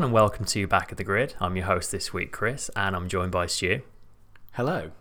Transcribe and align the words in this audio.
Everyone, 0.00 0.16
and 0.16 0.22
welcome 0.22 0.46
to 0.46 0.66
Back 0.66 0.90
of 0.92 0.96
the 0.96 1.04
Grid. 1.04 1.34
I'm 1.40 1.56
your 1.56 1.66
host 1.66 1.92
this 1.92 2.10
week, 2.10 2.32
Chris, 2.32 2.70
and 2.74 2.96
I'm 2.96 3.06
joined 3.06 3.32
by 3.32 3.44
Stu. 3.44 3.82
Hello. 4.52 4.92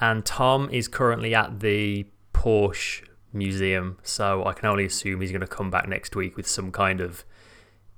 And 0.00 0.26
Tom 0.26 0.68
is 0.72 0.88
currently 0.88 1.32
at 1.32 1.60
the 1.60 2.08
Porsche 2.34 3.06
Museum, 3.32 3.98
so 4.02 4.44
I 4.44 4.52
can 4.52 4.68
only 4.68 4.84
assume 4.84 5.20
he's 5.20 5.30
going 5.30 5.42
to 5.42 5.46
come 5.46 5.70
back 5.70 5.86
next 5.86 6.16
week 6.16 6.36
with 6.36 6.48
some 6.48 6.72
kind 6.72 7.00
of 7.00 7.24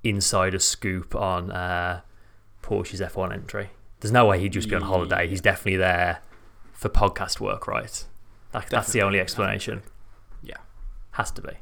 insider 0.04 0.58
scoop 0.58 1.14
on 1.14 1.50
uh, 1.50 2.02
Porsche's 2.62 3.00
F1 3.00 3.32
entry. 3.32 3.70
There's 4.00 4.12
no 4.12 4.26
way 4.26 4.38
he'd 4.38 4.52
just 4.52 4.68
be 4.68 4.74
on 4.74 4.82
holiday. 4.82 5.28
He's 5.28 5.40
definitely 5.40 5.78
there 5.78 6.20
for 6.74 6.90
podcast 6.90 7.40
work, 7.40 7.66
right? 7.66 8.04
That, 8.52 8.68
that's 8.68 8.92
the 8.92 9.00
only 9.00 9.18
explanation. 9.18 9.80
Yeah. 10.42 10.58
Has 11.12 11.30
to 11.30 11.40
be. 11.40 11.52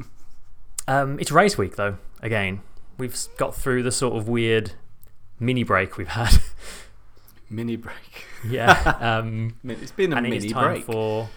Um, 0.88 1.20
it's 1.20 1.30
race 1.30 1.56
week, 1.56 1.76
though. 1.76 1.98
Again, 2.20 2.62
we've 3.00 3.16
got 3.36 3.54
through 3.56 3.82
the 3.82 3.90
sort 3.90 4.16
of 4.16 4.28
weird 4.28 4.72
mini 5.40 5.64
break 5.64 5.96
we've 5.96 6.08
had. 6.08 6.40
Mini 7.52 7.74
break. 7.74 8.26
yeah. 8.48 8.96
Um, 9.18 9.56
It's 9.64 9.90
been 9.90 10.12
a 10.12 10.16
and 10.16 10.22
mini 10.22 10.36
it 10.36 10.44
is 10.44 10.52
time 10.52 10.74
break. 10.74 10.84
for 10.84 11.28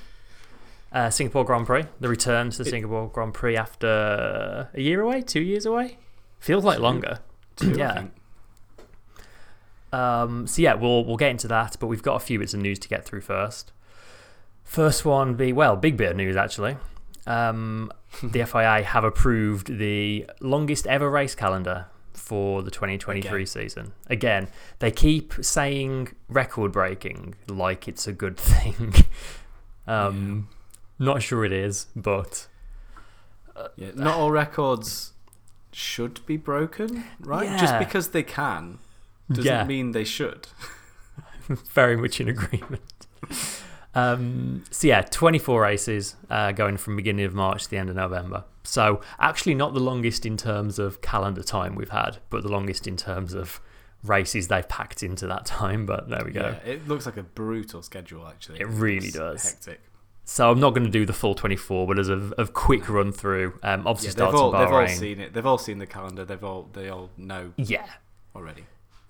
uh, 0.92 1.10
Singapore 1.10 1.44
Grand 1.44 1.66
Prix, 1.66 1.86
the 2.00 2.08
return 2.08 2.52
to 2.52 2.58
the 2.60 2.68
It- 2.68 2.70
Singapore 2.70 3.10
Grand 3.10 3.34
Prix 3.34 3.58
after 3.58 4.70
a 4.72 4.80
year 4.80 5.02
away, 5.02 5.22
two 5.24 5.42
years 5.42 5.66
away. 5.66 5.98
Feels 6.40 6.64
like 6.64 6.78
Two. 6.78 6.84
longer. 6.84 7.18
Two, 7.56 7.72
I 7.74 7.76
yeah. 7.78 7.94
think. 7.96 8.12
Um, 9.92 10.48
so 10.48 10.62
yeah, 10.62 10.74
we'll 10.76 11.04
we'll 11.06 11.18
get 11.18 11.30
into 11.32 11.48
that, 11.48 11.78
but 11.80 11.88
we've 11.88 12.04
got 12.04 12.16
a 12.16 12.20
few 12.20 12.40
bits 12.40 12.54
of 12.54 12.60
news 12.60 12.80
to 12.80 12.88
get 12.90 13.06
through 13.06 13.22
first. 13.22 13.72
First 14.64 15.06
one 15.06 15.36
be 15.36 15.54
well, 15.54 15.76
big 15.76 15.98
bit 15.98 16.12
of 16.12 16.18
news 16.18 16.36
actually. 16.36 16.78
Um, 17.28 17.92
the 18.22 18.46
FIA 18.46 18.84
have 18.84 19.04
approved 19.04 19.78
the 19.78 20.26
longest 20.42 20.86
ever 20.88 21.10
race 21.10 21.36
calendar 21.36 21.88
for 22.14 22.62
the 22.62 22.70
2023 22.72 23.30
Again. 23.30 23.46
season. 23.48 23.94
Again, 24.08 24.48
they 24.80 24.92
keep 24.92 25.34
saying 25.42 26.10
record 26.30 26.72
breaking 26.72 27.36
like 27.48 27.88
it's 27.88 28.08
a 28.08 28.14
good 28.14 28.38
thing. 28.52 28.94
um, 29.88 30.48
Not 31.00 31.22
sure 31.24 31.44
it 31.44 31.52
is, 31.52 31.88
but 31.96 32.48
Yeah, 33.76 33.92
not 33.96 34.16
all 34.16 34.32
records 34.32 35.14
should 35.72 36.24
be 36.26 36.38
broken, 36.38 37.04
right? 37.20 37.60
Just 37.60 37.80
because 37.80 38.10
they 38.10 38.24
can 38.24 38.78
doesn't 39.30 39.46
yeah, 39.46 39.64
mean 39.64 39.92
they 39.92 40.04
should. 40.04 40.48
very 41.48 41.98
much 41.98 42.22
in 42.22 42.30
agreement. 42.30 43.08
Um, 43.96 44.64
so 44.72 44.88
yeah, 44.88 45.02
24 45.02 45.62
races 45.62 46.16
uh, 46.30 46.52
going 46.52 46.78
from 46.78 46.96
beginning 46.96 47.26
of 47.26 47.34
March 47.34 47.66
to 47.66 47.70
the 47.70 47.78
end 47.78 47.90
of 47.90 47.96
November. 47.96 48.44
So 48.64 49.02
actually 49.20 49.56
not 49.56 49.74
the 49.74 49.80
longest 49.80 50.26
in 50.26 50.38
terms 50.38 50.80
of 50.80 51.02
calendar 51.02 51.44
time 51.44 51.76
we've 51.76 51.90
had, 51.90 52.18
but 52.30 52.44
the 52.44 52.50
longest 52.50 52.88
in 52.88 52.98
terms 52.98 53.34
of 53.34 53.62
races 54.04 54.48
they've 54.48 54.68
packed 54.68 55.04
into 55.04 55.28
that 55.28 55.46
time. 55.46 55.86
But 55.86 56.10
there 56.10 56.24
we 56.26 56.32
go. 56.32 56.56
Yeah, 56.66 56.72
it 56.72 56.88
looks 56.88 57.06
like 57.06 57.18
a 57.18 57.24
brutal 57.24 57.82
schedule, 57.82 58.28
actually. 58.28 58.62
It 58.62 58.68
really 58.68 59.12
looks 59.12 59.14
does. 59.14 59.44
Hectic. 59.44 59.82
So 60.26 60.50
I'm 60.50 60.60
not 60.60 60.70
going 60.70 60.86
to 60.86 60.90
do 60.90 61.06
the 61.06 61.14
full 61.14 61.36
24, 61.36 61.86
but 61.86 62.00
as 62.00 62.08
a, 62.08 62.32
a 62.38 62.48
quick 62.48 62.88
run 62.88 63.12
through, 63.12 63.60
um, 63.62 63.86
obviously 63.86 64.22
Yeah, 64.22 64.26
they've 64.26 64.38
starts 64.38 64.40
all, 64.40 64.54
in 64.56 64.60
they've 64.62 64.74
all 64.74 64.88
seen 64.88 65.20
it. 65.20 65.34
They've 65.34 65.46
all 65.46 65.58
seen 65.58 65.80
the 65.80 65.86
calendar. 65.86 66.24
They've 66.24 66.44
all 66.44 66.70
they 66.72 66.88
all 66.88 67.10
know 67.18 67.52
yeah, 67.58 67.88
already. 68.34 68.64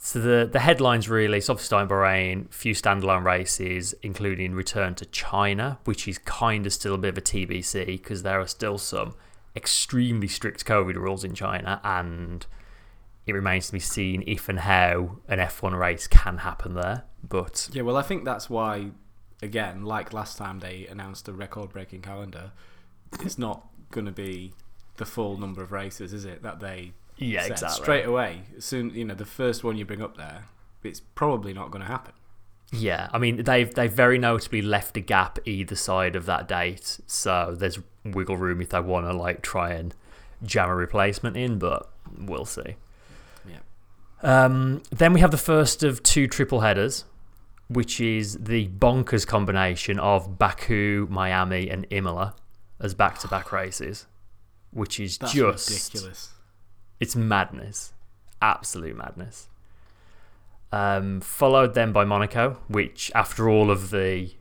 So 0.06 0.20
the 0.20 0.46
the 0.46 0.60
headlines 0.60 1.08
really, 1.08 1.40
starting 1.40 1.88
Bahrain, 1.88 2.54
few 2.54 2.76
standalone 2.76 3.24
races, 3.24 3.96
including 4.02 4.54
return 4.54 4.96
to 4.96 5.06
China, 5.06 5.80
which 5.86 6.10
is 6.10 6.18
kind 6.18 6.66
of 6.66 6.74
still 6.74 6.94
a 6.94 6.98
bit 6.98 7.08
of 7.08 7.18
a 7.20 7.22
TBC 7.22 7.86
because 7.86 8.22
there 8.22 8.42
are 8.42 8.48
still 8.48 8.78
some 8.78 9.16
extremely 9.56 10.28
strict 10.28 10.66
COVID 10.66 10.96
rules 10.96 11.24
in 11.24 11.34
China, 11.34 11.80
and 11.86 12.46
it 13.26 13.32
remains 13.32 13.68
to 13.68 13.72
be 13.72 13.80
seen 13.80 14.26
if 14.28 14.50
and 14.50 14.60
how 14.60 15.20
an 15.30 15.40
F1 15.40 15.80
race 15.80 16.06
can 16.08 16.40
happen 16.40 16.74
there. 16.74 17.06
But 17.24 17.70
Yeah, 17.72 17.84
well, 17.84 17.96
I 17.96 18.02
think 18.02 18.26
that's 18.26 18.50
why, 18.50 18.92
again, 19.42 19.86
like 19.86 20.12
last 20.12 20.38
time 20.38 20.60
they 20.60 20.86
announced 20.88 21.30
a 21.30 21.32
record-breaking 21.32 22.02
calendar, 22.02 22.52
it's 23.22 23.38
not 23.38 23.70
going 23.92 24.06
to 24.06 24.12
be 24.12 24.52
the 24.98 25.06
full 25.06 25.38
number 25.38 25.64
of 25.64 25.72
races, 25.72 26.12
is 26.12 26.26
it? 26.26 26.44
That 26.44 26.60
they 26.60 26.92
yeah, 27.18 27.44
said 27.44 27.52
exactly. 27.52 27.84
straight 27.84 28.06
away. 28.06 28.42
Soon, 28.60 28.94
you 28.94 29.06
know, 29.06 29.16
the 29.16 29.26
first 29.26 29.64
one 29.64 29.78
you 29.78 29.86
bring 29.86 30.02
up 30.02 30.18
there, 30.18 30.46
it's 30.84 31.00
probably 31.00 31.54
not 31.54 31.72
going 31.72 31.82
to 31.84 31.88
happen. 31.88 32.14
Yeah, 32.72 33.08
I 33.14 33.20
mean 33.20 33.44
they've 33.44 33.72
they've 33.72 33.92
very 33.92 34.18
notably 34.18 34.64
left 34.64 34.98
a 34.98 35.00
gap 35.00 35.38
either 35.46 35.76
side 35.76 36.16
of 36.16 36.26
that 36.26 36.48
date, 36.48 37.00
so 37.06 37.56
there's 37.58 37.78
wiggle 38.04 38.36
room 38.36 38.62
if 38.62 38.70
they 38.70 38.80
want 38.80 39.06
to 39.06 39.14
like 39.14 39.44
try 39.44 39.74
and 39.74 39.94
jam 40.44 40.70
a 40.70 40.76
replacement 40.76 41.38
in, 41.38 41.60
but 41.60 41.88
we'll 42.18 42.46
see. 42.46 42.76
Yeah. 43.48 43.60
Um, 44.24 44.82
then 44.90 45.14
we 45.14 45.20
have 45.20 45.30
the 45.30 45.38
first 45.38 45.84
of 45.84 46.02
two 46.02 46.28
triple 46.28 46.62
headers, 46.62 47.06
which 47.68 48.02
is 48.02 48.38
the 48.40 48.68
bonkers 48.70 49.26
combination 49.26 50.00
of 50.00 50.40
Baku, 50.40 51.08
Miami, 51.12 51.70
and 51.70 51.86
Imola 51.92 52.36
as 52.80 52.94
back-to-back 52.94 53.52
races, 53.52 54.08
which 54.72 55.00
is 55.00 55.20
That's 55.20 55.34
just 55.34 55.70
ridiculous. 55.70 56.34
It's 57.04 57.16
madness, 57.16 57.94
absolute 58.42 58.96
madness. 58.96 59.50
Um, 60.72 61.22
followed 61.22 61.76
then 61.76 61.92
by 61.92 62.04
Monaco, 62.06 62.58
which 62.68 63.12
after 63.14 63.50
all 63.50 63.70
of 63.70 63.92
the 63.92 64.32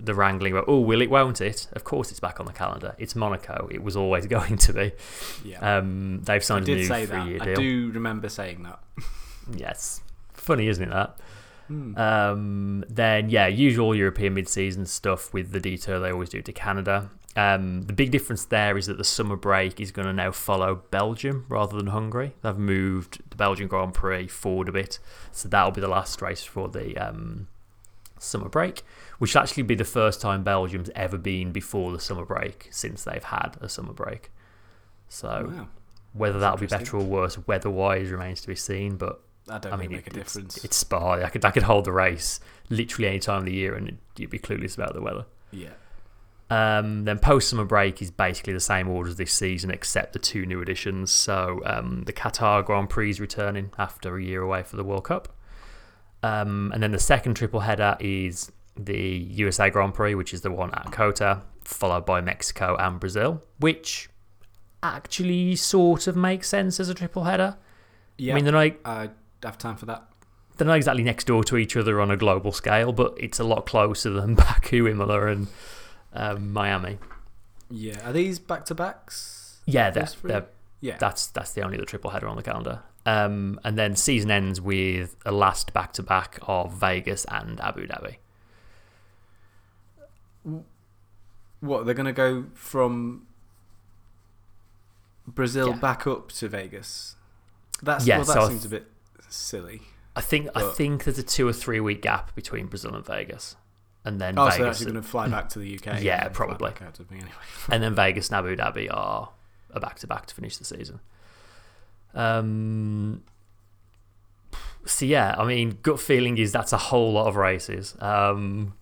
the 0.00 0.14
wrangling 0.14 0.52
about, 0.52 0.66
oh, 0.68 0.78
will 0.78 1.02
it, 1.02 1.10
won't 1.10 1.40
it? 1.40 1.66
Of 1.72 1.82
course, 1.82 2.12
it's 2.12 2.20
back 2.20 2.38
on 2.38 2.46
the 2.46 2.52
calendar. 2.52 2.94
It's 2.98 3.16
Monaco. 3.16 3.68
It 3.72 3.82
was 3.82 3.96
always 3.96 4.26
going 4.36 4.56
to 4.58 4.72
be. 4.72 4.92
Yeah. 5.44 5.78
Um, 5.78 6.20
they've 6.22 6.36
I 6.36 6.44
signed 6.44 6.68
a 6.68 6.74
new 6.76 6.84
say 6.84 7.06
that. 7.06 7.22
three-year 7.22 7.42
I 7.42 7.44
deal. 7.46 7.56
do 7.56 7.90
remember 7.92 8.28
saying 8.28 8.62
that. 8.64 8.78
Yes, 9.56 10.02
funny, 10.34 10.68
isn't 10.68 10.84
it? 10.84 10.90
That. 10.90 11.18
Hmm. 11.68 11.96
Um, 11.96 12.84
then 12.86 13.30
yeah, 13.30 13.46
usual 13.46 13.94
European 13.94 14.34
mid-season 14.34 14.84
stuff 14.84 15.32
with 15.32 15.52
the 15.52 15.58
detour 15.58 15.98
they 15.98 16.10
always 16.12 16.28
do 16.28 16.42
to 16.42 16.52
Canada. 16.52 17.08
Um, 17.38 17.82
the 17.82 17.92
big 17.92 18.10
difference 18.10 18.44
there 18.46 18.76
is 18.76 18.86
that 18.86 18.98
the 18.98 19.04
summer 19.04 19.36
break 19.36 19.80
is 19.80 19.92
going 19.92 20.06
to 20.06 20.12
now 20.12 20.32
follow 20.32 20.82
Belgium 20.90 21.46
rather 21.48 21.76
than 21.76 21.88
Hungary. 21.88 22.34
They've 22.42 22.56
moved 22.56 23.20
the 23.30 23.36
Belgian 23.36 23.68
Grand 23.68 23.94
Prix 23.94 24.26
forward 24.28 24.68
a 24.68 24.72
bit, 24.72 24.98
so 25.30 25.48
that'll 25.48 25.70
be 25.70 25.80
the 25.80 25.88
last 25.88 26.20
race 26.20 26.42
for 26.42 26.68
the 26.68 26.96
um, 26.98 27.46
summer 28.18 28.48
break, 28.48 28.82
which 29.18 29.34
will 29.34 29.42
actually 29.42 29.62
be 29.62 29.74
the 29.76 29.84
first 29.84 30.20
time 30.20 30.42
Belgium's 30.42 30.90
ever 30.96 31.16
been 31.18 31.52
before 31.52 31.92
the 31.92 32.00
summer 32.00 32.24
break 32.24 32.68
since 32.72 33.04
they've 33.04 33.22
had 33.22 33.56
a 33.60 33.68
summer 33.68 33.92
break. 33.92 34.30
So 35.08 35.52
wow. 35.54 35.68
whether 36.14 36.38
That's 36.40 36.58
that'll 36.58 36.58
be 36.58 36.84
better 36.84 36.96
or 36.96 37.04
worse 37.04 37.38
weather-wise 37.46 38.10
remains 38.10 38.40
to 38.40 38.48
be 38.48 38.56
seen, 38.56 38.96
but 38.96 39.20
I 39.48 39.58
don't 39.58 39.72
I 39.72 39.76
think 39.76 39.90
mean, 39.90 39.98
make 39.98 40.06
it- 40.08 40.16
it's- 40.16 40.32
difference. 40.34 40.64
It's 40.64 40.76
Spa. 40.76 41.12
I 41.22 41.28
could 41.28 41.44
I 41.44 41.50
could 41.52 41.62
hold 41.62 41.84
the 41.84 41.92
race 41.92 42.40
literally 42.68 43.08
any 43.08 43.18
time 43.20 43.38
of 43.40 43.44
the 43.44 43.52
year, 43.54 43.74
and 43.74 43.98
you'd 44.16 44.28
be 44.30 44.38
clueless 44.38 44.74
about 44.76 44.94
the 44.94 45.02
weather. 45.02 45.24
yeah. 45.52 45.70
Um, 46.50 47.04
then 47.04 47.18
post 47.18 47.50
summer 47.50 47.66
break 47.66 48.00
is 48.00 48.10
basically 48.10 48.54
the 48.54 48.60
same 48.60 48.88
order 48.88 49.10
as 49.10 49.16
this 49.16 49.32
season, 49.32 49.70
except 49.70 50.14
the 50.14 50.18
two 50.18 50.46
new 50.46 50.62
additions. 50.62 51.12
So 51.12 51.60
um, 51.66 52.04
the 52.06 52.12
Qatar 52.12 52.64
Grand 52.64 52.88
Prix 52.88 53.10
is 53.10 53.20
returning 53.20 53.70
after 53.78 54.16
a 54.16 54.22
year 54.22 54.40
away 54.40 54.62
for 54.62 54.76
the 54.76 54.84
World 54.84 55.04
Cup, 55.04 55.28
um, 56.22 56.70
and 56.72 56.82
then 56.82 56.92
the 56.92 56.98
second 56.98 57.34
triple 57.34 57.60
header 57.60 57.96
is 58.00 58.50
the 58.76 58.98
USA 58.98 59.68
Grand 59.68 59.92
Prix, 59.92 60.14
which 60.14 60.32
is 60.32 60.40
the 60.40 60.50
one 60.50 60.72
at 60.72 60.90
COTA, 60.90 61.42
followed 61.64 62.06
by 62.06 62.20
Mexico 62.22 62.76
and 62.78 62.98
Brazil, 62.98 63.42
which 63.58 64.08
actually 64.82 65.54
sort 65.56 66.06
of 66.06 66.16
makes 66.16 66.48
sense 66.48 66.80
as 66.80 66.88
a 66.88 66.94
triple 66.94 67.24
header. 67.24 67.56
Yeah. 68.16 68.32
I 68.32 68.36
mean, 68.36 68.44
they're 68.44 68.52
not 68.52 68.72
I 68.84 69.10
have 69.42 69.58
time 69.58 69.76
for 69.76 69.86
that. 69.86 70.08
they're 70.56 70.66
not 70.66 70.76
exactly 70.76 71.02
next 71.02 71.26
door 71.26 71.44
to 71.44 71.56
each 71.56 71.76
other 71.76 72.00
on 72.00 72.10
a 72.10 72.16
global 72.16 72.52
scale, 72.52 72.92
but 72.92 73.14
it's 73.18 73.38
a 73.38 73.44
lot 73.44 73.66
closer 73.66 74.10
than 74.10 74.34
Baku, 74.36 74.86
Imola, 74.88 75.26
and 75.26 75.48
um, 76.18 76.52
Miami. 76.52 76.98
Yeah. 77.70 78.08
Are 78.08 78.12
these 78.12 78.38
back 78.38 78.64
to 78.66 78.74
backs? 78.74 79.60
Yeah, 79.66 79.90
they're, 79.90 80.08
they're, 80.24 80.46
Yeah. 80.80 80.96
that's 80.98 81.26
that's 81.28 81.52
the 81.52 81.62
only 81.62 81.76
other 81.78 81.86
triple 81.86 82.10
header 82.10 82.26
on 82.28 82.36
the 82.36 82.42
calendar. 82.42 82.80
Um, 83.06 83.58
and 83.64 83.78
then 83.78 83.96
season 83.96 84.30
ends 84.30 84.60
with 84.60 85.16
a 85.24 85.32
last 85.32 85.72
back 85.72 85.92
to 85.94 86.02
back 86.02 86.38
of 86.42 86.72
Vegas 86.72 87.24
and 87.30 87.60
Abu 87.60 87.86
Dhabi. 87.86 88.16
What 91.60 91.84
they're 91.86 91.94
going 91.94 92.06
to 92.06 92.12
go 92.12 92.46
from 92.54 93.26
Brazil 95.26 95.70
Yeah. 95.70 95.76
back 95.76 96.06
up 96.06 96.30
to 96.32 96.48
Vegas? 96.48 97.16
That's 97.82 98.06
Yeah, 98.06 98.18
well, 98.18 98.26
that 98.26 98.32
so 98.34 98.48
seems 98.48 98.64
a 98.64 98.68
bit 98.68 98.90
silly. 99.28 99.82
I 100.16 100.20
think 100.20 100.48
I 100.54 100.62
think 100.72 101.04
there's 101.04 101.18
a 101.18 101.22
two 101.22 101.46
or 101.46 101.52
three 101.52 101.80
week 101.80 102.02
gap 102.02 102.34
between 102.34 102.66
Brazil 102.66 102.94
and 102.94 103.04
Vegas, 103.06 103.56
and 104.08 104.20
then 104.20 104.38
Oh, 104.38 104.48
so 104.50 104.56
they're 104.56 104.64
Vegas 104.66 104.76
actually 104.80 104.92
going 104.92 105.02
to 105.04 105.08
fly 105.08 105.28
back 105.28 105.48
to 105.50 105.58
the 105.60 105.78
UK. 105.78 106.00
Yeah, 106.02 106.28
probably. 106.28 106.70
out 106.70 106.94
to 106.94 107.02
me 107.02 107.18
anyway. 107.18 107.30
and 107.70 107.82
then 107.82 107.94
Vegas 107.94 108.28
and 108.28 108.36
Abu 108.38 108.56
Dhabi 108.56 108.88
are 108.92 109.30
a 109.70 109.78
back 109.80 109.98
to 110.00 110.06
back 110.06 110.26
to 110.26 110.34
finish 110.34 110.56
the 110.56 110.64
season. 110.64 110.98
Um, 112.14 113.22
so 114.86 115.04
yeah, 115.04 115.34
I 115.38 115.44
mean, 115.44 115.78
gut 115.82 116.00
feeling 116.00 116.38
is 116.38 116.50
that's 116.52 116.72
a 116.72 116.78
whole 116.78 117.12
lot 117.12 117.26
of 117.28 117.36
races. 117.36 117.94
Um, 118.00 118.74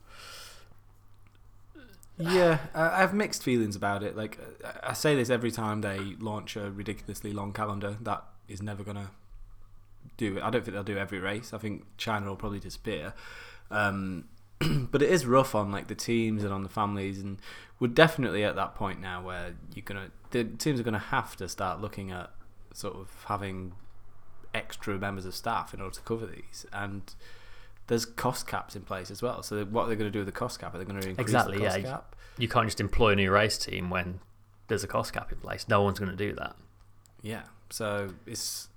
Yeah, 2.19 2.59
I 2.75 3.01
have 3.01 3.13
mixed 3.13 3.43
feelings 3.43 3.77
about 3.77 4.03
it. 4.03 4.17
Like 4.17 4.39
I 4.83 4.95
say 4.95 5.15
this 5.15 5.29
every 5.29 5.51
time 5.51 5.83
they 5.83 5.99
launch 6.19 6.57
a 6.57 6.71
ridiculously 6.71 7.33
long 7.33 7.53
calendar. 7.53 7.97
That 8.01 8.25
is 8.49 8.63
never 8.63 8.83
gonna 8.85 9.11
do 10.17 10.39
it. 10.39 10.43
I 10.43 10.51
don't 10.51 10.65
think 10.65 10.75
they'll 10.75 10.85
do 10.85 10.97
every 10.97 11.19
race. 11.19 11.53
I 11.53 11.59
think 11.59 11.85
China 11.99 12.29
will 12.29 12.37
probably 12.37 12.61
disappear. 12.61 13.13
Um, 13.71 14.29
but 14.91 15.03
it 15.03 15.11
is 15.11 15.27
rough 15.27 15.55
on 15.55 15.71
like 15.71 15.89
the 15.89 15.95
teams 15.95 16.45
and 16.45 16.53
on 16.53 16.63
the 16.63 16.69
families, 16.69 17.21
and 17.21 17.39
we're 17.79 17.89
definitely 17.89 18.45
at 18.45 18.57
that 18.57 18.75
point 18.75 19.01
now 19.01 19.23
where 19.23 19.55
you're 19.75 19.85
gonna 19.85 20.11
the 20.31 20.45
teams 20.45 20.81
are 20.81 20.83
gonna 20.85 20.99
have 20.99 21.37
to 21.37 21.49
start 21.49 21.81
looking 21.81 22.11
at 22.11 22.31
sort 22.73 22.95
of 22.97 23.25
having 23.27 23.73
extra 24.55 24.99
members 24.99 25.27
of 25.27 25.35
staff 25.35 25.75
in 25.75 25.81
order 25.81 25.95
to 25.95 26.01
cover 26.03 26.27
these 26.27 26.65
and 26.73 27.15
there's 27.87 28.05
cost 28.05 28.47
caps 28.47 28.75
in 28.75 28.83
place 28.83 29.11
as 29.11 29.23
well. 29.23 29.43
So 29.43 29.65
what 29.65 29.85
are 29.85 29.89
they 29.89 29.97
going 29.97 30.11
to 30.11 30.13
do 30.13 30.21
with 30.21 30.27
the 30.27 30.33
cost 30.33 30.59
cap? 30.61 30.75
Are 30.75 30.79
they 30.79 30.85
going 30.85 31.01
to 31.01 31.09
increase 31.09 31.25
exactly, 31.25 31.59
the 31.59 31.65
cost 31.65 31.79
yeah. 31.79 31.85
cap? 31.85 32.17
You 32.39 32.49
can't 32.49 32.67
just 32.67 32.81
employ 32.81 33.13
a 33.13 33.17
new 33.17 33.31
race 33.31 33.59
team 33.59 33.91
when 33.91 34.21
there's 34.69 34.85
a 34.85 34.89
cost 34.89 35.13
cap 35.13 35.33
in 35.33 35.39
place. 35.39 35.67
No 35.69 35.83
one's 35.83 35.99
going 35.99 36.11
to 36.11 36.17
do 36.17 36.35
that. 36.35 36.57
Yeah. 37.23 37.43
So 37.71 38.11
it's 38.27 38.69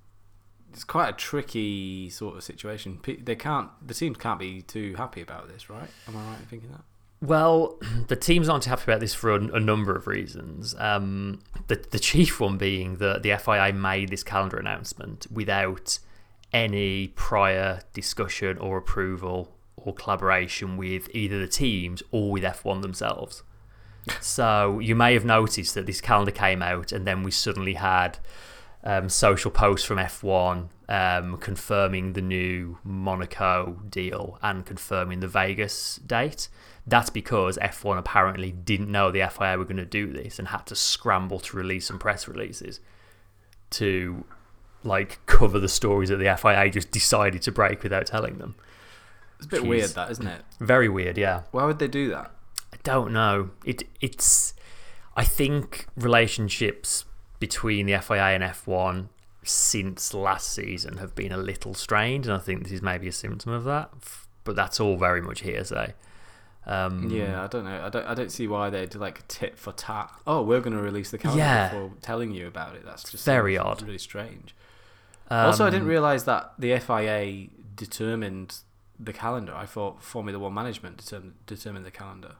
it's 0.71 0.83
quite 0.83 1.09
a 1.09 1.13
tricky 1.13 2.09
sort 2.09 2.37
of 2.37 2.43
situation. 2.43 2.99
They 3.05 3.35
can't 3.35 3.69
the 3.85 3.93
teams 3.93 4.17
can't 4.17 4.39
be 4.39 4.61
too 4.61 4.95
happy 4.95 5.21
about 5.21 5.47
this, 5.47 5.69
right? 5.69 5.89
Am 6.07 6.15
I 6.15 6.23
right 6.23 6.39
in 6.39 6.45
thinking 6.45 6.71
that? 6.71 6.81
Well, 7.21 7.79
the 8.07 8.15
teams 8.15 8.49
aren't 8.49 8.65
happy 8.65 8.83
about 8.83 8.99
this 8.99 9.13
for 9.13 9.31
a, 9.31 9.39
a 9.55 9.59
number 9.59 9.95
of 9.95 10.07
reasons. 10.07 10.75
Um, 10.77 11.41
the 11.67 11.83
the 11.91 11.99
chief 11.99 12.39
one 12.39 12.57
being 12.57 12.97
that 12.97 13.23
the 13.23 13.35
FIA 13.37 13.73
made 13.73 14.09
this 14.09 14.23
calendar 14.23 14.57
announcement 14.57 15.27
without 15.31 15.99
any 16.51 17.09
prior 17.09 17.81
discussion 17.93 18.57
or 18.57 18.77
approval 18.77 19.55
or 19.75 19.93
collaboration 19.93 20.77
with 20.77 21.09
either 21.13 21.39
the 21.39 21.47
teams 21.47 22.01
or 22.11 22.31
with 22.31 22.43
F1 22.43 22.81
themselves. 22.81 23.43
so 24.21 24.79
you 24.79 24.95
may 24.95 25.13
have 25.13 25.25
noticed 25.25 25.75
that 25.75 25.85
this 25.85 26.01
calendar 26.01 26.31
came 26.31 26.61
out 26.61 26.91
and 26.91 27.05
then 27.05 27.23
we 27.23 27.31
suddenly 27.31 27.75
had 27.75 28.17
um, 28.83 29.09
social 29.09 29.51
posts 29.51 29.85
from 29.85 29.97
F1 29.97 30.69
um, 30.87 31.37
confirming 31.37 32.13
the 32.13 32.21
new 32.21 32.77
Monaco 32.83 33.79
deal 33.89 34.39
and 34.41 34.65
confirming 34.65 35.19
the 35.19 35.27
Vegas 35.27 35.97
date. 36.05 36.49
That's 36.87 37.09
because 37.09 37.57
F1 37.57 37.97
apparently 37.97 38.51
didn't 38.51 38.91
know 38.91 39.11
the 39.11 39.29
FIA 39.29 39.57
were 39.57 39.65
going 39.65 39.77
to 39.77 39.85
do 39.85 40.11
this 40.11 40.39
and 40.39 40.47
had 40.47 40.65
to 40.67 40.75
scramble 40.75 41.39
to 41.41 41.57
release 41.57 41.87
some 41.87 41.99
press 41.99 42.27
releases 42.27 42.79
to 43.71 44.23
like 44.83 45.19
cover 45.25 45.59
the 45.59 45.69
stories 45.69 46.09
that 46.09 46.17
the 46.17 46.35
FIA 46.35 46.71
just 46.71 46.89
decided 46.89 47.41
to 47.43 47.51
break 47.51 47.83
without 47.83 48.07
telling 48.07 48.39
them. 48.39 48.55
It's 49.37 49.45
a 49.45 49.49
bit 49.49 49.61
Jeez. 49.61 49.67
weird, 49.67 49.89
that 49.91 50.09
isn't 50.11 50.27
it? 50.27 50.41
Very 50.59 50.89
weird, 50.89 51.17
yeah. 51.17 51.43
Why 51.51 51.65
would 51.65 51.79
they 51.79 51.87
do 51.87 52.09
that? 52.09 52.31
I 52.73 52.77
don't 52.83 53.13
know. 53.13 53.51
It 53.65 53.83
it's. 54.01 54.53
I 55.15 55.23
think 55.23 55.87
relationships 55.97 57.03
between 57.39 57.85
the 57.85 57.97
FIA 57.99 58.35
and 58.35 58.43
F1 58.43 59.07
since 59.43 60.13
last 60.13 60.51
season 60.53 60.97
have 60.97 61.15
been 61.15 61.31
a 61.31 61.37
little 61.37 61.73
strained, 61.73 62.25
and 62.25 62.33
I 62.33 62.39
think 62.39 62.63
this 62.63 62.71
is 62.71 62.81
maybe 62.81 63.07
a 63.07 63.11
symptom 63.11 63.51
of 63.51 63.63
that. 63.63 63.91
But 64.43 64.55
that's 64.55 64.79
all 64.79 64.97
very 64.97 65.21
much 65.21 65.41
hearsay. 65.41 65.93
Um, 66.65 67.09
yeah, 67.09 67.43
I 67.43 67.47
don't 67.47 67.63
know. 67.63 67.81
I 67.83 67.89
don't. 67.89 68.05
I 68.05 68.13
don't 68.13 68.31
see 68.31 68.47
why 68.47 68.69
they'd 68.69 68.93
like 68.95 69.27
tit 69.27 69.57
for 69.57 69.71
tat. 69.71 70.11
Oh, 70.27 70.41
we're 70.41 70.59
going 70.59 70.75
to 70.75 70.81
release 70.81 71.09
the 71.09 71.17
calendar 71.17 71.43
yeah. 71.43 71.69
before 71.69 71.91
telling 72.01 72.31
you 72.31 72.47
about 72.47 72.75
it. 72.75 72.85
That's 72.85 73.09
just 73.09 73.25
very 73.25 73.57
odd. 73.57 73.81
Really 73.81 73.97
strange. 73.97 74.53
Um, 75.29 75.47
also, 75.47 75.65
I 75.65 75.69
didn't 75.69 75.83
um, 75.83 75.89
realize 75.89 76.25
that 76.25 76.53
the 76.59 76.77
FIA 76.79 77.47
determined 77.75 78.57
the 78.99 79.13
calendar. 79.13 79.53
I 79.53 79.65
thought 79.65 80.03
Formula 80.03 80.37
One 80.37 80.53
management 80.53 80.97
determined 80.97 81.33
determined 81.47 81.85
the 81.85 81.91
calendar. 81.91 82.35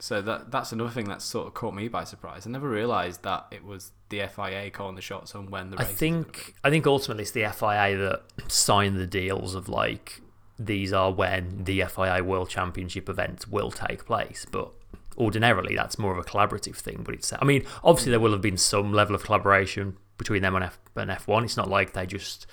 So 0.00 0.22
that 0.22 0.50
that's 0.50 0.72
another 0.72 0.90
thing 0.90 1.08
that 1.08 1.20
sort 1.20 1.46
of 1.46 1.54
caught 1.54 1.74
me 1.74 1.88
by 1.88 2.04
surprise. 2.04 2.46
I 2.46 2.50
never 2.50 2.68
realised 2.68 3.22
that 3.22 3.46
it 3.50 3.64
was 3.64 3.92
the 4.08 4.26
FIA 4.26 4.70
calling 4.70 4.96
the 4.96 5.02
shots 5.02 5.34
on 5.34 5.50
when 5.50 5.70
the. 5.70 5.80
I 5.80 5.84
think 5.84 6.54
I 6.64 6.70
think 6.70 6.86
ultimately 6.86 7.22
it's 7.22 7.32
the 7.32 7.48
FIA 7.52 7.96
that 7.98 8.22
signed 8.50 8.98
the 8.98 9.06
deals 9.06 9.54
of 9.54 9.68
like 9.68 10.22
these 10.58 10.92
are 10.92 11.12
when 11.12 11.64
the 11.64 11.84
FIA 11.84 12.24
World 12.24 12.48
Championship 12.48 13.08
events 13.08 13.46
will 13.46 13.70
take 13.70 14.06
place, 14.06 14.46
but 14.50 14.70
ordinarily 15.18 15.76
that's 15.76 15.98
more 15.98 16.12
of 16.12 16.18
a 16.18 16.28
collaborative 16.28 16.76
thing. 16.76 17.02
But 17.04 17.14
it's 17.14 17.32
I 17.38 17.44
mean 17.44 17.64
obviously 17.84 18.10
there 18.10 18.20
will 18.20 18.32
have 18.32 18.42
been 18.42 18.56
some 18.56 18.94
level 18.94 19.14
of 19.14 19.22
collaboration 19.22 19.98
between 20.16 20.40
them 20.40 20.54
and 20.54 20.64
F 20.64 20.78
and 20.96 21.10
F1. 21.10 21.44
It's 21.44 21.56
not 21.58 21.68
like 21.68 21.92
they 21.92 22.06
just 22.06 22.46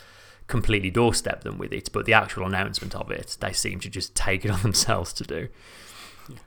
completely 0.47 0.89
doorstep 0.89 1.44
them 1.44 1.57
with 1.57 1.71
it, 1.71 1.89
but 1.94 2.05
the 2.05 2.13
actual 2.13 2.45
announcement 2.45 2.95
of 2.95 3.11
it, 3.11 3.38
they 3.39 3.53
seem 3.53 3.79
to 3.81 3.89
just 3.89 4.15
take 4.15 4.45
it 4.45 4.51
on 4.51 4.61
themselves 4.63 5.13
to 5.13 5.23
do. 5.23 5.47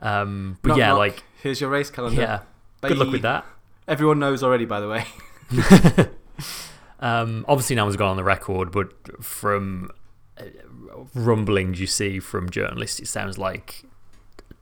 Um, 0.00 0.58
but 0.62 0.76
yeah, 0.76 0.92
like 0.92 1.22
here's 1.42 1.60
your 1.60 1.70
race 1.70 1.90
calendar. 1.90 2.20
Yeah, 2.20 2.40
Bye. 2.80 2.88
good 2.88 2.98
luck 2.98 3.10
with 3.10 3.22
that. 3.22 3.44
Everyone 3.88 4.18
knows 4.18 4.42
already, 4.42 4.64
by 4.64 4.80
the 4.80 4.88
way. 4.88 5.04
um, 7.00 7.44
obviously, 7.48 7.76
no 7.76 7.84
one's 7.84 7.96
gone 7.96 8.10
on 8.10 8.16
the 8.16 8.24
record, 8.24 8.70
but 8.70 8.92
from 9.24 9.90
uh, 10.38 10.44
rumblings 11.14 11.80
you 11.80 11.86
see 11.86 12.20
from 12.20 12.50
journalists, 12.50 13.00
it 13.00 13.08
sounds 13.08 13.36
like 13.38 13.84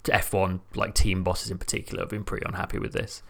F1, 0.05 0.61
like 0.75 0.95
team 0.95 1.23
bosses 1.23 1.51
in 1.51 1.59
particular, 1.59 2.03
have 2.03 2.11
been 2.11 2.25
pretty 2.25 2.47
unhappy 2.47 2.79
with 2.79 2.93
this. 2.93 3.23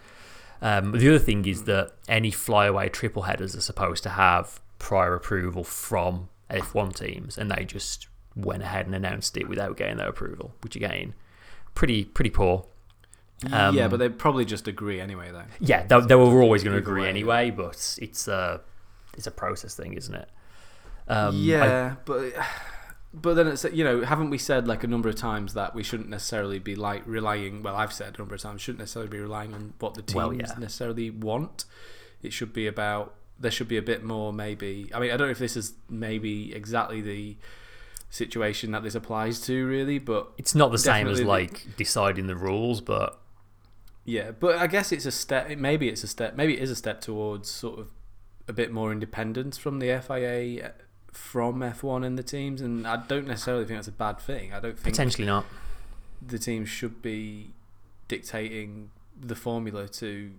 Um, 0.60 0.92
the 0.92 1.08
other 1.08 1.18
thing 1.18 1.44
is 1.46 1.64
that 1.64 1.92
any 2.08 2.30
flyaway 2.30 2.88
triple 2.88 3.22
headers 3.22 3.54
are 3.54 3.60
supposed 3.60 4.02
to 4.04 4.10
have 4.10 4.60
prior 4.78 5.14
approval 5.14 5.64
from 5.64 6.28
F1 6.50 6.94
teams, 6.96 7.38
and 7.38 7.50
they 7.50 7.64
just 7.64 8.08
went 8.34 8.62
ahead 8.62 8.86
and 8.86 8.94
announced 8.94 9.36
it 9.36 9.48
without 9.48 9.76
getting 9.76 9.96
their 9.96 10.08
approval, 10.08 10.54
which 10.62 10.76
again 10.76 11.14
pretty 11.78 12.04
pretty 12.04 12.30
poor. 12.30 12.66
Um, 13.52 13.76
yeah, 13.76 13.86
but 13.86 13.98
they 13.98 14.08
probably 14.08 14.44
just 14.44 14.66
agree 14.66 15.00
anyway, 15.00 15.30
though. 15.30 15.44
Yeah, 15.60 15.86
they, 15.86 16.00
they 16.00 16.14
were 16.16 16.42
always 16.42 16.64
going 16.64 16.74
to 16.74 16.78
agree 16.78 17.02
way, 17.02 17.08
anyway, 17.08 17.50
but 17.50 17.96
it's 18.02 18.26
a 18.26 18.60
it's 19.16 19.28
a 19.28 19.30
process 19.30 19.76
thing, 19.76 19.92
isn't 19.92 20.14
it? 20.14 20.28
Um, 21.06 21.36
yeah, 21.36 21.94
I, 21.94 21.96
but 22.04 22.32
but 23.14 23.34
then 23.34 23.46
it's 23.46 23.64
you 23.72 23.84
know 23.84 24.02
haven't 24.02 24.30
we 24.30 24.38
said 24.38 24.66
like 24.66 24.82
a 24.82 24.88
number 24.88 25.08
of 25.08 25.14
times 25.14 25.54
that 25.54 25.72
we 25.72 25.84
shouldn't 25.84 26.08
necessarily 26.08 26.58
be 26.58 26.74
like 26.74 27.04
relying? 27.06 27.62
Well, 27.62 27.76
I've 27.76 27.92
said 27.92 28.16
a 28.16 28.18
number 28.18 28.34
of 28.34 28.40
times 28.40 28.60
shouldn't 28.60 28.80
necessarily 28.80 29.10
be 29.10 29.20
relying 29.20 29.54
on 29.54 29.74
what 29.78 29.94
the 29.94 30.02
teams 30.02 30.16
well, 30.16 30.32
yeah. 30.32 30.52
necessarily 30.58 31.10
want. 31.10 31.64
It 32.22 32.32
should 32.32 32.52
be 32.52 32.66
about 32.66 33.14
there 33.38 33.52
should 33.52 33.68
be 33.68 33.76
a 33.76 33.82
bit 33.82 34.02
more 34.02 34.32
maybe. 34.32 34.90
I 34.92 34.98
mean, 34.98 35.12
I 35.12 35.16
don't 35.16 35.28
know 35.28 35.32
if 35.32 35.38
this 35.38 35.56
is 35.56 35.74
maybe 35.88 36.52
exactly 36.52 37.00
the 37.00 37.36
situation 38.10 38.72
that 38.72 38.82
this 38.82 38.94
applies 38.94 39.40
to, 39.42 39.66
really. 39.66 39.98
But 39.98 40.30
it's 40.38 40.54
not 40.54 40.72
the 40.72 40.78
same 40.78 41.08
as 41.08 41.22
like 41.22 41.76
deciding 41.76 42.26
the 42.26 42.36
rules, 42.36 42.80
but 42.80 43.20
yeah. 44.04 44.30
But 44.30 44.56
I 44.56 44.66
guess 44.66 44.92
it's 44.92 45.06
a 45.06 45.12
step. 45.12 45.56
Maybe 45.56 45.88
it's 45.88 46.04
a 46.04 46.08
step. 46.08 46.36
Maybe 46.36 46.54
it 46.54 46.60
is 46.62 46.70
a 46.70 46.76
step 46.76 47.00
towards 47.00 47.50
sort 47.50 47.78
of 47.78 47.90
a 48.46 48.52
bit 48.52 48.72
more 48.72 48.90
independence 48.90 49.58
from 49.58 49.78
the 49.78 50.00
FIA 50.00 50.66
uh, 50.66 50.70
from 51.12 51.60
F1 51.60 52.04
and 52.04 52.18
the 52.18 52.22
teams, 52.22 52.60
and 52.60 52.86
I 52.86 53.04
don't 53.06 53.26
necessarily 53.26 53.64
think 53.64 53.78
that's 53.78 53.88
a 53.88 53.92
bad 53.92 54.18
thing. 54.18 54.52
I 54.52 54.60
don't 54.60 54.78
think 54.78 54.94
potentially 54.94 55.26
not. 55.26 55.44
The 56.26 56.38
teams 56.38 56.68
should 56.68 57.02
be 57.02 57.52
dictating 58.08 58.90
the 59.20 59.34
formula 59.34 59.88
to 59.88 60.30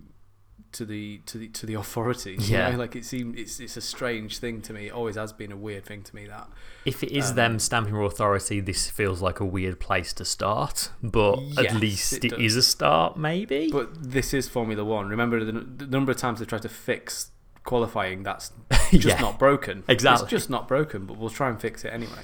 to 0.72 0.84
the 0.84 1.18
to 1.26 1.38
the 1.38 1.48
to 1.48 1.66
the 1.66 1.74
authorities. 1.74 2.50
Yeah, 2.50 2.66
you 2.66 2.72
know? 2.72 2.78
like 2.80 2.96
it 2.96 3.04
seemed 3.04 3.38
it's 3.38 3.60
it's 3.60 3.76
a 3.76 3.80
strange 3.80 4.38
thing 4.38 4.60
to 4.62 4.72
me. 4.72 4.86
It 4.86 4.92
always 4.92 5.16
has 5.16 5.32
been 5.32 5.52
a 5.52 5.56
weird 5.56 5.84
thing 5.84 6.02
to 6.02 6.14
me 6.14 6.26
that 6.26 6.48
if 6.84 7.02
it 7.02 7.10
is 7.12 7.30
um, 7.30 7.36
them 7.36 7.58
stamping 7.58 7.96
authority, 7.96 8.60
this 8.60 8.88
feels 8.88 9.20
like 9.20 9.40
a 9.40 9.44
weird 9.44 9.80
place 9.80 10.12
to 10.14 10.24
start. 10.24 10.90
But 11.02 11.40
yes, 11.40 11.58
at 11.66 11.80
least 11.80 12.12
it, 12.12 12.24
it 12.24 12.38
is 12.38 12.56
a 12.56 12.62
start, 12.62 13.16
maybe. 13.16 13.70
But 13.70 14.10
this 14.12 14.32
is 14.32 14.48
Formula 14.48 14.84
One. 14.84 15.08
Remember 15.08 15.44
the, 15.44 15.52
the 15.52 15.86
number 15.86 16.12
of 16.12 16.18
times 16.18 16.40
they 16.40 16.46
tried 16.46 16.62
to 16.62 16.68
fix 16.68 17.30
qualifying. 17.64 18.22
That's 18.22 18.52
just 18.90 19.06
yeah, 19.06 19.20
not 19.20 19.38
broken. 19.38 19.84
Exactly, 19.88 20.24
it's 20.24 20.30
just 20.30 20.50
not 20.50 20.68
broken. 20.68 21.06
But 21.06 21.18
we'll 21.18 21.30
try 21.30 21.48
and 21.48 21.60
fix 21.60 21.84
it 21.84 21.92
anyway. 21.92 22.22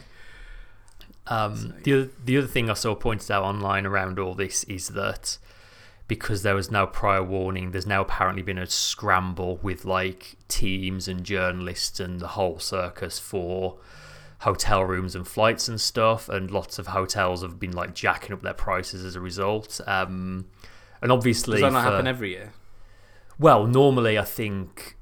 Um, 1.28 1.56
so, 1.56 1.72
the 1.82 1.92
other, 1.92 2.10
the 2.24 2.38
other 2.38 2.46
thing 2.46 2.70
I 2.70 2.74
saw 2.74 2.94
pointed 2.94 3.30
out 3.30 3.42
online 3.42 3.84
around 3.84 4.18
all 4.18 4.34
this 4.34 4.62
is 4.64 4.88
that 4.90 5.38
because 6.08 6.42
there 6.42 6.54
was 6.54 6.70
no 6.70 6.86
prior 6.86 7.22
warning, 7.22 7.72
there's 7.72 7.86
now 7.86 8.02
apparently 8.02 8.42
been 8.42 8.58
a 8.58 8.66
scramble 8.66 9.58
with 9.62 9.84
like 9.84 10.36
teams 10.48 11.08
and 11.08 11.24
journalists 11.24 11.98
and 11.98 12.20
the 12.20 12.28
whole 12.28 12.58
circus 12.58 13.18
for 13.18 13.78
hotel 14.40 14.84
rooms 14.84 15.14
and 15.14 15.26
flights 15.26 15.68
and 15.68 15.80
stuff. 15.80 16.28
And 16.28 16.50
lots 16.50 16.78
of 16.78 16.88
hotels 16.88 17.42
have 17.42 17.58
been 17.58 17.72
like 17.72 17.94
jacking 17.94 18.32
up 18.32 18.42
their 18.42 18.54
prices 18.54 19.04
as 19.04 19.16
a 19.16 19.20
result. 19.20 19.80
Um, 19.86 20.46
and 21.02 21.10
obviously, 21.10 21.60
does 21.60 21.62
that 21.62 21.72
not 21.72 21.84
for, 21.84 21.90
happen 21.90 22.06
every 22.06 22.30
year? 22.30 22.52
Well, 23.38 23.66
normally 23.66 24.18
I 24.18 24.24
think 24.24 24.96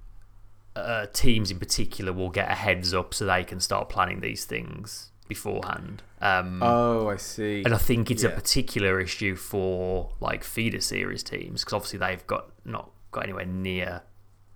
uh, 0.75 1.07
teams 1.13 1.51
in 1.51 1.59
particular 1.59 2.13
will 2.13 2.31
get 2.31 2.51
a 2.51 2.55
heads 2.55 2.95
up 2.95 3.15
so 3.15 3.27
they 3.27 3.45
can 3.45 3.61
start 3.61 3.89
planning 3.89 4.21
these 4.21 4.45
things 4.45 5.11
beforehand. 5.29 6.03
Um, 6.25 6.63
oh, 6.63 7.09
I 7.09 7.17
see. 7.17 7.63
And 7.65 7.75
I 7.75 7.79
think 7.79 8.11
it's 8.11 8.23
yeah. 8.23 8.31
a 8.31 8.33
particular 8.33 8.99
issue 8.99 9.37
for 9.37 10.11
like 10.21 10.43
feeder 10.43 10.81
series 10.81 11.23
teams 11.23 11.63
because 11.63 11.75
obviously 11.75 11.99
they've 11.99 12.27
got 12.27 12.51
not 12.65 12.91
got 13.11 13.25
anywhere 13.25 13.45
near 13.45 14.03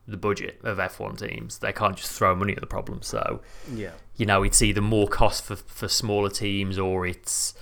the 0.06 0.16
budget 0.16 0.58
of 0.64 0.78
F1 0.78 1.18
teams. 1.18 1.58
They 1.58 1.72
can't 1.72 1.94
just 1.94 2.10
throw 2.10 2.34
money 2.34 2.54
at 2.54 2.60
the 2.60 2.66
problem. 2.66 3.02
So, 3.02 3.42
yeah. 3.72 3.90
you 4.16 4.24
know, 4.24 4.42
it's 4.42 4.62
either 4.62 4.80
more 4.80 5.06
cost 5.06 5.44
for, 5.44 5.56
for 5.56 5.88
smaller 5.88 6.30
teams 6.30 6.78
or 6.78 7.06
it's 7.06 7.54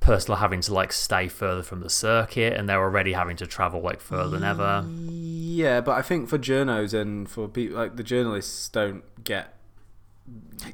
Personal 0.00 0.38
having 0.38 0.62
to 0.62 0.72
like 0.72 0.94
stay 0.94 1.28
further 1.28 1.62
from 1.62 1.80
the 1.80 1.90
circuit, 1.90 2.54
and 2.54 2.66
they're 2.66 2.82
already 2.82 3.12
having 3.12 3.36
to 3.36 3.46
travel 3.46 3.82
like 3.82 4.00
further 4.00 4.30
than 4.30 4.42
ever. 4.42 4.82
Yeah, 4.88 5.82
but 5.82 5.92
I 5.92 6.00
think 6.00 6.30
for 6.30 6.38
journos 6.38 6.98
and 6.98 7.28
for 7.28 7.48
people 7.48 7.76
like 7.76 7.96
the 7.96 8.02
journalists 8.02 8.70
don't 8.70 9.04
get. 9.22 9.59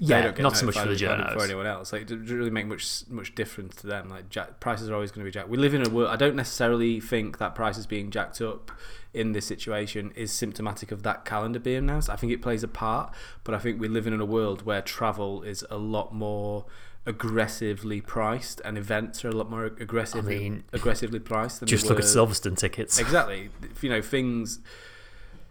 Yeah, 0.00 0.32
not 0.38 0.56
so 0.56 0.66
much 0.66 0.74
for 0.74 0.80
the 0.80 0.88
notified 0.88 1.02
about 1.02 1.20
it 1.20 1.32
journos. 1.32 1.38
For 1.38 1.44
anyone 1.44 1.66
else, 1.66 1.92
like, 1.92 2.02
it 2.02 2.08
doesn't 2.08 2.26
really 2.26 2.50
make 2.50 2.66
much 2.66 3.04
much 3.08 3.34
difference 3.34 3.76
to 3.76 3.86
them. 3.86 4.08
Like, 4.08 4.28
jack, 4.28 4.60
prices 4.60 4.90
are 4.90 4.94
always 4.94 5.10
going 5.10 5.24
to 5.24 5.28
be 5.28 5.32
jacked. 5.32 5.48
We 5.48 5.56
live 5.56 5.72
in 5.72 5.86
a 5.86 5.88
world. 5.88 6.10
I 6.10 6.16
don't 6.16 6.36
necessarily 6.36 7.00
think 7.00 7.38
that 7.38 7.54
prices 7.54 7.86
being 7.86 8.10
jacked 8.10 8.40
up 8.40 8.70
in 9.14 9.32
this 9.32 9.46
situation 9.46 10.12
is 10.14 10.32
symptomatic 10.32 10.92
of 10.92 11.02
that 11.04 11.24
calendar 11.24 11.58
being 11.58 11.78
announced. 11.78 12.10
I 12.10 12.16
think 12.16 12.32
it 12.32 12.42
plays 12.42 12.62
a 12.62 12.68
part, 12.68 13.14
but 13.44 13.54
I 13.54 13.58
think 13.58 13.80
we 13.80 13.88
live 13.88 14.06
in 14.06 14.20
a 14.20 14.26
world 14.26 14.62
where 14.62 14.82
travel 14.82 15.42
is 15.42 15.64
a 15.70 15.78
lot 15.78 16.14
more 16.14 16.66
aggressively 17.06 18.00
priced, 18.00 18.60
and 18.64 18.76
events 18.76 19.24
are 19.24 19.28
a 19.28 19.32
lot 19.32 19.48
more 19.48 19.64
aggressively 19.64 20.38
mean, 20.38 20.64
aggressively 20.72 21.20
priced. 21.20 21.60
Than 21.60 21.68
Just 21.68 21.86
look 21.86 21.98
at 21.98 22.04
Silverstone 22.04 22.58
tickets. 22.58 22.98
Exactly. 22.98 23.50
You 23.80 23.88
know, 23.88 24.02
things. 24.02 24.58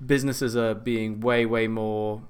Businesses 0.05 0.57
are 0.57 0.73
being 0.73 1.21
way, 1.21 1.45
way 1.45 1.69
more 1.69 2.21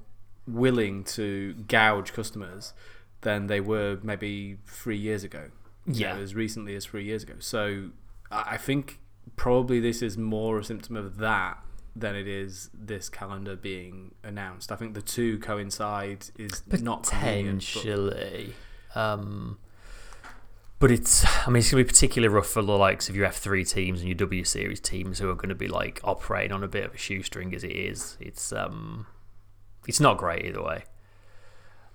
willing 0.48 1.04
to 1.04 1.54
gouge 1.68 2.14
customers 2.14 2.74
than 3.22 3.48
they 3.48 3.60
were 3.60 3.98
maybe 4.04 4.58
three 4.68 4.98
years 4.98 5.24
ago. 5.24 5.50
You 5.88 5.94
know, 6.06 6.16
Yeah. 6.16 6.18
as 6.18 6.34
recently 6.36 6.76
as 6.76 6.86
three 6.86 7.04
years 7.04 7.24
ago. 7.24 7.36
So 7.40 7.90
I 8.32 8.58
think 8.58 9.00
probably 9.36 9.80
this 9.80 10.02
is 10.02 10.18
more 10.18 10.60
a 10.60 10.64
symptom 10.64 10.96
of 10.96 11.18
that 11.18 11.60
than 11.96 12.16
it 12.16 12.28
is 12.28 12.70
this 12.74 13.08
calendar 13.08 13.56
being 13.56 14.14
announced. 14.24 14.72
I 14.72 14.76
think 14.76 14.94
the 14.96 15.02
two 15.02 15.40
coincide 15.40 16.26
is 16.38 16.62
not 16.82 17.08
convenient, 17.08 17.60
but- 17.74 17.82
Potentially. 17.84 18.54
Um, 18.96 19.58
but 20.80 20.92
it's, 20.92 21.24
I 21.48 21.50
mean, 21.50 21.58
it's 21.58 21.72
going 21.72 21.82
to 21.84 21.88
be 21.88 21.94
particularly 21.94 22.34
rough 22.34 22.48
for 22.48 22.62
the 22.62 22.78
likes 22.78 23.08
of 23.10 23.16
your 23.16 23.28
F3 23.28 23.64
teams 23.68 24.00
and 24.02 24.10
your 24.10 24.16
W 24.16 24.44
Series 24.44 24.80
teams 24.82 25.20
who 25.20 25.30
are 25.30 25.36
going 25.36 25.50
to 25.50 25.56
be 25.56 25.68
like 25.68 26.02
operating 26.04 26.52
on 26.52 26.64
a 26.64 26.68
bit 26.68 26.84
of 26.84 26.94
a 26.94 26.98
shoestring 26.98 27.54
as 27.56 27.64
it 27.64 27.72
is. 27.72 28.18
It's, 28.20 28.52
um, 28.52 29.08
it's 29.88 30.00
not 30.00 30.18
great 30.18 30.46
either 30.46 30.62
way. 30.62 30.84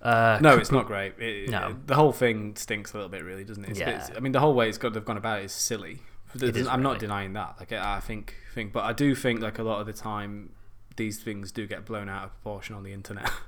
Uh, 0.03 0.39
No, 0.41 0.57
it's 0.57 0.71
not 0.73 0.87
great. 0.87 1.19
It, 1.19 1.51
No. 1.51 1.77
the 1.87 1.95
whole 1.95 2.13
thing 2.13 2.57
stinks 2.57 2.93
a 2.95 2.97
little 2.97 3.11
bit, 3.11 3.23
really, 3.23 3.45
doesn't 3.45 3.65
it? 3.65 3.71
It's 3.71 3.81
a 3.81 3.85
bit- 3.85 3.95
Yeah. 4.11 4.17
I 4.17 4.21
mean, 4.21 4.33
the 4.33 4.41
whole 4.41 4.55
way 4.55 4.69
it's 4.69 4.79
got 4.79 4.95
they've 4.95 5.05
gone 5.05 5.19
about 5.19 5.41
it 5.41 5.45
is 5.47 5.53
silly. 5.53 6.01
It 6.35 6.57
is 6.57 6.67
I'm 6.67 6.83
not 6.83 6.99
denying 7.01 7.33
that. 7.35 7.57
Like, 7.59 7.73
I 7.73 8.01
think, 8.01 8.35
think, 8.55 8.73
but 8.73 8.85
I 8.85 8.93
do 8.93 9.15
think 9.15 9.41
like 9.41 9.59
a 9.59 9.63
lot 9.63 9.81
of 9.81 9.87
the 9.87 9.93
time, 9.93 10.51
these 10.97 11.19
things 11.23 11.53
do 11.53 11.67
get 11.67 11.85
blown 11.85 12.09
out 12.09 12.25
of 12.25 12.31
proportion 12.31 12.75
on 12.77 12.83
the 12.83 12.93
internet. 12.93 13.31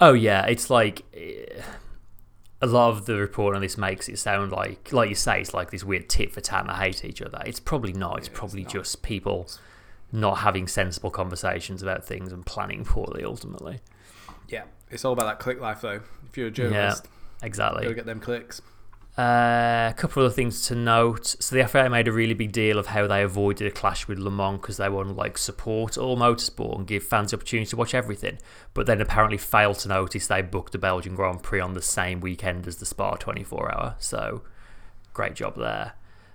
Oh 0.00 0.14
yeah, 0.14 0.46
it's 0.46 0.68
like 0.68 1.04
eh, 1.14 1.44
a 2.60 2.66
lot 2.66 2.90
of 2.90 3.06
the 3.06 3.14
report 3.16 3.54
on 3.54 3.62
this 3.62 3.78
makes 3.78 4.08
it 4.08 4.18
sound 4.18 4.50
like, 4.50 4.92
like 4.92 5.08
you 5.08 5.14
say, 5.14 5.40
it's 5.40 5.54
like 5.54 5.70
this 5.70 5.84
weird 5.84 6.08
tit 6.08 6.32
for 6.32 6.40
tat 6.40 6.62
and 6.62 6.70
they 6.70 6.74
hate 6.74 7.04
each 7.04 7.22
other. 7.22 7.40
It's 7.46 7.60
probably 7.60 7.92
not. 7.92 8.18
It's 8.18 8.26
Yeah, 8.26 8.32
it's 8.32 8.38
probably 8.40 8.62
not. 8.64 8.72
just 8.72 9.02
people 9.04 9.48
not 10.12 10.38
having 10.38 10.66
sensible 10.66 11.10
conversations 11.10 11.82
about 11.82 12.04
things 12.04 12.32
and 12.32 12.44
planning 12.44 12.84
poorly. 12.84 13.24
Ultimately, 13.24 13.80
yeah, 14.48 14.64
it's 14.90 15.04
all 15.04 15.12
about 15.12 15.26
that 15.26 15.38
click 15.38 15.60
life, 15.60 15.80
though. 15.80 16.00
If 16.28 16.36
you're 16.36 16.48
a 16.48 16.50
journalist, 16.50 17.06
yeah, 17.06 17.46
exactly. 17.46 17.82
gotta 17.82 17.94
get 17.94 18.06
them 18.06 18.20
clicks. 18.20 18.62
Uh, 19.18 19.90
a 19.90 19.94
couple 19.96 20.24
of 20.24 20.34
things 20.34 20.66
to 20.68 20.74
note. 20.74 21.26
So 21.40 21.56
the 21.56 21.66
FIA 21.66 21.90
made 21.90 22.08
a 22.08 22.12
really 22.12 22.32
big 22.32 22.52
deal 22.52 22.78
of 22.78 22.86
how 22.86 23.06
they 23.06 23.22
avoided 23.22 23.66
a 23.66 23.70
clash 23.70 24.06
with 24.06 24.18
Le 24.18 24.30
Mans 24.30 24.60
because 24.60 24.76
they 24.76 24.88
want 24.88 25.08
to 25.08 25.14
like 25.14 25.36
support 25.36 25.98
all 25.98 26.16
motorsport 26.16 26.78
and 26.78 26.86
give 26.86 27.02
fans 27.02 27.32
the 27.32 27.36
opportunity 27.36 27.68
to 27.70 27.76
watch 27.76 27.92
everything. 27.92 28.38
But 28.72 28.86
then 28.86 29.00
apparently 29.00 29.36
failed 29.36 29.78
to 29.80 29.88
notice 29.88 30.26
they 30.28 30.42
booked 30.42 30.72
the 30.72 30.78
Belgian 30.78 31.16
Grand 31.16 31.42
Prix 31.42 31.60
on 31.60 31.74
the 31.74 31.82
same 31.82 32.20
weekend 32.20 32.66
as 32.66 32.76
the 32.76 32.86
Spa 32.86 33.16
24 33.16 33.74
Hour. 33.74 33.96
So 33.98 34.42
great 35.12 35.34
job 35.34 35.56
there. 35.56 35.94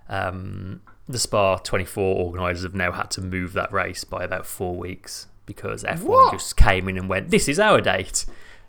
Um, 0.10 0.82
the 1.08 1.20
Spa 1.20 1.58
24 1.58 2.16
organisers 2.18 2.64
have 2.64 2.76
now 2.76 2.92
had 2.92 3.12
to 3.12 3.22
move 3.22 3.54
that 3.54 3.72
race 3.72 4.04
by 4.04 4.24
about 4.24 4.46
four 4.46 4.76
weeks 4.76 5.28
because 5.46 5.84
F1 5.84 6.00
What? 6.04 6.32
just 6.34 6.58
came 6.58 6.90
in 6.90 6.98
and 6.98 7.08
went, 7.08 7.30
"This 7.30 7.48
is 7.48 7.60
our 7.60 7.80
date," 7.82 8.26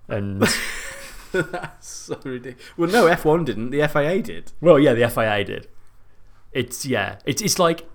and 0.09 0.43
That's 1.33 1.88
so 1.88 2.19
ridiculous. 2.25 2.62
Well, 2.76 2.90
no, 2.90 3.05
F1 3.07 3.45
didn't. 3.45 3.71
The 3.71 3.87
FIA 3.88 4.23
did. 4.23 4.52
Well, 4.61 4.78
yeah, 4.78 4.95
the 4.95 5.09
FIA 5.09 5.45
did. 5.45 5.69
It's 6.52 6.87
yeah, 6.87 7.16
it's 7.25 7.43
it's 7.43 7.59
like 7.59 7.87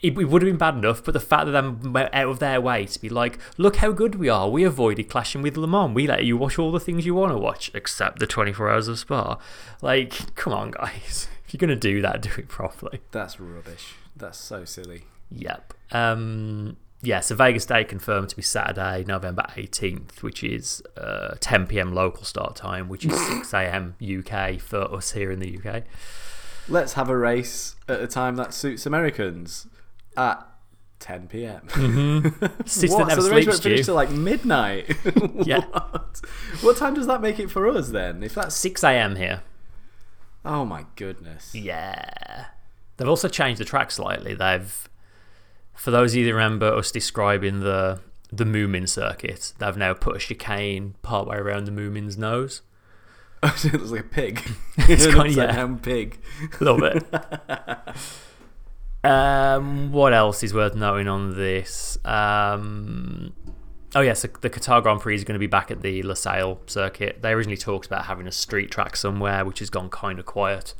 it, 0.00 0.18
it 0.18 0.24
would 0.24 0.42
have 0.42 0.48
been 0.50 0.56
bad 0.58 0.74
enough, 0.74 1.04
but 1.04 1.12
the 1.14 1.20
fact 1.20 1.46
that 1.46 1.52
they 1.52 1.88
went 1.88 2.12
out 2.12 2.28
of 2.28 2.38
their 2.40 2.60
way 2.60 2.86
to 2.86 3.00
be 3.00 3.08
like, 3.08 3.38
look 3.56 3.76
how 3.76 3.92
good 3.92 4.16
we 4.16 4.28
are. 4.28 4.48
We 4.50 4.64
avoided 4.64 5.08
clashing 5.08 5.42
with 5.42 5.56
Le 5.56 5.68
Mans. 5.68 5.94
We 5.94 6.08
let 6.08 6.24
you 6.24 6.36
watch 6.36 6.58
all 6.58 6.72
the 6.72 6.80
things 6.80 7.06
you 7.06 7.14
want 7.14 7.30
to 7.32 7.38
watch, 7.38 7.70
except 7.74 8.18
the 8.18 8.26
24 8.26 8.68
hours 8.70 8.88
of 8.88 8.98
Spa. 8.98 9.38
Like, 9.80 10.34
come 10.34 10.52
on, 10.52 10.72
guys. 10.72 11.28
If 11.52 11.60
you're 11.60 11.68
gonna 11.68 11.78
do 11.78 12.00
that, 12.00 12.22
do 12.22 12.30
it 12.38 12.48
properly. 12.48 13.00
That's 13.10 13.38
rubbish. 13.38 13.94
That's 14.16 14.38
so 14.38 14.64
silly. 14.64 15.02
Yep. 15.30 15.74
Um, 15.90 16.78
yeah, 17.02 17.20
so 17.20 17.34
Vegas 17.34 17.66
Day 17.66 17.84
confirmed 17.84 18.30
to 18.30 18.36
be 18.36 18.40
Saturday, 18.40 19.04
November 19.06 19.44
18th, 19.54 20.22
which 20.22 20.42
is 20.42 20.82
uh, 20.96 21.34
10 21.40 21.66
pm 21.66 21.94
local 21.94 22.24
start 22.24 22.56
time, 22.56 22.88
which 22.88 23.04
is 23.04 23.14
6 23.26 23.52
am 23.54 23.96
UK 24.00 24.60
for 24.60 24.94
us 24.94 25.12
here 25.12 25.30
in 25.30 25.40
the 25.40 25.58
UK. 25.58 25.82
Let's 26.68 26.94
have 26.94 27.10
a 27.10 27.16
race 27.18 27.76
at 27.86 28.00
a 28.00 28.06
time 28.06 28.36
that 28.36 28.54
suits 28.54 28.86
Americans 28.86 29.66
at 30.16 30.46
10 31.00 31.28
p.m. 31.28 31.68
City 32.64 32.94
what? 32.94 32.98
that 33.00 33.08
never 33.08 33.20
so 33.20 33.28
the 33.28 33.34
race 33.34 33.46
won't 33.46 33.62
finish 33.62 33.84
till 33.84 33.94
like 33.94 34.10
midnight. 34.10 34.96
Yeah. 35.44 35.66
what? 35.66 36.20
what 36.62 36.76
time 36.78 36.94
does 36.94 37.08
that 37.08 37.20
make 37.20 37.38
it 37.38 37.50
for 37.50 37.68
us 37.68 37.90
then? 37.90 38.22
If 38.22 38.36
that's 38.36 38.54
6 38.56 38.82
a.m. 38.84 39.16
here. 39.16 39.42
Oh 40.44 40.64
my 40.64 40.86
goodness. 40.96 41.54
Yeah. 41.54 42.46
They've 42.96 43.08
also 43.08 43.28
changed 43.28 43.60
the 43.60 43.64
track 43.64 43.90
slightly. 43.90 44.34
They've, 44.34 44.88
for 45.74 45.90
those 45.90 46.12
of 46.12 46.18
you 46.18 46.24
that 46.26 46.32
remember 46.34 46.72
us 46.74 46.90
describing 46.90 47.60
the 47.60 48.00
the 48.34 48.44
Moomin 48.44 48.88
circuit, 48.88 49.52
they've 49.58 49.76
now 49.76 49.92
put 49.92 50.16
a 50.16 50.18
chicane 50.18 50.94
partway 51.02 51.36
around 51.36 51.66
the 51.66 51.70
Moomin's 51.72 52.16
nose. 52.16 52.62
it 53.42 53.72
looks 53.72 53.90
like 53.90 54.00
a 54.00 54.04
pig. 54.04 54.42
It's 54.88 55.04
An 55.04 55.12
kinda- 55.12 55.28
upside 55.28 55.36
yeah. 55.50 55.52
down 55.56 55.78
pig. 55.80 56.18
A 56.60 56.64
little 56.64 56.80
bit. 56.80 57.04
um, 59.04 59.92
what 59.92 60.12
else 60.14 60.42
is 60.42 60.54
worth 60.54 60.74
knowing 60.74 61.08
on 61.08 61.36
this? 61.36 61.98
Um, 62.04 63.32
oh, 63.94 64.00
yes, 64.00 64.20
so 64.20 64.28
the 64.40 64.50
Qatar 64.50 64.82
Grand 64.82 65.00
Prix 65.00 65.14
is 65.16 65.24
going 65.24 65.34
to 65.34 65.38
be 65.40 65.46
back 65.46 65.70
at 65.70 65.82
the 65.82 66.02
Losail 66.02 66.58
circuit. 66.68 67.18
They 67.22 67.32
originally 67.32 67.56
talked 67.56 67.86
about 67.86 68.06
having 68.06 68.26
a 68.26 68.32
street 68.32 68.70
track 68.70 68.96
somewhere, 68.96 69.44
which 69.44 69.58
has 69.60 69.70
gone 69.70 69.90
kind 69.90 70.18
of 70.18 70.26
quiet. 70.26 70.74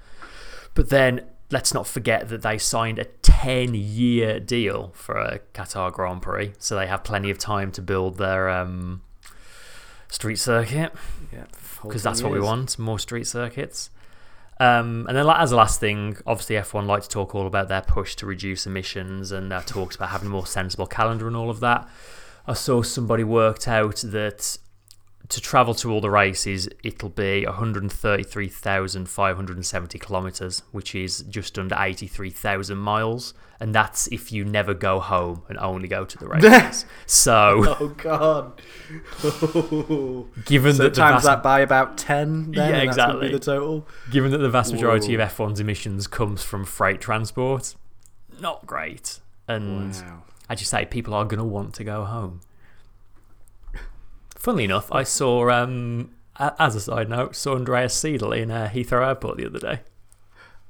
But 0.74 0.88
then 0.88 1.22
let's 1.50 1.74
not 1.74 1.86
forget 1.86 2.28
that 2.30 2.42
they 2.42 2.56
signed 2.56 2.98
a 2.98 3.04
10 3.04 3.74
year 3.74 4.40
deal 4.40 4.90
for 4.94 5.18
a 5.18 5.40
Qatar 5.52 5.92
Grand 5.92 6.22
Prix. 6.22 6.52
So 6.58 6.76
they 6.76 6.86
have 6.86 7.04
plenty 7.04 7.30
of 7.30 7.38
time 7.38 7.70
to 7.72 7.82
build 7.82 8.16
their 8.16 8.48
um, 8.48 9.02
street 10.08 10.36
circuit 10.36 10.92
Yeah. 11.32 11.44
because 11.82 12.02
that's 12.02 12.22
what 12.22 12.32
we 12.32 12.40
want 12.40 12.78
more 12.78 12.98
street 12.98 13.26
circuits. 13.26 13.90
Um, 14.60 15.06
and 15.08 15.16
then, 15.16 15.26
as 15.28 15.50
a 15.50 15.56
last 15.56 15.80
thing, 15.80 16.16
obviously 16.26 16.54
F1 16.56 16.86
like 16.86 17.02
to 17.02 17.08
talk 17.08 17.34
all 17.34 17.46
about 17.48 17.68
their 17.68 17.80
push 17.80 18.14
to 18.16 18.26
reduce 18.26 18.64
emissions 18.66 19.32
and 19.32 19.50
their 19.50 19.62
talks 19.62 19.96
about 19.96 20.10
having 20.10 20.28
a 20.28 20.30
more 20.30 20.46
sensible 20.46 20.86
calendar 20.86 21.26
and 21.26 21.34
all 21.36 21.50
of 21.50 21.58
that. 21.60 21.88
I 22.46 22.54
saw 22.54 22.82
somebody 22.82 23.24
worked 23.24 23.68
out 23.68 23.96
that 24.04 24.58
to 25.28 25.40
travel 25.40 25.74
to 25.76 25.90
all 25.92 26.00
the 26.00 26.10
races, 26.10 26.68
it'll 26.82 27.08
be 27.08 27.46
133,570 27.46 29.98
kilometres, 29.98 30.62
which 30.72 30.94
is 30.94 31.20
just 31.22 31.58
under 31.58 31.74
83,000 31.78 32.76
miles. 32.76 33.32
And 33.60 33.72
that's 33.74 34.08
if 34.08 34.32
you 34.32 34.44
never 34.44 34.74
go 34.74 34.98
home 34.98 35.44
and 35.48 35.56
only 35.58 35.86
go 35.88 36.04
to 36.04 36.18
the 36.18 36.26
races. 36.28 36.84
so, 37.06 37.76
Oh 37.80 37.88
god. 37.96 38.60
given 40.44 40.74
so 40.74 40.82
that 40.82 40.94
times 40.94 41.22
vast 41.22 41.26
that 41.26 41.42
by 41.44 41.60
about 41.60 41.96
10 41.96 42.50
then 42.52 42.70
Yeah, 42.70 42.78
exactly. 42.82 43.28
be 43.28 43.34
the 43.34 43.38
total. 43.38 43.86
Given 44.10 44.32
that 44.32 44.38
the 44.38 44.50
vast 44.50 44.72
majority 44.72 45.16
Whoa. 45.16 45.22
of 45.24 45.30
F1's 45.32 45.60
emissions 45.60 46.08
comes 46.08 46.42
from 46.42 46.64
freight 46.64 47.00
transport, 47.00 47.76
not 48.40 48.66
great. 48.66 49.20
And 49.46 49.92
Wow. 49.92 50.24
As 50.52 50.60
you 50.60 50.66
say, 50.66 50.84
people 50.84 51.14
are 51.14 51.24
going 51.24 51.38
to 51.38 51.44
want 51.44 51.72
to 51.76 51.82
go 51.82 52.04
home. 52.04 52.40
Funnily 54.36 54.64
enough, 54.64 54.92
I 54.92 55.02
saw, 55.02 55.48
um, 55.48 56.10
as 56.38 56.74
a 56.74 56.80
side 56.80 57.08
note, 57.08 57.34
saw 57.34 57.54
Andreas 57.54 57.98
Seidl 57.98 58.36
in 58.38 58.50
uh, 58.50 58.68
Heathrow 58.70 59.06
Airport 59.06 59.38
the 59.38 59.46
other 59.46 59.58
day. 59.58 59.80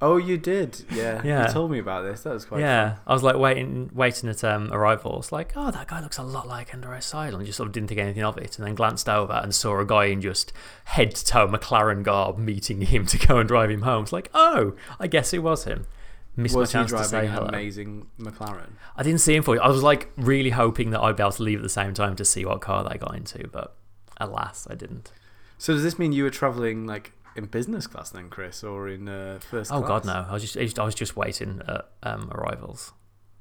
Oh, 0.01 0.15
you 0.15 0.37
did. 0.37 0.85
Yeah. 0.89 1.21
Yeah. 1.25 1.47
You 1.47 1.53
told 1.53 1.69
me 1.69 1.79
about 1.79 2.03
this. 2.03 2.23
That 2.23 2.33
was 2.33 2.45
quite 2.45 2.61
yeah, 2.61 2.95
I 3.05 3.11
was 3.11 3.23
like 3.23 3.35
waiting, 3.35 3.89
waiting 3.93 4.29
at 4.29 4.41
um, 4.45 4.71
arrival. 4.71 5.19
It's 5.19 5.33
like, 5.33 5.51
oh, 5.57 5.69
that 5.71 5.89
guy 5.89 5.99
looks 5.99 6.17
a 6.17 6.23
lot 6.23 6.47
like 6.47 6.73
Andreas 6.73 7.11
Seidl, 7.11 7.35
and 7.35 7.45
just 7.45 7.57
sort 7.57 7.67
of 7.67 7.73
didn't 7.73 7.89
think 7.89 7.99
anything 7.99 8.23
of 8.23 8.37
it. 8.37 8.57
And 8.57 8.65
then 8.65 8.75
glanced 8.75 9.09
over 9.09 9.33
and 9.33 9.53
saw 9.53 9.81
a 9.81 9.85
guy 9.85 10.05
in 10.05 10.21
just 10.21 10.53
head 10.85 11.13
to 11.15 11.25
toe 11.25 11.49
McLaren 11.49 12.03
garb 12.03 12.37
meeting 12.37 12.79
him 12.79 13.05
to 13.07 13.17
go 13.17 13.37
and 13.37 13.49
drive 13.49 13.69
him 13.69 13.81
home. 13.81 14.03
It's 14.03 14.13
like, 14.13 14.29
oh, 14.33 14.75
I 14.97 15.07
guess 15.07 15.33
it 15.33 15.43
was 15.43 15.65
him. 15.65 15.87
Missed 16.35 16.55
Was 16.55 16.73
my 16.73 16.81
he 16.81 16.87
chance 16.87 16.91
to 17.01 17.07
say 17.09 17.27
hello. 17.27 17.45
amazing 17.47 18.07
McLaren? 18.19 18.71
I 18.95 19.03
didn't 19.03 19.19
see 19.21 19.35
him 19.35 19.43
for 19.43 19.55
you. 19.55 19.61
I 19.61 19.67
was 19.67 19.83
like 19.83 20.09
really 20.17 20.49
hoping 20.49 20.89
that 20.91 21.01
I'd 21.01 21.15
be 21.15 21.21
able 21.23 21.31
to 21.33 21.43
leave 21.43 21.59
at 21.59 21.63
the 21.63 21.69
same 21.69 21.93
time 21.93 22.15
to 22.15 22.25
see 22.25 22.43
what 22.43 22.59
car 22.61 22.83
they 22.89 22.97
got 22.97 23.15
into, 23.15 23.47
but 23.49 23.75
alas, 24.17 24.67
I 24.69 24.73
didn't. 24.75 25.11
So 25.59 25.73
does 25.73 25.83
this 25.83 25.99
mean 25.99 26.11
you 26.11 26.23
were 26.23 26.29
traveling 26.31 26.87
like 26.87 27.11
in 27.35 27.45
business 27.45 27.85
class 27.87 28.09
then, 28.09 28.29
Chris, 28.29 28.63
or 28.63 28.87
in 28.89 29.07
uh, 29.07 29.39
first 29.49 29.71
Oh 29.71 29.79
class? 29.81 29.87
God, 29.87 30.05
no! 30.05 30.25
I 30.27 30.33
was 30.33 30.51
just 30.51 30.79
I 30.79 30.83
was 30.83 30.95
just 30.95 31.15
waiting 31.15 31.61
at 31.67 31.85
um, 32.01 32.31
arrivals, 32.33 32.93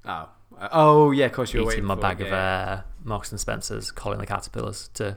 Oh, 0.04 0.28
oh 0.70 1.11
yeah, 1.12 1.26
of 1.26 1.32
course 1.32 1.54
you 1.54 1.61
were 1.61 1.72
eating 1.72 1.84
waiting 1.84 1.84
my 1.87 1.94
bag 1.94 2.20
it, 2.20 2.25
of 2.25 2.28
yeah, 2.32 2.37
uh, 2.37 2.82
Marks 3.04 3.30
and 3.30 3.40
Spencers, 3.40 3.90
Colin 3.90 4.18
the 4.18 4.26
Caterpillars 4.26 4.88
to 4.94 5.16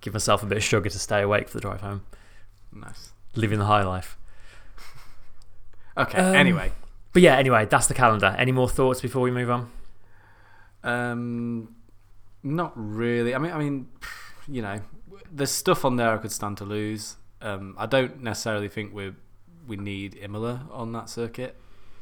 give 0.00 0.12
myself 0.12 0.42
a 0.42 0.46
bit 0.46 0.58
of 0.58 0.64
sugar 0.64 0.88
to 0.90 0.98
stay 0.98 1.22
awake 1.22 1.48
for 1.48 1.56
the 1.58 1.60
drive 1.62 1.80
home. 1.80 2.02
Nice. 2.72 3.12
living 3.34 3.58
the 3.58 3.64
high 3.66 3.82
life. 3.82 4.16
Okay. 5.96 6.18
Um, 6.18 6.34
anyway, 6.36 6.72
But 7.12 7.22
yeah, 7.22 7.36
anyway, 7.36 7.66
that's 7.68 7.86
the 7.88 7.94
calendar. 7.94 8.34
Any 8.38 8.52
more 8.52 8.68
thoughts 8.68 9.00
before 9.00 9.22
we 9.22 9.30
move 9.30 9.50
on? 9.50 9.70
um, 10.82 11.74
not 12.42 12.72
really. 12.74 13.34
I 13.34 13.38
mean, 13.38 13.52
I 13.52 13.58
mean, 13.58 13.88
you 14.48 14.62
know, 14.62 14.80
there's 15.30 15.50
stuff 15.50 15.84
on 15.84 15.96
there 15.96 16.10
I 16.12 16.16
could 16.18 16.32
stand 16.32 16.56
to 16.58 16.64
lose. 16.64 17.16
Um, 17.42 17.74
I 17.78 17.86
don't 17.86 18.22
necessarily 18.22 18.68
think 18.68 18.94
we 18.94 19.12
we 19.66 19.76
need 19.76 20.16
Imola 20.16 20.66
on 20.70 20.92
that 20.92 21.08
circuit, 21.10 21.56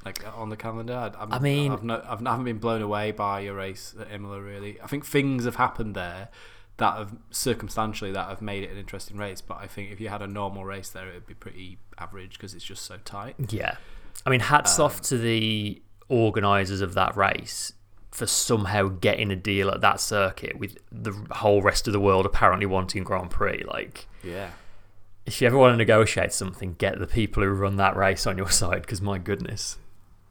like 0.05 0.25
on 0.37 0.49
the 0.49 0.57
calendar. 0.57 0.95
I, 0.95 1.23
I'm, 1.23 1.33
I 1.33 1.39
mean- 1.39 1.73
I've 1.73 1.83
no, 1.83 2.03
I've, 2.09 2.25
I 2.25 2.31
haven't 2.31 2.45
been 2.45 2.59
blown 2.59 2.83
away 2.83 3.11
by 3.11 3.41
a 3.41 3.53
race 3.53 3.95
at 4.01 4.13
Imola 4.13 4.41
really. 4.41 4.81
I 4.81 4.87
think 4.87 5.05
things 5.05 5.45
have 5.45 5.57
happened 5.57 5.95
there 5.97 6.29
that 6.77 6.97
have 6.97 7.17
circumstantially 7.33 8.13
that 8.13 8.29
have 8.29 8.41
made 8.41 8.63
it 8.63 8.71
an 8.71 8.79
interesting 8.79 9.17
race. 9.17 9.41
But 9.41 9.59
I 9.61 9.67
think 9.67 9.91
if 9.91 10.01
you 10.01 10.09
had 10.09 10.23
a 10.23 10.29
normal 10.29 10.65
race 10.65 10.89
there, 10.91 11.09
it 11.09 11.15
would 11.15 11.27
be 11.27 11.35
pretty 11.35 11.79
average 11.99 12.35
because 12.35 12.55
it's 12.55 12.65
just 12.65 12.85
so 12.85 12.99
tight. 13.05 13.35
Yeah, 13.51 13.77
I 14.27 14.31
mean, 14.31 14.41
hats 14.41 14.79
Um, 14.79 14.85
off 14.87 15.01
to 15.03 15.19
the 15.19 15.81
organisers 16.09 16.81
of 16.81 16.95
that 16.95 17.17
race 17.17 17.73
for 18.11 18.27
somehow 18.27 18.89
getting 18.89 19.31
a 19.31 19.37
deal 19.37 19.71
at 19.71 19.81
that 19.81 20.01
circuit 20.01 20.59
with 20.59 20.77
the 20.91 21.13
whole 21.31 21.63
rest 21.63 21.87
of 21.87 21.93
the 21.93 22.01
world 22.01 22.27
apparently 22.27 22.67
wanting 22.67 23.05
Grand 23.05 23.31
Prix. 23.31 23.63
Like, 23.67 24.07
Yeah. 24.25 24.51
if 25.27 25.41
you 25.41 25.47
ever 25.47 25.57
want 25.57 25.73
to 25.75 25.77
negotiate 25.77 26.33
something, 26.33 26.75
get 26.79 26.99
the 26.99 27.07
people 27.07 27.43
who 27.43 27.51
run 27.51 27.77
that 27.77 27.97
race 27.97 28.27
on 28.27 28.37
your 28.39 28.51
side 28.51 28.83
because 28.83 29.01
my 29.01 29.19
goodness. 29.19 29.77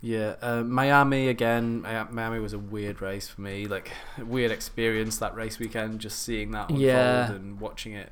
Yeah, 0.02 0.36
uh, 0.42 0.62
Miami 0.64 1.28
again. 1.28 1.82
Miami 2.12 2.40
was 2.40 2.54
a 2.54 2.60
weird 2.60 3.02
race 3.02 3.28
for 3.30 3.42
me, 3.42 3.66
like 3.66 3.92
weird 4.18 4.52
experience 4.52 5.18
that 5.18 5.34
race 5.36 5.58
weekend. 5.58 6.00
Just 6.02 6.22
seeing 6.22 6.52
that 6.52 6.70
unfold 6.70 6.80
Yeah. 6.82 7.32
and 7.32 7.60
watching 7.60 7.94
it. 7.94 8.12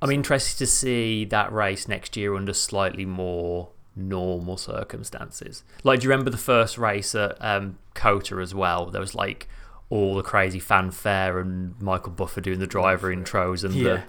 I'm 0.00 0.10
interested 0.10 0.58
to 0.58 0.66
see 0.66 1.24
that 1.26 1.52
race 1.52 1.86
next 1.86 2.16
year 2.16 2.34
under 2.34 2.52
slightly 2.52 3.04
more 3.04 3.68
normal 3.96 4.56
circumstances. 4.56 5.64
Like, 5.84 6.00
do 6.00 6.04
you 6.04 6.10
remember 6.10 6.30
the 6.30 6.36
first 6.36 6.78
race 6.78 7.14
at 7.14 7.36
um, 7.40 7.78
Cota 7.94 8.36
as 8.36 8.54
well? 8.54 8.86
There 8.86 9.00
was 9.00 9.14
like 9.14 9.48
all 9.90 10.14
the 10.14 10.22
crazy 10.22 10.58
fanfare 10.60 11.38
and 11.38 11.80
Michael 11.80 12.12
Buffer 12.12 12.40
doing 12.40 12.58
the 12.58 12.66
driver 12.66 13.14
intros 13.14 13.62
and 13.64 13.74
Yeah. 13.74 13.82
the, 13.82 14.02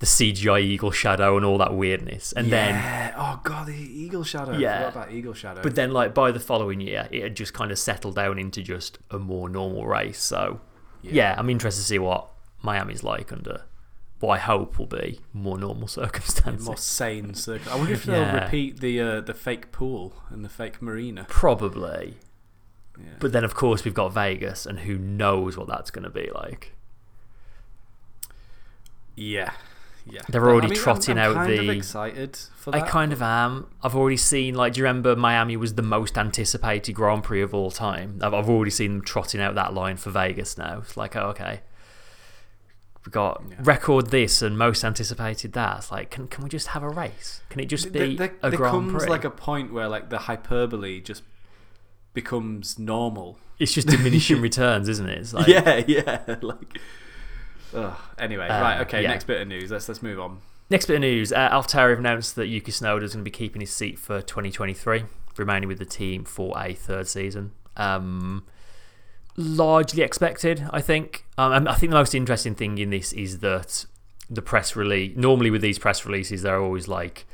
the 0.00 0.06
CGI 0.06 0.60
eagle 0.62 0.90
shadow 0.90 1.36
and 1.36 1.44
all 1.44 1.58
that 1.58 1.74
weirdness. 1.74 2.32
And 2.32 2.50
then, 2.50 3.12
oh 3.16 3.40
god, 3.44 3.66
the 3.68 3.74
Eagle 3.74 4.24
Shadow. 4.24 4.52
Yeah. 4.56 4.74
I 4.74 4.78
forgot 4.90 4.92
about 5.04 5.12
Eagle 5.14 5.34
Shadow. 5.34 5.62
but 5.62 5.74
then, 5.74 5.92
like 5.92 6.14
by 6.14 6.32
the 6.32 6.40
following 6.40 6.80
year, 6.80 7.06
it 7.12 7.22
had 7.22 7.36
just 7.36 7.52
kind 7.54 7.70
of 7.70 7.78
settled 7.78 8.14
down 8.16 8.38
into 8.38 8.62
just 8.62 8.98
a 9.10 9.18
more 9.18 9.48
normal 9.48 9.86
race. 9.86 10.18
So, 10.20 10.60
yeah, 11.02 11.34
I'm 11.38 11.50
interested 11.50 11.82
to 11.82 11.86
see 11.86 11.98
what 11.98 12.28
Miami's 12.62 13.02
like 13.04 13.30
under 13.32 13.62
what 14.20 14.28
I 14.34 14.38
hope 14.38 14.78
will 14.78 14.86
be 14.86 15.20
more 15.32 15.58
normal 15.58 15.88
circumstances. 16.00 16.66
more 16.66 16.76
sane 16.76 17.34
circuit. 17.34 17.68
I 17.72 17.76
wonder 17.76 17.92
if 17.94 18.06
Yeah. 18.06 18.32
they'll 18.32 18.40
repeat 18.44 18.80
the 18.80 19.00
uh, 19.00 19.20
the 19.20 19.34
fake 19.34 19.72
pool 19.72 20.14
and 20.30 20.44
the 20.44 20.48
fake 20.48 20.80
marina. 20.80 21.26
Probably. 21.28 22.16
Yeah. 22.98 23.04
But 23.18 23.32
then, 23.32 23.44
of 23.44 23.54
course, 23.54 23.84
we've 23.84 23.94
got 23.94 24.12
Vegas, 24.12 24.66
and 24.66 24.80
who 24.80 24.98
knows 24.98 25.56
what 25.56 25.66
that's 25.68 25.90
going 25.90 26.04
to 26.04 26.10
be 26.10 26.30
like. 26.34 26.74
yeah, 29.16 29.52
yeah. 30.06 30.20
They're 30.28 30.42
already 30.48 30.66
I 30.66 30.70
mean, 30.70 30.76
I'm- 30.78 30.82
trotting 30.84 31.18
I'm 31.18 31.30
out 31.30 31.34
kind 31.34 31.52
of 31.52 31.66
the- 31.66 31.70
excited 31.72 32.36
for 32.56 32.74
I 32.74 32.80
kind 32.80 33.12
of 33.12 33.22
am. 33.22 33.66
I've 33.82 33.94
already 33.96 34.16
seen, 34.16 34.54
like, 34.54 34.74
do 34.74 34.80
you 34.80 34.84
remember 34.84 35.16
Miami 35.16 35.56
was 35.56 35.74
the 35.74 35.82
most 35.82 36.16
anticipated 36.18 36.92
Grand 36.94 37.22
Prix 37.22 37.42
of 37.42 37.54
all 37.54 37.70
time? 37.70 38.18
I've, 38.22 38.34
I've 38.34 38.48
already 38.48 38.70
seen 38.70 38.98
them 38.98 39.02
trotting 39.04 39.40
out 39.40 39.54
that 39.54 39.72
line 39.74 39.96
for 39.96 40.10
Vegas 40.10 40.56
now. 40.58 40.78
It's 40.78 40.96
like, 40.96 41.16
oh, 41.16 41.28
okay. 41.28 41.60
We 43.06 43.10
got 43.10 43.42
Yeah. 43.48 43.56
record 43.60 44.10
this 44.10 44.42
and 44.42 44.58
most 44.58 44.84
anticipated 44.84 45.52
that. 45.54 45.78
It's 45.78 45.90
like, 45.90 46.10
can, 46.10 46.28
can 46.28 46.44
we 46.44 46.50
just 46.50 46.68
have 46.68 46.82
a 46.82 46.88
race? 46.88 47.40
Can 47.48 47.60
it 47.60 47.66
just 47.66 47.92
be 47.92 48.16
there, 48.16 48.32
a 48.42 48.50
there 48.50 48.58
Grand 48.58 48.72
comes 48.90 49.02
Prix? 49.04 49.08
like 49.10 49.24
a 49.24 49.30
point 49.30 49.72
where 49.72 49.88
like 49.88 50.10
the 50.10 50.18
hyperbole 50.18 51.00
just 51.00 51.22
becomes 52.12 52.78
normal. 52.78 53.38
it's 53.58 53.72
just 53.72 53.88
diminishing 53.88 54.40
returns, 54.42 54.88
isn't 54.88 55.08
it? 55.08 55.18
It's 55.18 55.32
like, 55.32 55.46
yeah, 55.46 55.82
yeah. 55.86 56.36
Like, 56.42 56.78
ugh. 57.74 57.96
anyway, 58.18 58.48
Uh, 58.48 58.60
right. 58.60 58.80
Okay, 58.82 59.02
yeah. 59.02 59.08
next 59.08 59.24
bit 59.26 59.40
of 59.40 59.48
news. 59.48 59.70
Let's 59.70 59.88
let's 59.88 60.02
move 60.02 60.20
on. 60.20 60.40
Next 60.68 60.86
bit 60.86 60.96
of 60.96 61.00
news: 61.00 61.32
uh, 61.32 61.48
AlphaTauri 61.50 61.90
have 61.90 61.98
announced 62.00 62.36
that 62.36 62.46
Yuki 62.48 62.70
Tsunoda 62.72 63.02
is 63.02 63.14
going 63.14 63.24
to 63.24 63.30
be 63.30 63.30
keeping 63.30 63.60
his 63.60 63.72
seat 63.72 63.98
for 63.98 64.20
2023, 64.22 65.04
remaining 65.36 65.68
with 65.68 65.78
the 65.78 65.84
team 65.86 66.24
for 66.24 66.52
a 66.60 66.74
third 66.74 67.08
season. 67.08 67.52
Um, 67.76 68.44
largely 69.40 70.02
expected, 70.02 70.66
I 70.70 70.80
think. 70.80 71.24
Um, 71.38 71.66
I 71.66 71.74
think 71.74 71.90
the 71.90 71.98
most 71.98 72.14
interesting 72.14 72.54
thing 72.54 72.78
in 72.78 72.90
this 72.90 73.12
is 73.12 73.38
that 73.40 73.86
the 74.28 74.42
press 74.42 74.76
release. 74.76 75.16
Normally, 75.16 75.50
with 75.50 75.62
these 75.62 75.78
press 75.78 76.06
releases, 76.06 76.42
they're 76.42 76.60
always 76.60 76.86
like, 76.86 77.26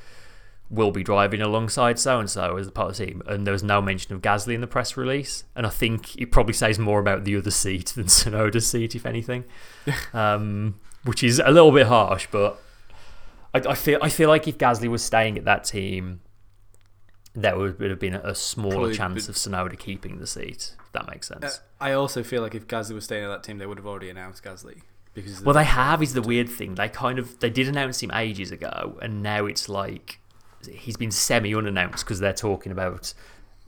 "We'll 0.71 0.91
be 0.91 1.03
driving 1.03 1.43
alongside 1.43 1.99
so 1.99 2.19
and 2.19 2.31
so 2.31 2.57
as 2.57 2.69
a 2.69 2.73
part 2.73 2.91
of 2.91 2.97
the 2.97 3.07
team," 3.07 3.23
and 3.27 3.47
there 3.47 3.53
was 3.53 3.63
no 3.63 3.83
mention 3.83 4.15
of 4.15 4.23
Gasly 4.23 4.55
in 4.55 4.61
the 4.61 4.67
press 4.67 4.97
release. 4.97 5.45
And 5.55 5.67
I 5.67 5.71
think 5.71 6.17
it 6.17 6.33
probably 6.33 6.55
says 6.55 6.79
more 6.79 7.01
about 7.01 7.25
the 7.25 7.37
other 7.37 7.51
seat 7.51 7.87
than 7.97 8.07
Tsunoda's 8.07 8.67
seat, 8.67 8.95
if 8.95 9.05
anything. 9.05 9.45
um, 10.15 10.81
which 11.05 11.23
is 11.23 11.39
a 11.39 11.51
little 11.51 11.73
bit 11.73 11.87
harsh, 11.87 12.27
but 12.31 12.61
I, 13.55 13.71
I 13.71 13.75
feel 13.75 13.99
I 14.03 14.09
feel 14.09 14.29
like 14.29 14.49
if 14.49 14.59
Gasly 14.59 14.89
was 14.89 15.03
staying 15.03 15.39
at 15.39 15.45
that 15.45 15.65
team, 15.65 16.21
there 17.37 17.57
would 17.57 17.81
have 17.81 18.01
been 18.01 18.15
a 18.15 18.35
smaller 18.35 18.75
Probably 18.75 18.95
chance 18.97 19.29
of 19.29 19.35
Tsunoda 19.35 19.79
keeping 19.79 20.19
the 20.19 20.27
seat. 20.27 20.75
If 20.87 20.93
that 20.93 21.09
makes 21.09 21.29
sense. 21.29 21.45
Uh, 21.45 21.85
I 21.85 21.93
also 21.93 22.23
feel 22.23 22.43
like 22.43 22.55
if 22.55 22.67
Gasly 22.67 22.95
was 22.95 23.05
staying 23.05 23.25
at 23.25 23.29
that 23.29 23.43
team, 23.43 23.59
they 23.59 23.67
would 23.67 23.79
have 23.79 23.87
already 23.87 24.09
announced 24.09 24.43
Gasly 24.43 24.81
because 25.13 25.43
well, 25.43 25.55
they 25.55 25.65
have 25.65 26.03
is 26.03 26.15
the 26.15 26.23
weird 26.23 26.49
thing. 26.49 26.75
They 26.75 26.89
kind 26.89 27.19
of 27.19 27.39
they 27.41 27.51
did 27.51 27.69
announce 27.69 28.03
him 28.03 28.11
ages 28.13 28.51
ago, 28.51 28.99
and 29.03 29.23
now 29.23 29.47
it's 29.47 29.69
like 29.69 30.19
he's 30.67 30.97
been 30.97 31.11
semi 31.11 31.55
unannounced 31.55 32.05
because 32.05 32.21
they're 32.21 32.33
talking 32.33 32.73
about 32.73 33.13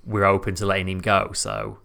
we're 0.04 0.24
open 0.24 0.54
to 0.57 0.66
letting 0.66 0.88
him 0.88 1.00
go. 1.00 1.33
So 1.35 1.78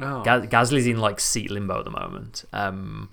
oh, 0.00 0.22
Gas- 0.22 0.46
Gasly's 0.46 0.86
in 0.86 0.98
like 0.98 1.18
seat 1.18 1.50
limbo 1.50 1.78
at 1.78 1.84
the 1.84 1.90
moment. 1.90 2.44
Um, 2.52 3.10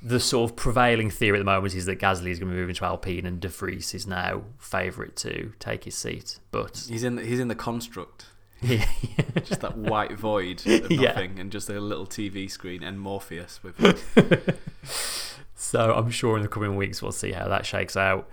the 0.00 0.20
sort 0.20 0.50
of 0.50 0.56
prevailing 0.56 1.10
theory 1.10 1.38
at 1.38 1.40
the 1.40 1.44
moment 1.44 1.74
is 1.74 1.86
that 1.86 1.98
Gasly 1.98 2.30
is 2.30 2.38
going 2.38 2.50
to 2.50 2.54
be 2.54 2.60
moving 2.60 2.74
to 2.76 2.84
Alpine 2.84 3.26
and 3.26 3.40
De 3.40 3.48
Vries 3.48 3.94
is 3.94 4.06
now 4.06 4.42
favourite 4.58 5.16
to 5.16 5.52
take 5.58 5.84
his 5.84 5.96
seat. 5.96 6.38
But 6.52 6.86
he's 6.88 7.02
in 7.02 7.16
the, 7.16 7.22
he's 7.24 7.40
in 7.40 7.48
the 7.48 7.56
construct, 7.56 8.26
yeah, 8.62 8.86
just 9.42 9.60
that 9.62 9.76
white 9.76 10.12
void 10.16 10.62
of 10.66 10.90
Yeah. 10.90 11.18
and 11.18 11.50
just 11.50 11.68
a 11.68 11.80
little 11.80 12.06
TV 12.06 12.48
screen 12.50 12.82
and 12.84 13.00
Morpheus 13.00 13.60
with. 13.62 14.58
so 15.56 15.92
I'm 15.94 16.10
sure 16.10 16.36
in 16.36 16.42
the 16.42 16.48
coming 16.48 16.76
weeks 16.76 17.02
we'll 17.02 17.12
see 17.12 17.32
how 17.32 17.48
that 17.48 17.66
shakes 17.66 17.96
out. 17.96 18.28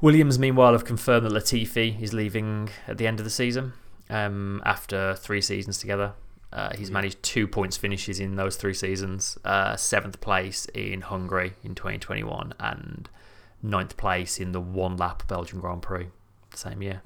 Williams, 0.00 0.38
meanwhile, 0.38 0.72
have 0.72 0.84
confirmed 0.84 1.26
that 1.26 1.32
Latifi 1.32 2.00
is 2.00 2.12
leaving 2.12 2.68
at 2.86 2.98
the 2.98 3.06
end 3.06 3.18
of 3.18 3.24
the 3.24 3.30
season 3.30 3.72
um, 4.10 4.62
after 4.64 5.14
three 5.14 5.40
seasons 5.40 5.78
together. 5.78 6.12
Uh, 6.52 6.74
he's 6.76 6.90
managed 6.90 7.22
two 7.22 7.46
points 7.46 7.76
finishes 7.76 8.20
in 8.20 8.36
those 8.36 8.56
three 8.56 8.72
seasons, 8.74 9.36
uh, 9.44 9.76
seventh 9.76 10.20
place 10.20 10.66
in 10.74 11.02
Hungary 11.02 11.54
in 11.62 11.74
2021, 11.74 12.54
and 12.58 13.08
ninth 13.62 13.96
place 13.96 14.38
in 14.38 14.52
the 14.52 14.60
one 14.60 14.96
lap 14.96 15.26
Belgian 15.28 15.60
Grand 15.60 15.82
Prix 15.82 16.08
same 16.54 16.82
year. 16.82 17.02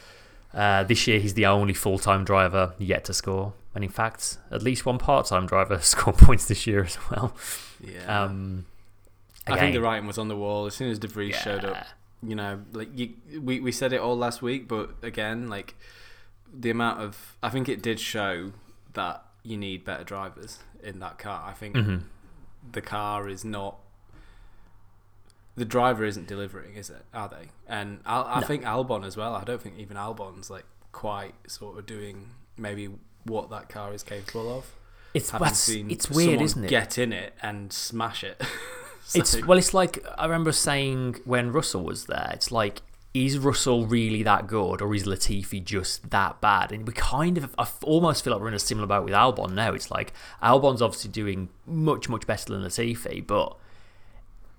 uh, 0.54 0.84
this 0.84 1.06
year, 1.06 1.18
he's 1.18 1.34
the 1.34 1.46
only 1.46 1.74
full 1.74 1.98
time 1.98 2.24
driver 2.24 2.74
yet 2.78 3.04
to 3.06 3.14
score, 3.14 3.54
and 3.74 3.82
in 3.84 3.90
fact, 3.90 4.38
at 4.50 4.62
least 4.62 4.86
one 4.86 4.98
part 4.98 5.26
time 5.26 5.46
driver 5.46 5.78
scored 5.80 6.18
points 6.18 6.46
this 6.46 6.66
year 6.66 6.84
as 6.84 6.98
well. 7.10 7.34
Yeah, 7.80 8.24
Um, 8.24 8.66
I 9.46 9.58
think 9.58 9.74
the 9.74 9.80
writing 9.80 10.06
was 10.06 10.18
on 10.18 10.28
the 10.28 10.36
wall 10.36 10.66
as 10.66 10.74
soon 10.74 10.90
as 10.90 10.98
De 10.98 11.08
Vries 11.08 11.34
showed 11.34 11.64
up. 11.64 11.84
you 12.22 12.36
know, 12.36 12.60
like 12.72 12.96
you, 12.96 13.14
we 13.40 13.58
we 13.58 13.72
said 13.72 13.92
it 13.92 14.00
all 14.00 14.16
last 14.16 14.42
week, 14.42 14.68
but 14.68 14.90
again, 15.02 15.48
like 15.48 15.74
the 16.52 16.70
amount 16.70 17.00
of 17.00 17.36
I 17.42 17.48
think 17.48 17.68
it 17.68 17.82
did 17.82 17.98
show 17.98 18.52
that 18.94 19.24
you 19.42 19.56
need 19.56 19.84
better 19.84 20.04
drivers 20.04 20.60
in 20.82 20.98
that 21.00 21.18
car. 21.18 21.48
I 21.48 21.52
think 21.52 21.74
Mhm. 21.76 22.02
the 22.72 22.80
car 22.82 23.28
is 23.28 23.44
not 23.44 23.78
the 25.54 25.64
driver 25.64 26.04
isn't 26.04 26.26
delivering, 26.26 26.76
is 26.76 26.88
it? 26.88 27.04
Are 27.12 27.28
they? 27.28 27.50
And 27.66 28.00
I, 28.06 28.22
I 28.22 28.40
No. 28.40 28.46
think 28.46 28.64
Albon 28.64 29.04
as 29.04 29.16
well. 29.16 29.34
I 29.34 29.44
don't 29.44 29.60
think 29.60 29.78
even 29.78 29.96
Albon's 29.96 30.48
like 30.48 30.64
quite 30.92 31.34
sort 31.50 31.78
of 31.78 31.84
doing 31.86 32.30
maybe 32.56 32.88
what 33.24 33.50
that 33.50 33.68
car 33.68 33.92
is 33.92 34.02
capable 34.02 34.56
of. 34.58 34.74
It's 35.14 35.30
Having 35.30 35.44
that's, 35.44 35.58
seen 35.58 35.90
it's 35.90 36.10
weird, 36.10 36.40
isn't 36.40 36.64
it? 36.64 36.68
Get 36.68 36.96
in 36.96 37.12
it 37.12 37.34
and 37.42 37.72
smash 37.72 38.24
it. 38.24 38.40
So- 39.04 39.18
It's 39.18 39.44
well, 39.44 39.58
it's 39.58 39.74
like 39.74 40.02
I 40.16 40.24
remember 40.26 40.52
saying 40.52 41.16
when 41.24 41.50
Russell 41.50 41.82
was 41.82 42.06
there. 42.06 42.30
It's 42.34 42.52
like, 42.52 42.82
is 43.14 43.38
Russell 43.38 43.86
really 43.86 44.22
that 44.22 44.46
good, 44.46 44.80
or 44.80 44.94
is 44.94 45.04
Latifi 45.04 45.62
just 45.62 46.10
that 46.10 46.40
bad? 46.40 46.72
And 46.72 46.86
we 46.86 46.94
kind 46.94 47.36
of, 47.36 47.54
I 47.58 47.66
almost 47.82 48.24
feel 48.24 48.32
like 48.32 48.40
we're 48.40 48.48
in 48.48 48.54
a 48.54 48.58
similar 48.58 48.86
boat 48.86 49.04
with 49.04 49.12
Albon 49.12 49.52
now. 49.52 49.72
It's 49.74 49.90
like 49.90 50.12
Albon's 50.42 50.80
obviously 50.80 51.10
doing 51.10 51.50
much, 51.66 52.08
much 52.08 52.26
better 52.26 52.52
than 52.52 52.62
Latifi, 52.62 53.26
but 53.26 53.54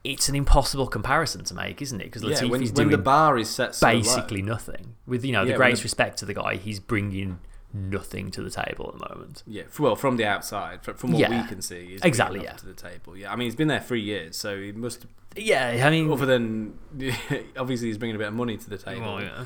it's 0.03 0.29
an 0.29 0.35
impossible 0.35 0.85
comparison 0.87 1.43
to 1.45 1.53
make, 1.55 1.81
isn't 1.81 1.99
it? 1.99 2.05
Because 2.05 2.23
Yeah, 2.23 2.29
Latifi's 2.41 2.49
when, 2.49 2.61
doing 2.61 2.75
when 2.75 2.89
the 2.91 2.97
bar 2.99 3.37
is 3.39 3.49
set 3.49 3.73
so 3.73 3.87
low- 3.87 3.93
basically 3.93 4.41
nothing. 4.41 4.95
With 5.07 5.25
you 5.25 5.31
know 5.31 5.43
Yeah, 5.43 5.53
the 5.53 5.57
greatest 5.57 5.81
the- 5.81 5.85
respect 5.87 6.17
to 6.19 6.25
the 6.25 6.33
guy, 6.35 6.57
he's 6.57 6.79
bringing 6.79 7.39
nothing 7.73 8.29
to 8.31 8.41
the 8.43 8.49
table 8.51 8.91
at 8.93 8.99
the 8.99 9.09
moment. 9.15 9.43
Yeah, 9.47 9.63
well, 9.79 9.95
from 9.95 10.17
the 10.17 10.25
outside, 10.25 10.83
from 10.83 11.11
what 11.11 11.19
Yeah. 11.19 11.41
we 11.41 11.47
can 11.47 11.61
see, 11.61 11.97
Exactly, 12.03 12.43
yeah. 12.43 12.53
to 12.53 12.65
the 12.65 12.73
table. 12.73 13.17
Yeah, 13.17 13.31
I 13.31 13.35
mean, 13.35 13.47
he's 13.47 13.55
been 13.55 13.67
there 13.67 13.79
three 13.79 14.01
years, 14.01 14.37
so 14.37 14.59
he 14.61 14.71
must. 14.71 15.05
Yeah, 15.35 15.83
I 15.85 15.89
mean, 15.89 16.11
Other 16.11 16.27
than 16.27 16.77
obviously, 17.57 17.87
he's 17.87 17.97
bringing 17.97 18.15
a 18.15 18.19
bit 18.19 18.27
of 18.27 18.33
money 18.35 18.57
to 18.57 18.69
the 18.69 18.77
table. 18.77 19.15
well, 19.15 19.21
yeah. 19.23 19.45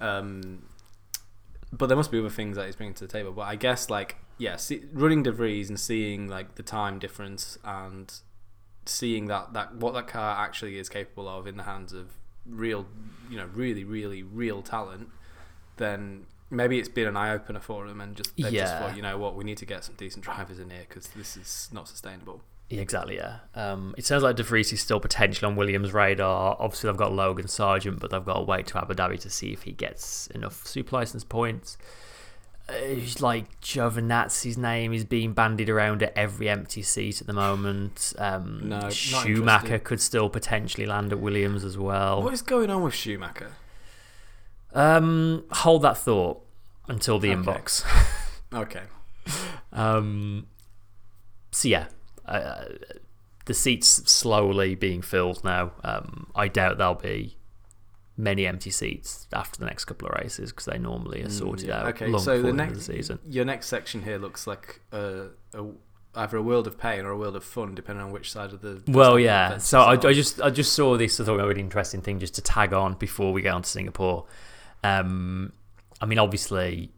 Um, 0.00 0.62
but 1.72 1.86
there 1.86 1.96
must 1.96 2.10
be 2.10 2.18
other 2.18 2.30
things 2.30 2.56
that 2.56 2.66
he's 2.66 2.76
bringing 2.76 2.94
to 2.94 3.06
the 3.06 3.12
table. 3.12 3.32
But 3.32 3.42
I 3.42 3.56
guess, 3.56 3.88
like, 3.90 4.16
yeah, 4.38 4.56
see, 4.56 4.82
running 4.92 5.22
De 5.22 5.30
Vries 5.32 5.68
and 5.68 5.78
seeing 5.78 6.28
like 6.28 6.54
the 6.56 6.62
time 6.62 6.98
difference 6.98 7.58
and 7.64 8.12
seeing 8.84 9.26
that 9.26 9.52
that 9.52 9.76
what 9.76 9.94
that 9.94 10.08
car 10.08 10.44
actually 10.44 10.76
is 10.78 10.88
capable 10.88 11.28
of 11.28 11.46
in 11.46 11.56
the 11.56 11.62
hands 11.62 11.92
of 11.92 12.08
real, 12.46 12.86
you 13.30 13.36
know, 13.36 13.46
really, 13.54 13.84
really, 13.84 14.22
real 14.22 14.60
talent, 14.62 15.08
then 15.76 16.26
maybe 16.52 16.78
it's 16.78 16.88
been 16.88 17.08
an 17.08 17.16
eye 17.16 17.32
opener 17.32 17.58
for 17.60 17.86
him, 17.86 18.00
and 18.00 18.14
just 18.14 18.36
they've 18.36 18.44
just 18.46 18.54
Yeah. 18.54 18.78
thought, 18.78 18.94
you 18.96 19.02
know 19.02 19.18
what, 19.18 19.34
we 19.34 19.42
need 19.44 19.56
to 19.58 19.66
get 19.66 19.82
some 19.84 19.94
decent 19.96 20.24
drivers 20.24 20.58
in 20.60 20.70
here 20.70 20.84
because 20.88 21.08
this 21.08 21.36
is 21.36 21.68
not 21.72 21.88
sustainable. 21.88 22.42
Yeah, 22.68 22.80
exactly, 22.80 23.16
yeah. 23.16 23.38
Um, 23.54 23.94
it 23.98 24.06
sounds 24.06 24.22
like 24.22 24.36
De 24.36 24.42
Vries 24.42 24.72
is 24.72 24.80
still 24.80 25.00
potential 25.00 25.46
on 25.48 25.56
Williams' 25.56 25.92
radar. 25.92 26.56
Obviously, 26.58 26.88
they've 26.88 26.96
got 26.96 27.12
Logan 27.12 27.46
Sargeant, 27.46 27.98
but 28.00 28.10
they've 28.10 28.24
got 28.24 28.34
to 28.38 28.42
wait 28.44 28.66
to 28.68 28.78
Abu 28.78 28.94
Dhabi 28.94 29.20
to 29.20 29.28
see 29.30 29.52
if 29.52 29.64
he 29.64 29.72
gets 29.72 30.28
enough 30.28 30.66
super 30.66 30.96
license 30.96 31.22
points. 31.24 31.76
Uh, 32.68 32.74
it's 32.74 33.20
like 33.20 33.60
Giovinazzi's 33.60 34.56
name 34.56 34.94
is 34.94 35.04
being 35.04 35.34
bandied 35.34 35.68
around 35.68 36.02
at 36.02 36.12
every 36.16 36.48
empty 36.48 36.80
seat 36.80 37.20
at 37.20 37.26
the 37.26 37.32
moment. 37.34 38.14
Um, 38.18 38.68
No, 38.68 38.88
Schumacher 38.88 39.78
could 39.78 40.00
still 40.00 40.30
potentially 40.30 40.86
land 40.86 41.12
at 41.12 41.18
Williams 41.18 41.64
as 41.64 41.76
well. 41.76 42.22
What 42.22 42.32
is 42.32 42.40
going 42.40 42.70
on 42.70 42.82
with 42.82 42.94
Schumacher? 42.94 43.52
Um, 44.74 45.44
hold 45.50 45.82
that 45.82 45.98
thought 45.98 46.41
until 46.88 47.18
the 47.18 47.30
Okay. 47.30 47.40
inbox. 47.40 47.84
Okay, 48.54 48.82
Um, 49.72 50.46
so 51.52 51.68
yeah, 51.68 51.86
uh, 52.26 52.64
the 53.46 53.54
seats 53.54 53.88
slowly 54.10 54.74
being 54.74 55.00
filled 55.00 55.42
now. 55.42 55.72
Um, 55.82 56.30
I 56.34 56.48
doubt 56.48 56.76
there'll 56.76 56.94
be 56.94 57.38
many 58.16 58.46
empty 58.46 58.70
seats 58.70 59.26
after 59.32 59.58
the 59.58 59.64
next 59.64 59.86
couple 59.86 60.06
of 60.06 60.14
races 60.22 60.50
because 60.52 60.66
they 60.66 60.76
normally 60.78 61.22
are 61.22 61.30
sorted 61.30 61.64
Mm, 61.64 61.68
yeah. 61.68 61.80
out. 61.80 61.86
Okay, 61.94 62.12
so 62.18 62.36
the 62.36 62.42
the 62.42 62.48
end 62.48 62.60
of 62.60 62.66
next 62.66 62.86
the 62.86 62.92
season. 62.94 63.18
your 63.26 63.46
next 63.46 63.68
section 63.68 64.02
here 64.02 64.18
looks 64.18 64.46
like 64.46 64.80
a, 64.92 65.28
a 65.54 65.64
either 66.14 66.36
a 66.36 66.42
world 66.42 66.66
of 66.66 66.76
pain 66.78 67.06
or 67.06 67.10
a 67.10 67.16
world 67.16 67.36
of 67.36 67.42
fun, 67.44 67.74
depending 67.74 68.04
on 68.04 68.12
which 68.12 68.30
side 68.30 68.52
of 68.52 68.60
the. 68.60 68.82
Well, 68.86 69.18
yeah. 69.18 69.56
So 69.56 69.80
I, 69.80 69.92
I 69.92 70.12
just 70.12 70.42
I 70.42 70.50
just 70.50 70.74
saw 70.74 70.98
this. 70.98 71.18
I 71.18 71.24
thought 71.24 71.38
be 71.38 71.50
an 71.52 71.56
interesting 71.58 72.02
thing 72.02 72.18
just 72.18 72.34
to 72.34 72.42
tag 72.42 72.74
on 72.74 72.94
before 72.94 73.32
we 73.32 73.40
get 73.40 73.54
on 73.54 73.62
to 73.62 73.68
Singapore. 73.70 74.26
Um, 74.84 75.52
I 76.02 76.06
mean, 76.06 76.18
obviously, 76.18 76.90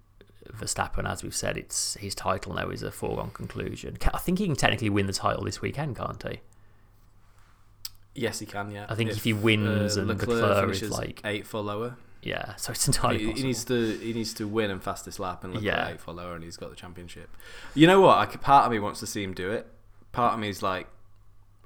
Verstappen, 0.53 1.09
as 1.09 1.23
we've 1.23 1.35
said, 1.35 1.57
it's 1.59 1.95
his 1.95 2.15
title 2.15 2.55
now 2.55 2.71
is 2.71 2.83
a 2.83 2.91
foregone 2.91 3.31
conclusion. 3.31 3.99
I 4.13 4.19
think 4.19 4.39
he 4.39 4.47
can 4.47 4.57
technically 4.57 4.89
win 4.91 5.07
the 5.07 5.13
title 5.13 5.45
this 5.45 5.61
weekend, 5.61 5.97
can't 5.97 6.23
he? 6.23 6.41
Yes, 8.15 8.39
he 8.39 8.47
can. 8.47 8.71
Yeah, 8.71 8.87
I 8.89 8.95
think 8.95 9.11
if 9.11 9.25
he 9.25 9.33
wins 9.33 9.97
uh, 9.97 10.01
and 10.03 10.09
Leclerc 10.09 10.71
is 10.71 10.91
like- 10.91 11.21
eight 11.25 11.47
for 11.47 11.61
lower, 11.61 11.97
Yeah, 12.23 12.55
so 12.57 12.71
it's 12.73 12.87
entirely 12.87 13.19
he, 13.27 13.33
he 13.33 13.43
needs 13.43 13.65
to 13.67 13.99
he 13.99 14.13
needs 14.13 14.33
to 14.35 14.47
win 14.49 14.71
and 14.71 14.83
fastest 14.83 15.19
lap 15.21 15.45
and 15.45 15.53
Leclerc 15.55 15.75
Yeah. 15.77 15.89
eight 15.93 16.01
for 16.01 16.13
lower, 16.13 16.35
and 16.35 16.45
he's 16.45 16.57
got 16.57 16.71
the 16.71 16.77
championship. 16.77 17.29
You 17.75 17.87
know 17.87 18.01
what? 18.01 18.17
I 18.19 18.27
could, 18.27 18.41
part 18.41 18.65
of 18.67 18.73
me 18.73 18.79
wants 18.79 19.01
to 19.01 19.07
see 19.07 19.23
him 19.23 19.35
do 19.35 19.51
it. 19.51 19.67
Part 20.13 20.35
of 20.35 20.41
me 20.41 20.49
is 20.49 20.63
like, 20.63 20.87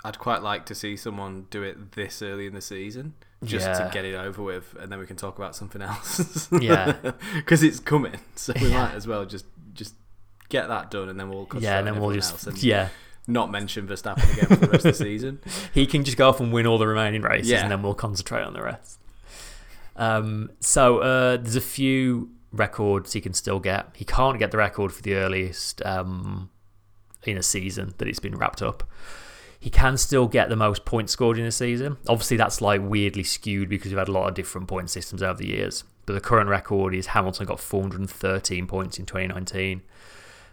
I'd 0.05 0.19
quite 0.19 0.43
like 0.43 0.65
to 0.67 0.75
see 0.75 0.97
someone 0.97 1.47
do 1.51 1.63
it 1.63 1.93
this 1.93 2.23
early 2.23 2.47
in 2.47 2.55
the 2.55 2.61
season, 2.61 3.15
just 3.45 3.67
Yeah. 3.67 3.85
to 3.87 3.91
get 3.93 4.05
it 4.05 4.15
over 4.15 4.43
with, 4.43 4.75
and 4.79 4.91
then 4.93 4.99
we 4.99 5.07
can 5.07 5.17
talk 5.17 5.37
about 5.39 5.57
something 5.57 5.83
else. 5.83 6.49
Yeah. 6.53 6.93
because 7.35 7.63
it's 7.63 7.81
coming, 7.81 8.19
so 8.37 8.53
we 8.61 8.69
Yeah. 8.69 8.85
might 8.85 8.95
as 8.95 9.07
well 9.07 9.25
just 9.27 9.47
just 9.75 9.95
get 10.49 10.69
that 10.69 10.91
done, 10.91 11.09
and 11.09 11.19
then 11.19 11.29
we'll 11.29 11.47
concentrate 11.47 11.69
yeah, 11.71 11.79
and 11.79 11.87
then 11.87 12.01
we'll 12.01 12.13
just 12.15 12.47
and 12.47 12.63
yeah, 12.63 12.89
not 13.27 13.51
mention 13.51 13.87
Verstappen 13.87 14.33
again 14.33 14.47
for 14.49 14.57
the 14.57 14.69
rest 14.69 14.87
of 14.87 14.97
the 14.99 15.05
season. 15.05 15.41
he 15.75 15.87
can 15.87 16.05
just 16.05 16.17
go 16.17 16.29
off 16.29 16.41
and 16.41 16.53
win 16.53 16.67
all 16.67 16.79
the 16.79 16.87
remaining 16.89 17.23
races, 17.23 17.51
Yeah. 17.51 17.63
and 17.63 17.71
then 17.71 17.83
we'll 17.83 17.95
concentrate 17.95 18.43
on 18.45 18.55
the 18.55 18.63
rest. 18.63 18.99
Um, 19.97 20.51
so 20.61 20.99
uh, 20.99 21.37
there's 21.37 21.57
a 21.57 21.61
few 21.61 22.31
records 22.53 23.13
he 23.13 23.21
can 23.21 23.35
still 23.35 23.59
get. 23.61 23.89
He 23.95 24.05
can't 24.05 24.39
get 24.39 24.53
the 24.53 24.57
record 24.59 24.93
for 24.93 25.03
the 25.03 25.15
earliest 25.15 25.85
um, 25.85 26.51
in 27.25 27.37
a 27.37 27.43
season 27.43 27.95
that 27.99 28.07
it's 28.09 28.21
been 28.21 28.37
wrapped 28.37 28.63
up. 28.63 28.85
He 29.61 29.71
can 29.71 29.97
still 29.97 30.29
get 30.29 30.49
the 30.49 30.57
most 30.57 30.85
points 30.85 31.13
scored 31.13 31.39
in 31.39 31.45
a 31.45 31.51
season. 31.51 31.97
Obviously, 32.09 32.37
that's 32.37 32.61
like 32.61 32.81
weirdly 32.83 33.25
skewed 33.25 33.69
because 33.69 33.91
we've 33.91 33.99
had 33.99 34.09
a 34.09 34.13
lot 34.13 34.29
of 34.29 34.35
different 34.35 34.69
point 34.69 34.89
systems 34.91 35.23
over 35.23 35.39
the 35.39 35.49
years. 35.49 35.85
But 36.07 36.13
the 36.13 36.21
current 36.21 36.49
record 36.49 36.95
is 36.95 37.09
Hamilton 37.09 37.47
got 37.47 37.61
413 37.61 38.67
points 38.67 38.99
in 38.99 39.07
2019. 39.07 39.83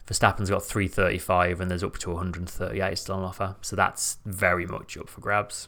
Verstappen's 0.08 0.50
got 0.50 0.64
335 0.64 1.62
and 1.62 1.72
there's 1.72 1.84
up 1.84 1.98
to 2.00 2.12
138 2.12 2.98
still 2.98 3.16
on 3.16 3.24
offer. 3.24 3.56
So 3.62 3.76
that's 3.76 4.18
very 4.26 4.66
much 4.66 4.98
up 4.98 5.10
for 5.10 5.22
grabs. 5.22 5.68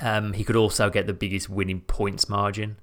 Um, 0.00 0.32
he 0.32 0.42
could 0.42 0.56
also 0.56 0.90
get 0.90 1.06
the 1.06 1.12
biggest 1.12 1.48
winning 1.48 1.82
points 1.82 2.28
margin. 2.28 2.76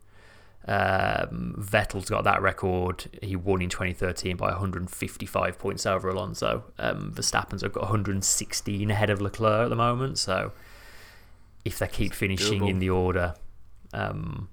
Um, 0.69 1.55
Vettel's 1.57 2.11
got 2.11 2.25
that 2.25 2.43
record. 2.43 3.05
He 3.23 3.35
won 3.35 3.59
in 3.63 3.69
2013 3.69 4.37
by 4.37 4.49
155 4.49 5.57
points 5.57 5.85
over 5.87 6.09
Alonso. 6.09 6.63
Um, 6.77 7.11
Verstappen's 7.11 7.63
got 7.63 7.75
116 7.75 8.91
ahead 8.91 9.09
of 9.09 9.19
Leclerc 9.19 9.63
at 9.63 9.69
the 9.69 9.75
moment. 9.75 10.19
So 10.19 10.51
if 11.65 11.79
they 11.79 11.87
keep 11.87 12.13
finishing 12.13 12.61
doable. 12.61 12.69
in 12.69 12.77
the 12.79 12.91
order, 12.91 13.33
um, 13.93 14.49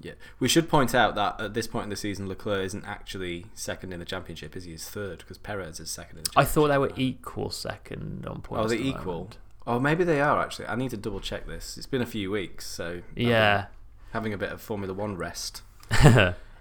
Yeah, 0.00 0.14
we 0.40 0.48
should 0.48 0.68
point 0.68 0.92
out 0.92 1.14
that 1.14 1.40
at 1.40 1.54
this 1.54 1.68
point 1.68 1.84
in 1.84 1.90
the 1.90 1.96
season, 1.96 2.26
Leclerc 2.28 2.64
isn't 2.64 2.84
actually 2.84 3.46
second 3.54 3.92
in 3.92 4.00
the 4.00 4.04
championship, 4.06 4.56
is 4.56 4.64
he? 4.64 4.72
He's 4.72 4.88
third 4.88 5.18
because 5.20 5.38
Perez 5.38 5.78
is 5.78 5.88
second 5.88 6.18
in 6.18 6.24
the 6.24 6.30
I 6.36 6.44
thought 6.44 6.66
they 6.66 6.78
were 6.78 6.90
equal 6.96 7.50
second 7.50 8.26
on 8.26 8.40
points. 8.40 8.64
Oh, 8.64 8.68
they're 8.68 8.76
equal. 8.76 9.14
moment. 9.14 9.38
Oh, 9.68 9.78
maybe 9.78 10.02
they 10.02 10.20
are 10.20 10.40
actually. 10.40 10.66
I 10.66 10.74
need 10.74 10.90
to 10.90 10.96
double 10.96 11.20
check 11.20 11.46
this. 11.46 11.76
It's 11.76 11.86
been 11.86 12.02
a 12.02 12.06
few 12.06 12.32
weeks, 12.32 12.66
so 12.66 13.02
Yeah. 13.14 13.66
Having 14.12 14.32
a 14.32 14.38
bit 14.38 14.50
of 14.50 14.60
Formula 14.60 14.92
One 14.94 15.16
rest. 15.16 15.62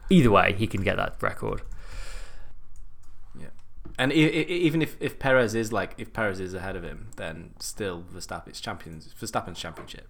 Either 0.09 0.31
way, 0.31 0.53
he 0.53 0.65
can 0.67 0.81
get 0.83 0.97
that 0.97 1.15
record. 1.21 1.61
Yeah, 3.39 3.47
and 3.97 4.11
even 4.11 4.81
if, 4.81 4.97
if 4.99 5.19
Perez 5.19 5.53
is 5.55 5.71
like 5.71 5.93
if 5.97 6.13
Perez 6.13 6.39
is 6.39 6.53
ahead 6.53 6.75
of 6.75 6.83
him, 6.83 7.09
then 7.17 7.51
still 7.59 8.03
Verstappen's 8.13 8.59
champions 8.59 9.13
Verstappen's 9.19 9.59
championship. 9.59 10.07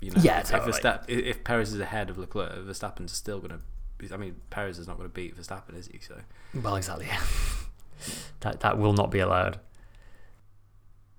You 0.00 0.12
know, 0.12 0.20
Yeah, 0.22 0.40
if, 0.40 0.48
totally. 0.48 0.70
if, 0.70 0.76
Verstappen, 0.76 1.04
if 1.08 1.44
Perez 1.44 1.74
is 1.74 1.80
ahead 1.80 2.08
of 2.08 2.16
Leclerc, 2.18 2.52
Verstappen's 2.64 3.12
still 3.12 3.38
going 3.40 3.50
to. 3.50 4.14
I 4.14 4.16
mean, 4.16 4.36
Perez 4.48 4.78
is 4.78 4.86
not 4.88 4.96
going 4.96 5.08
to 5.10 5.12
beat 5.12 5.36
Verstappen, 5.36 5.76
is 5.76 5.88
he? 5.88 5.98
So 5.98 6.16
Well, 6.54 6.76
exactly. 6.76 7.06
that 8.40 8.60
that 8.60 8.78
will 8.78 8.94
not 8.94 9.10
be 9.10 9.18
allowed. 9.18 9.60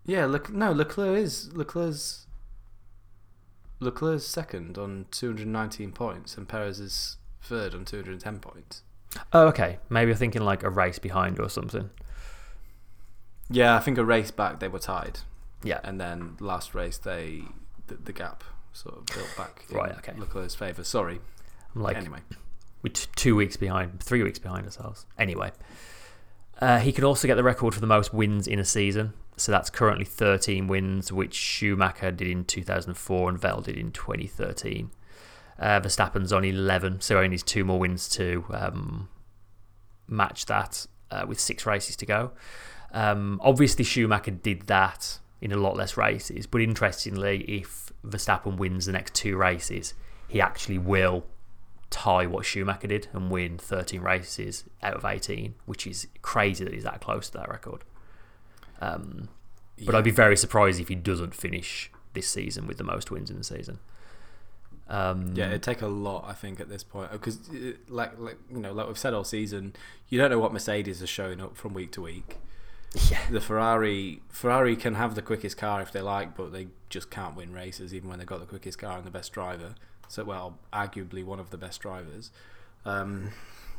yeah, 0.05 0.25
look, 0.25 0.49
no, 0.51 0.71
Leclerc 0.71 1.17
is 1.19 1.53
Leclerc's 1.53 2.25
Leclerc's 3.81 4.25
second 4.25 4.77
on 4.77 5.07
219 5.11 5.91
points, 5.91 6.37
and 6.37 6.47
Perez 6.47 6.79
is 6.79 7.17
third 7.41 7.73
on 7.75 7.83
210 7.83 8.39
points. 8.39 8.83
Oh, 9.33 9.47
okay. 9.47 9.79
Maybe 9.89 10.09
you're 10.09 10.15
thinking 10.15 10.43
like 10.43 10.63
a 10.63 10.69
race 10.69 10.99
behind 10.99 11.39
or 11.39 11.49
something. 11.49 11.89
Yeah, 13.49 13.75
I 13.75 13.79
think 13.79 13.97
a 13.97 14.05
race 14.05 14.31
back 14.31 14.59
they 14.59 14.67
were 14.69 14.79
tied, 14.79 15.19
Yeah. 15.63 15.79
and 15.83 15.99
then 15.99 16.37
last 16.39 16.73
race 16.73 16.97
they 16.97 17.43
the, 17.87 17.95
the 17.95 18.13
gap 18.13 18.43
sort 18.71 18.95
of 18.97 19.05
built 19.07 19.35
back 19.35 19.65
in 19.69 19.75
Right, 19.75 19.91
okay. 19.97 20.13
Leclerc's 20.17 20.55
favour. 20.55 20.83
Sorry. 20.85 21.19
I'm 21.75 21.81
like 21.81 21.97
anyway, 21.97 22.19
we're 22.81 22.93
t- 22.93 23.07
two 23.15 23.35
weeks 23.35 23.57
behind, 23.57 23.99
three 24.01 24.23
weeks 24.23 24.39
behind 24.39 24.65
ourselves. 24.65 25.05
Anyway, 25.17 25.51
uh, 26.61 26.79
he 26.79 26.91
could 26.91 27.03
also 27.03 27.27
get 27.27 27.35
the 27.35 27.43
record 27.43 27.73
for 27.73 27.79
the 27.79 27.87
most 27.87 28.13
wins 28.13 28.47
in 28.47 28.59
a 28.59 28.65
season. 28.65 29.13
So 29.35 29.51
that's 29.51 29.71
currently 29.71 30.05
13 30.05 30.67
wins, 30.67 31.11
which 31.11 31.33
Schumacher 31.33 32.11
did 32.11 32.27
in 32.27 32.45
2004 32.45 33.29
and 33.29 33.41
Vettel 33.41 33.63
did 33.63 33.75
in 33.75 33.91
2013. 33.91 34.91
Uh, 35.57 35.79
Verstappen's 35.79 36.31
on 36.31 36.43
11, 36.43 37.01
so 37.01 37.17
only 37.17 37.29
needs 37.29 37.43
two 37.43 37.63
more 37.63 37.79
wins 37.79 38.07
to 38.09 38.45
um, 38.51 39.09
match 40.07 40.45
that 40.45 40.85
uh, 41.09 41.25
with 41.27 41.39
six 41.39 41.65
races 41.65 41.95
to 41.95 42.05
go. 42.05 42.31
Um, 42.91 43.39
obviously, 43.43 43.83
Schumacher 43.83 44.31
did 44.31 44.67
that 44.67 45.19
in 45.39 45.51
a 45.51 45.57
lot 45.57 45.75
less 45.75 45.97
races, 45.97 46.45
but 46.45 46.61
interestingly, 46.61 47.43
if 47.43 47.91
Verstappen 48.05 48.57
wins 48.57 48.85
the 48.85 48.91
next 48.91 49.15
two 49.15 49.37
races, 49.37 49.95
he 50.27 50.39
actually 50.39 50.77
will 50.77 51.25
tie 51.91 52.25
what 52.25 52.45
Schumacher 52.45 52.87
did 52.87 53.07
and 53.13 53.29
win 53.29 53.57
13 53.59 54.01
races 54.01 54.63
out 54.81 54.95
of 54.95 55.05
18, 55.05 55.53
which 55.65 55.85
is 55.85 56.07
crazy 56.23 56.63
that 56.63 56.73
he's 56.73 56.83
that 56.85 57.01
close 57.01 57.29
to 57.29 57.37
that 57.37 57.49
record. 57.49 57.83
Um, 58.81 59.29
but 59.77 59.93
Yeah. 59.93 59.97
I'd 59.97 60.03
be 60.03 60.11
very 60.11 60.35
surprised 60.37 60.79
if 60.79 60.87
he 60.87 60.95
doesn't 60.95 61.35
finish 61.35 61.91
this 62.13 62.27
season 62.27 62.65
with 62.65 62.77
the 62.77 62.83
most 62.83 63.11
wins 63.11 63.29
in 63.29 63.37
the 63.37 63.43
season. 63.43 63.79
Um, 64.89 65.33
Yeah, 65.35 65.47
it'd 65.47 65.63
take 65.63 65.81
a 65.81 65.87
lot, 65.87 66.25
I 66.27 66.33
think, 66.33 66.59
at 66.59 66.67
this 66.69 66.83
point, 66.83 67.11
because 67.11 67.39
like 67.87 68.17
like 68.19 68.37
you 68.49 68.59
know, 68.59 68.73
like 68.73 68.87
we've 68.87 68.97
said 68.97 69.13
all 69.13 69.23
season, 69.23 69.73
you 70.09 70.17
don't 70.17 70.29
know 70.31 70.39
what 70.39 70.51
Mercedes 70.51 71.01
are 71.01 71.07
showing 71.07 71.39
up 71.39 71.55
from 71.55 71.73
week 71.73 71.91
to 71.93 72.01
week. 72.01 72.37
Yeah. 73.09 73.19
The 73.29 73.39
Ferrari 73.39 74.21
Ferrari 74.29 74.75
can 74.75 74.95
have 74.95 75.15
the 75.15 75.21
quickest 75.21 75.57
car 75.57 75.81
if 75.81 75.91
they 75.93 76.01
like, 76.01 76.35
but 76.35 76.51
they 76.51 76.67
just 76.89 77.09
can't 77.09 77.35
win 77.37 77.53
races 77.53 77.93
even 77.93 78.09
when 78.09 78.19
they've 78.19 78.27
got 78.27 78.41
the 78.41 78.45
quickest 78.45 78.79
car 78.79 78.97
and 78.97 79.05
the 79.05 79.11
best 79.11 79.31
driver. 79.31 79.75
So, 80.11 80.23
well, 80.25 80.57
arguably 80.73 81.23
one 81.23 81.39
of 81.39 81.51
the 81.51 81.57
best 81.57 81.79
drivers, 81.81 82.31
um, 82.85 83.31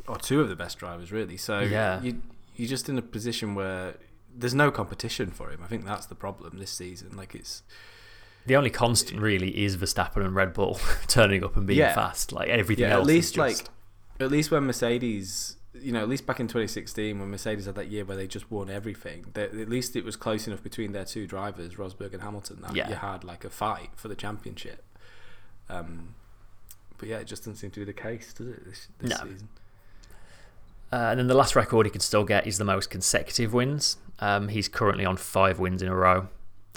or 0.09 0.17
two 0.19 0.41
of 0.41 0.49
the 0.49 0.57
best 0.57 0.79
drivers, 0.79 1.13
really. 1.13 1.37
So, 1.37 1.61
Yeah. 1.61 2.01
you 2.03 2.23
you're 2.57 2.69
just 2.69 2.89
in 2.89 2.99
a 2.99 3.03
position 3.03 3.55
where 3.55 3.95
there's 4.35 4.55
no 4.55 4.71
competition 4.71 5.31
for 5.31 5.51
him. 5.51 5.61
I 5.63 5.67
think 5.67 5.85
that's 5.87 6.07
the 6.07 6.15
problem 6.15 6.59
this 6.59 6.71
season. 6.71 7.17
Like 7.17 7.35
it's 7.35 7.63
The 8.47 8.57
only 8.57 8.71
constant 8.71 9.21
really 9.21 9.63
is 9.65 9.77
Verstappen 9.77 10.25
and 10.25 10.35
Red 10.35 10.53
Bull 10.53 10.79
turning 11.07 11.43
up 11.45 11.57
and 11.57 11.67
being 11.67 11.79
Yeah. 11.79 11.95
fast. 11.95 12.33
Like 12.33 12.49
everything 12.49 12.85
yeah, 12.87 12.95
else 12.95 13.03
at 13.03 13.07
least 13.15 13.35
just 13.35 13.39
like 13.61 13.69
at 14.21 14.31
least 14.31 14.51
when 14.51 14.65
Mercedes, 14.65 15.57
you 15.75 15.93
know, 15.93 16.01
at 16.03 16.09
least 16.09 16.27
back 16.27 16.41
in 16.41 16.47
2016 16.47 17.19
when 17.19 17.31
Mercedes 17.31 17.67
had 17.67 17.75
that 17.77 17.89
year 17.91 18.05
where 18.05 18.17
they 18.17 18.27
just 18.27 18.51
won 18.51 18.69
everything, 18.71 19.27
that 19.35 19.55
at 19.55 19.69
least 19.69 19.97
it 19.97 20.05
was 20.05 20.17
close 20.17 20.47
enough 20.47 20.63
between 20.63 20.93
their 20.93 21.05
two 21.07 21.27
drivers, 21.27 21.75
Rosberg 21.77 22.13
and 22.13 22.23
Hamilton, 22.23 22.61
that 22.63 22.75
Yeah. 22.77 22.89
you 22.91 22.95
had 22.97 23.23
like 23.25 23.45
a 23.45 23.51
fight 23.51 23.91
for 23.97 24.09
the 24.09 24.15
championship. 24.15 24.85
Um, 25.71 26.15
but 27.03 27.09
yeah, 27.09 27.19
it 27.19 27.27
just 27.27 27.43
doesn't 27.43 27.57
seem 27.57 27.73
to 27.73 27.81
be 27.81 27.85
the 27.85 27.93
case, 27.93 28.33
does 28.33 28.47
it? 28.47 28.65
This, 28.65 28.87
this 29.01 29.11
No. 29.11 29.17
season. 29.17 29.49
Uh, 30.93 30.97
and 31.11 31.19
then 31.19 31.27
the 31.27 31.35
last 31.35 31.57
record 31.57 31.85
he 31.85 31.91
can 31.91 32.01
still 32.01 32.23
get 32.23 32.47
is 32.47 32.59
the 32.59 32.65
most 32.65 32.91
consecutive 32.91 33.53
wins. 33.53 33.97
Um, 34.21 34.47
he's 34.49 34.69
currently 34.69 35.05
on 35.05 35.17
five 35.17 35.59
wins 35.59 35.83
in 35.83 35.89
a 35.89 35.97
row. 35.97 36.29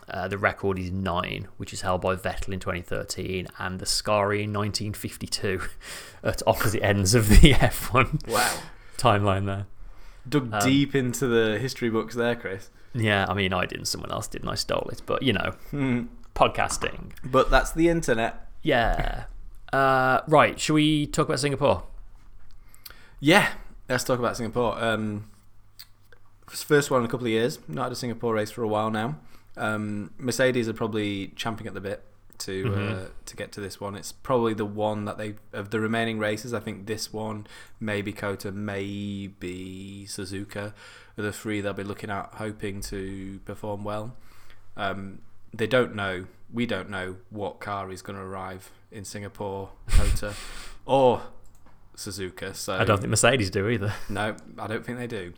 Uh, 0.09 0.27
the 0.27 0.37
record 0.39 0.79
is 0.79 0.89
nine, 0.89 1.47
which 1.57 1.73
is 1.73 1.81
held 1.81 2.01
by 2.01 2.15
Vettel 2.15 2.53
in 2.53 2.59
2013 2.59 3.47
and 3.59 3.77
the 3.79 3.85
Ascari 3.85 4.41
in 4.43 4.51
1952 4.51 5.61
at 6.23 6.41
opposite 6.47 6.81
ends 6.83 7.13
of 7.13 7.29
the 7.29 7.35
F1 7.53 8.27
Wow, 8.27 8.57
timeline 8.97 9.45
there. 9.45 9.67
dug 10.27 10.51
Um, 10.51 10.59
deep 10.61 10.95
into 10.95 11.27
the 11.27 11.59
history 11.59 11.89
books 11.91 12.15
there, 12.15 12.35
Chris. 12.35 12.71
Yeah, 12.95 13.25
I 13.29 13.35
mean, 13.35 13.53
I 13.53 13.65
didn't, 13.67 13.85
someone 13.85 14.11
else 14.11 14.27
did, 14.27 14.41
and 14.41 14.49
I 14.49 14.55
stole 14.55 14.87
it. 14.91 15.01
But, 15.05 15.21
you 15.23 15.33
know, 15.33 15.53
Hmm. 15.71 16.03
podcasting. 16.35 17.11
But 17.23 17.51
that's 17.51 17.71
the 17.73 17.89
internet. 17.89 18.47
Yeah. 18.61 19.25
Uh, 19.75 20.21
right, 20.29 20.57
shall 20.57 20.75
we 20.75 21.05
talk 21.05 21.27
about 21.27 21.37
Singapore? 21.39 21.83
Yeah, 23.19 23.49
let's 23.89 24.05
talk 24.05 24.19
about 24.19 24.37
Singapore. 24.37 24.81
Um, 24.81 25.29
first 26.47 26.89
one 26.89 27.01
in 27.01 27.05
a 27.05 27.09
couple 27.09 27.25
of 27.27 27.31
years. 27.31 27.59
Not 27.67 27.83
had 27.83 27.91
a 27.91 27.95
Singapore 27.95 28.35
race 28.35 28.51
for 28.51 28.63
a 28.63 28.69
while 28.69 28.89
now. 28.89 29.17
Um, 29.57 30.11
Mercedes 30.17 30.69
are 30.69 30.73
probably 30.73 31.33
champing 31.35 31.67
at 31.67 31.73
the 31.73 31.81
bit 31.81 32.03
to 32.37 32.73
uh, 32.73 32.77
Mhm. 32.77 33.09
to 33.25 33.35
get 33.35 33.51
to 33.53 33.59
this 33.61 33.81
one. 33.81 33.95
It's 33.95 34.13
probably 34.13 34.53
the 34.53 34.65
one 34.65 35.03
that 35.05 35.17
they 35.17 35.35
of 35.51 35.71
the 35.71 35.81
remaining 35.81 36.19
races. 36.19 36.53
I 36.53 36.61
think 36.61 36.85
this 36.85 37.11
one, 37.11 37.45
maybe 37.79 38.13
COTA, 38.13 38.53
maybe 38.53 40.05
Suzuka, 40.07 40.73
are 41.17 41.21
the 41.21 41.33
three 41.33 41.59
they'll 41.59 41.73
be 41.73 41.83
looking 41.83 42.09
at, 42.09 42.29
hoping 42.35 42.79
to 42.83 43.39
perform 43.43 43.83
well. 43.83 44.15
Um, 44.77 45.19
they 45.53 45.67
don't 45.67 45.95
know. 45.95 46.27
We 46.55 46.65
don't 46.65 46.89
know 46.89 47.17
what 47.29 47.59
car 47.59 47.91
is 47.91 48.01
going 48.01 48.17
to 48.17 48.23
arrive 48.23 48.71
in 48.91 49.03
Singapore, 49.03 49.69
COTA, 49.89 50.33
or 50.85 51.21
Suzuka. 51.95 52.55
So 52.55 52.73
I 52.73 52.85
don't 52.85 52.99
think 52.99 53.09
Mercedes 53.09 53.49
do 53.49 53.67
either. 53.67 53.93
no, 54.09 54.35
I 54.57 54.67
don't 54.67 54.85
think 54.85 54.97
they 54.97 55.07
do. 55.07 55.33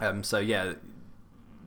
Um, 0.00 0.24
so 0.24 0.38
yeah, 0.38 0.74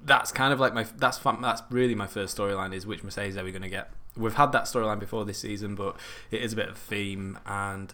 that's 0.04 0.32
kind 0.32 0.54
of 0.54 0.60
like 0.60 0.74
my 0.74 0.86
that's 0.98 1.17
that's 1.17 1.63
really 1.69 1.96
my 1.96 2.08
first 2.08 2.38
storyline 2.38 2.74
is 2.74 2.86
which 2.86 3.04
Mercedes 3.04 3.38
are 3.38 3.43
we 3.43 3.52
going 3.52 3.62
to 3.62 3.69
get? 3.69 3.89
We've 4.17 4.34
had 4.34 4.52
that 4.52 4.65
storyline 4.65 5.00
before 5.00 5.26
this 5.26 5.39
season, 5.39 5.76
but 5.76 5.96
it 6.30 6.41
is 6.41 6.54
a 6.54 6.56
bit 6.56 6.69
of 6.69 6.76
a 6.76 6.80
theme 6.80 7.39
and. 7.46 7.93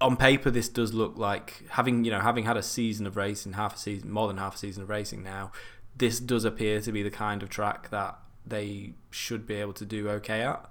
On 0.00 0.16
paper, 0.16 0.50
this 0.50 0.68
does 0.68 0.92
look 0.92 1.16
like 1.16 1.62
having 1.68 2.04
you 2.04 2.10
know 2.10 2.18
having 2.18 2.44
had 2.44 2.56
a 2.56 2.62
season 2.62 3.06
of 3.06 3.16
racing, 3.16 3.52
half 3.52 3.76
a 3.76 3.78
season, 3.78 4.10
more 4.10 4.26
than 4.26 4.36
half 4.36 4.56
a 4.56 4.58
season 4.58 4.82
of 4.82 4.88
racing 4.88 5.22
now. 5.22 5.52
This 5.96 6.18
does 6.18 6.44
appear 6.44 6.80
to 6.80 6.90
be 6.90 7.04
the 7.04 7.10
kind 7.10 7.40
of 7.40 7.48
track 7.48 7.88
that 7.90 8.18
they 8.46 8.94
should 9.10 9.46
be 9.46 9.54
able 9.54 9.72
to 9.74 9.84
do 9.84 10.08
okay 10.08 10.42
at. 10.42 10.68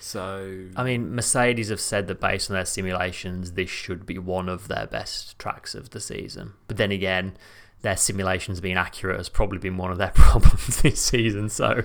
So 0.00 0.66
I 0.74 0.84
mean, 0.84 1.14
Mercedes 1.14 1.68
have 1.68 1.80
said 1.80 2.06
that 2.08 2.20
based 2.20 2.50
on 2.50 2.54
their 2.54 2.64
simulations, 2.64 3.52
this 3.52 3.68
should 3.70 4.06
be 4.06 4.18
one 4.18 4.48
of 4.48 4.68
their 4.68 4.86
best 4.86 5.38
tracks 5.38 5.74
of 5.74 5.90
the 5.90 6.00
season. 6.00 6.54
But 6.66 6.78
then 6.78 6.90
again, 6.90 7.36
their 7.82 7.96
simulations 7.96 8.60
being 8.60 8.76
accurate 8.76 9.18
has 9.18 9.28
probably 9.28 9.58
been 9.58 9.76
one 9.76 9.90
of 9.92 9.98
their 9.98 10.10
problems 10.14 10.80
this 10.82 11.00
season. 11.00 11.48
So 11.50 11.82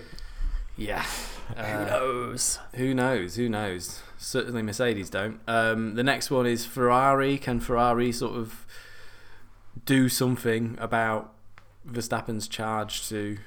yeah, 0.78 1.04
who 1.56 1.62
Uh, 1.62 1.86
knows? 1.86 2.60
Who 2.76 2.94
knows? 2.94 3.36
Who 3.36 3.50
knows? 3.50 4.02
Certainly 4.18 4.64
Mercedes 4.64 5.10
don't. 5.10 5.40
Um, 5.48 5.96
the 5.96 6.04
next 6.04 6.32
one 6.32 6.48
is 6.48 6.66
Ferrari. 6.66 7.38
Can 7.38 7.60
Ferrari 7.60 8.12
sort 8.12 8.36
of 8.38 8.66
do 9.86 10.10
something 10.10 10.76
about 10.80 11.34
Verstappen's 11.88 12.48
charge 12.48 13.08
to 13.10 13.38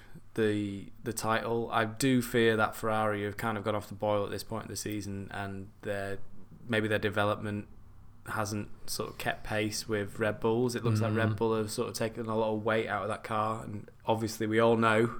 the 0.40 0.87
the 1.05 1.12
title? 1.12 1.68
I 1.72 1.85
do 1.85 2.22
fear 2.22 2.57
that 2.57 2.74
Ferrari 2.74 3.24
have 3.24 3.37
kind 3.37 3.57
of 3.59 3.64
gone 3.64 3.74
off 3.74 3.88
the 3.88 3.94
boil 3.94 4.24
at 4.24 4.31
this 4.31 4.42
point 4.44 4.64
in 4.64 4.70
the 4.70 4.76
season, 4.76 5.29
and 5.33 5.68
their 5.83 6.18
maybe 6.68 6.88
their 6.88 6.98
development 6.98 7.66
hasn't 8.26 8.68
sort 8.88 9.09
of 9.11 9.18
kept 9.18 9.42
pace 9.44 9.88
with 9.88 10.18
Red 10.18 10.40
Bulls. 10.40 10.74
It 10.74 10.85
looks 10.85 11.00
like 11.00 11.12
Mhm. 11.12 11.16
Red 11.16 11.37
Bull 11.37 11.57
have 11.57 11.70
sort 11.70 11.88
of 11.88 11.94
taken 11.94 12.26
a 12.26 12.37
lot 12.37 12.55
of 12.55 12.64
weight 12.64 12.87
out 12.87 13.03
of 13.03 13.09
that 13.09 13.24
car, 13.24 13.62
and 13.64 13.88
obviously 14.07 14.46
we 14.46 14.59
all 14.61 14.76
know 14.76 15.14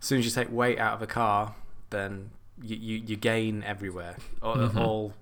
as 0.00 0.06
soon 0.06 0.18
as 0.18 0.24
you 0.26 0.30
take 0.30 0.50
weight 0.52 0.78
out 0.78 0.94
of 0.94 1.02
a 1.02 1.06
car, 1.06 1.54
then 1.90 2.30
you, 2.62 2.76
you, 2.76 3.02
you 3.06 3.16
gain 3.16 3.62
everywhere. 3.62 4.16
Mhm. 4.42 4.76
all 4.76 5.14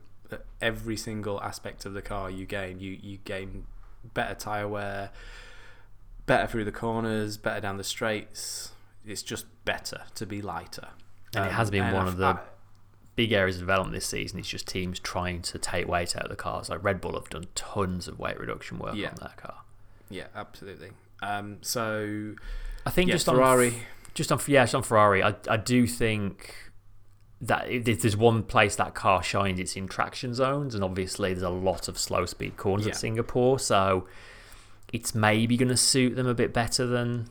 every 0.61 0.97
single 0.97 1.41
aspect 1.43 1.85
of 1.87 1.93
the 1.95 2.03
car 2.03 2.29
you 2.31 2.45
gain. 2.47 2.81
You 2.81 2.99
you 3.01 3.19
gain 3.19 3.67
better 4.15 4.35
tire 4.35 4.67
wear, 4.67 5.11
better 6.27 6.47
through 6.49 6.65
the 6.65 6.73
corners, 6.73 7.37
better 7.37 7.61
down 7.61 7.77
the 7.77 7.85
straights. 7.85 8.73
It's 9.07 9.23
just 9.23 9.47
better 9.64 10.03
to 10.14 10.27
be 10.27 10.40
lighter. 10.43 10.88
And 11.35 11.45
it 11.47 11.49
Um, 11.49 11.55
has 11.55 11.71
been 11.71 11.93
one 11.93 12.07
I- 12.07 12.09
of 12.09 12.17
the 12.17 12.27
I- 12.27 12.38
big 13.17 13.33
areas 13.33 13.57
of 13.57 13.61
development 13.62 13.95
this 13.95 14.07
season. 14.07 14.38
It's 14.38 14.49
just 14.49 14.67
teams 14.67 14.99
trying 14.99 15.43
to 15.43 15.59
take 15.59 15.87
weight 15.87 16.17
out 16.17 16.25
of 16.25 16.31
the 16.31 16.37
cars. 16.37 16.69
Like 16.71 16.83
Red 16.83 17.01
Bull 17.01 17.14
have 17.14 17.29
done 17.29 17.47
tons 17.55 18.09
of 18.09 18.19
weight 18.19 18.38
reduction 18.38 18.79
work 18.79 18.95
Yeah. 18.97 19.11
on 19.11 19.17
their 19.21 19.35
car. 19.37 19.61
yeah, 20.11 20.27
absolutely. 20.35 20.90
Um, 21.23 21.59
so 21.62 22.35
I 22.87 22.90
think 22.90 23.09
yeah, 23.09 23.14
just 23.14 23.29
on 23.29 23.37
Ferrari. 23.37 23.83
just 24.14 24.31
on 24.31 24.38
yeah, 24.47 24.62
just 24.64 24.75
on 24.75 24.83
Ferrari, 24.83 25.23
I 25.23 25.35
I 25.49 25.57
do 25.57 25.87
think 25.87 26.55
that 27.40 27.69
if 27.71 28.01
there's 28.03 28.17
one 28.17 28.43
place 28.43 28.77
that 28.77 28.95
car 28.95 29.23
shines, 29.23 29.59
it's 29.59 29.77
in 29.77 29.87
traction 29.88 30.35
zones, 30.35 30.75
and 30.75 30.83
obviously 30.85 31.33
there's 31.35 31.43
a 31.43 31.49
lot 31.51 31.88
of 31.88 31.99
slow 31.99 32.27
speed 32.27 32.57
corners 32.57 32.87
Yeah. 32.87 32.93
at 32.93 32.97
Singapore, 32.97 33.59
so 33.59 34.07
it's 34.93 35.14
maybe 35.14 35.57
going 35.57 35.69
to 35.69 35.77
suit 35.77 36.14
them 36.17 36.27
a 36.27 36.35
bit 36.35 36.53
better 36.53 36.87
than 36.87 37.29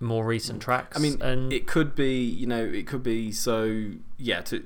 more 0.00 0.24
recent 0.24 0.60
tracks. 0.62 0.96
I 0.96 1.00
mean, 1.00 1.20
and 1.22 1.52
it 1.52 1.66
could 1.66 1.94
be, 1.94 2.22
you 2.22 2.46
know, 2.46 2.62
it 2.64 2.86
could 2.86 3.02
be 3.02 3.32
so. 3.32 3.90
Yeah, 4.18 4.40
to 4.42 4.64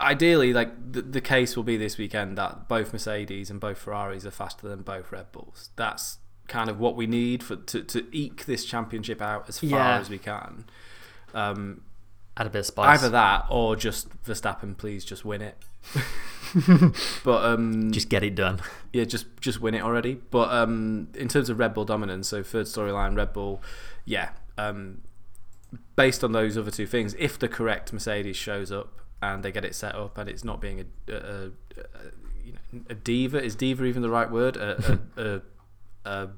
ideally, 0.00 0.52
like 0.52 0.92
the, 0.92 1.02
the 1.02 1.20
case 1.20 1.56
will 1.56 1.64
be 1.64 1.76
this 1.76 1.98
weekend 1.98 2.38
that 2.38 2.68
both 2.68 2.92
Mercedes 2.92 3.50
and 3.50 3.58
both 3.60 3.78
Ferraris 3.78 4.24
are 4.24 4.30
faster 4.30 4.68
than 4.68 4.82
both 4.82 5.10
Red 5.10 5.32
Bulls. 5.32 5.70
That's 5.76 6.18
kind 6.46 6.70
of 6.70 6.78
what 6.80 6.96
we 6.96 7.06
need 7.06 7.42
for 7.42 7.56
to, 7.56 7.82
to 7.82 8.06
eke 8.16 8.46
this 8.46 8.64
championship 8.64 9.20
out 9.20 9.48
as 9.48 9.58
far 9.58 9.68
Yeah. 9.70 9.98
as 9.98 10.08
we 10.08 10.18
can. 10.18 10.64
Um, 11.34 11.82
add 12.36 12.46
a 12.46 12.50
bit 12.50 12.60
of 12.60 12.66
spice. 12.66 12.98
either 13.00 13.10
that 13.10 13.46
or 13.50 13.76
just 13.76 14.08
Verstappen, 14.22 14.76
please 14.78 15.04
just 15.04 15.24
win 15.24 15.42
it. 15.42 15.56
but 17.24 17.44
um, 17.44 17.90
just 17.90 18.08
get 18.08 18.22
it 18.22 18.34
done. 18.34 18.60
yeah, 18.92 19.04
just 19.04 19.26
just 19.40 19.60
win 19.60 19.74
it 19.74 19.82
already. 19.82 20.14
But 20.30 20.50
um, 20.50 21.08
in 21.14 21.28
terms 21.28 21.48
of 21.50 21.58
Red 21.58 21.74
Bull 21.74 21.84
dominance, 21.84 22.28
so 22.28 22.42
third 22.42 22.66
storyline, 22.66 23.16
Red 23.16 23.32
Bull, 23.32 23.62
yeah. 24.08 24.30
Um, 24.56 25.02
based 25.96 26.24
on 26.24 26.32
those 26.32 26.56
other 26.56 26.70
two 26.70 26.86
things, 26.86 27.14
if 27.18 27.38
the 27.38 27.48
correct 27.48 27.92
Mercedes 27.92 28.36
shows 28.36 28.72
up 28.72 29.00
and 29.20 29.42
they 29.42 29.52
get 29.52 29.64
it 29.64 29.74
set 29.74 29.94
up 29.94 30.16
and 30.16 30.28
it's 30.28 30.44
not 30.44 30.60
being 30.60 30.80
a, 30.80 31.12
a, 31.12 31.16
a, 31.16 31.20
a 31.20 31.50
you 32.42 32.52
know 32.52 32.80
a 32.88 32.94
diva, 32.94 33.42
is 33.42 33.54
diva 33.54 33.84
even 33.84 34.02
the 34.02 34.10
right 34.10 34.30
word? 34.30 34.56
A, 34.56 34.98
a, 35.16 35.22
a, 35.22 36.10
a, 36.10 36.28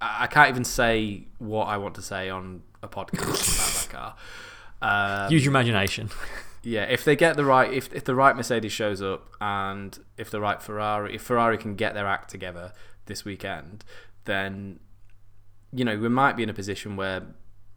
I 0.00 0.24
I 0.24 0.26
can't 0.26 0.50
even 0.50 0.64
say 0.64 1.24
what 1.38 1.64
I 1.64 1.78
want 1.78 1.94
to 1.94 2.02
say 2.02 2.28
on 2.28 2.62
a 2.82 2.88
podcast 2.88 3.88
about 3.90 4.12
that 4.12 4.16
car. 4.80 5.24
Um, 5.26 5.32
Use 5.32 5.44
your 5.44 5.52
imagination. 5.52 6.10
yeah, 6.62 6.82
if 6.82 7.04
they 7.04 7.16
get 7.16 7.36
the 7.36 7.44
right, 7.44 7.72
if 7.72 7.92
if 7.94 8.04
the 8.04 8.14
right 8.14 8.36
Mercedes 8.36 8.72
shows 8.72 9.00
up, 9.00 9.28
and 9.40 9.98
if 10.18 10.30
the 10.30 10.40
right 10.40 10.60
Ferrari, 10.60 11.14
if 11.14 11.22
Ferrari 11.22 11.56
can 11.56 11.76
get 11.76 11.94
their 11.94 12.06
act 12.06 12.30
together 12.30 12.72
this 13.06 13.24
weekend, 13.24 13.84
then 14.26 14.80
you 15.72 15.84
know 15.84 15.96
we 15.98 16.08
might 16.08 16.36
be 16.36 16.42
in 16.42 16.48
a 16.48 16.54
position 16.54 16.96
where 16.96 17.22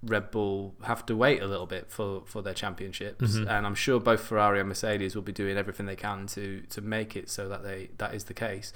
Red 0.03 0.29
Bull 0.29 0.75
have 0.83 1.05
to 1.07 1.15
wait 1.15 1.41
a 1.41 1.47
little 1.47 1.65
bit 1.65 1.89
for, 1.89 2.21
for 2.25 2.41
their 2.43 2.53
championships, 2.53 3.37
Mhm. 3.37 3.49
and 3.49 3.65
I'm 3.65 3.73
sure 3.75 3.99
both 3.99 4.21
Ferrari 4.21 4.59
and 4.59 4.69
Mercedes 4.69 5.15
will 5.15 5.23
be 5.23 5.31
doing 5.31 5.57
everything 5.57 5.85
they 5.87 5.95
can 5.95 6.27
to 6.27 6.61
to 6.69 6.81
make 6.81 7.15
it 7.15 7.29
so 7.29 7.47
that 7.49 7.63
they 7.63 7.89
that 7.97 8.13
is 8.13 8.25
the 8.25 8.33
case. 8.33 8.71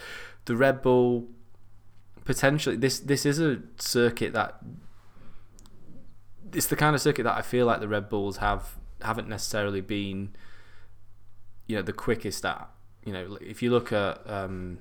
The 0.46 0.56
Red 0.56 0.82
Bull 0.82 1.28
potentially 2.26 2.76
this 2.78 3.00
this 3.00 3.26
is 3.26 3.40
a 3.40 3.60
circuit 3.78 4.34
that 4.34 4.60
it's 6.54 6.68
the 6.68 6.76
kind 6.76 6.96
of 6.96 7.02
circuit 7.02 7.24
that 7.24 7.36
I 7.38 7.42
feel 7.42 7.66
like 7.66 7.80
the 7.80 7.88
Red 7.88 8.10
Bulls 8.10 8.38
have 8.38 8.76
haven't 9.02 9.28
necessarily 9.30 9.82
been 9.82 10.36
you 11.68 11.76
know 11.76 11.82
the 11.82 11.94
quickest 11.94 12.44
at 12.46 12.70
you 13.06 13.14
know 13.14 13.38
if 13.42 13.62
you 13.62 13.70
look 13.72 13.92
at 13.94 14.28
um, 14.30 14.80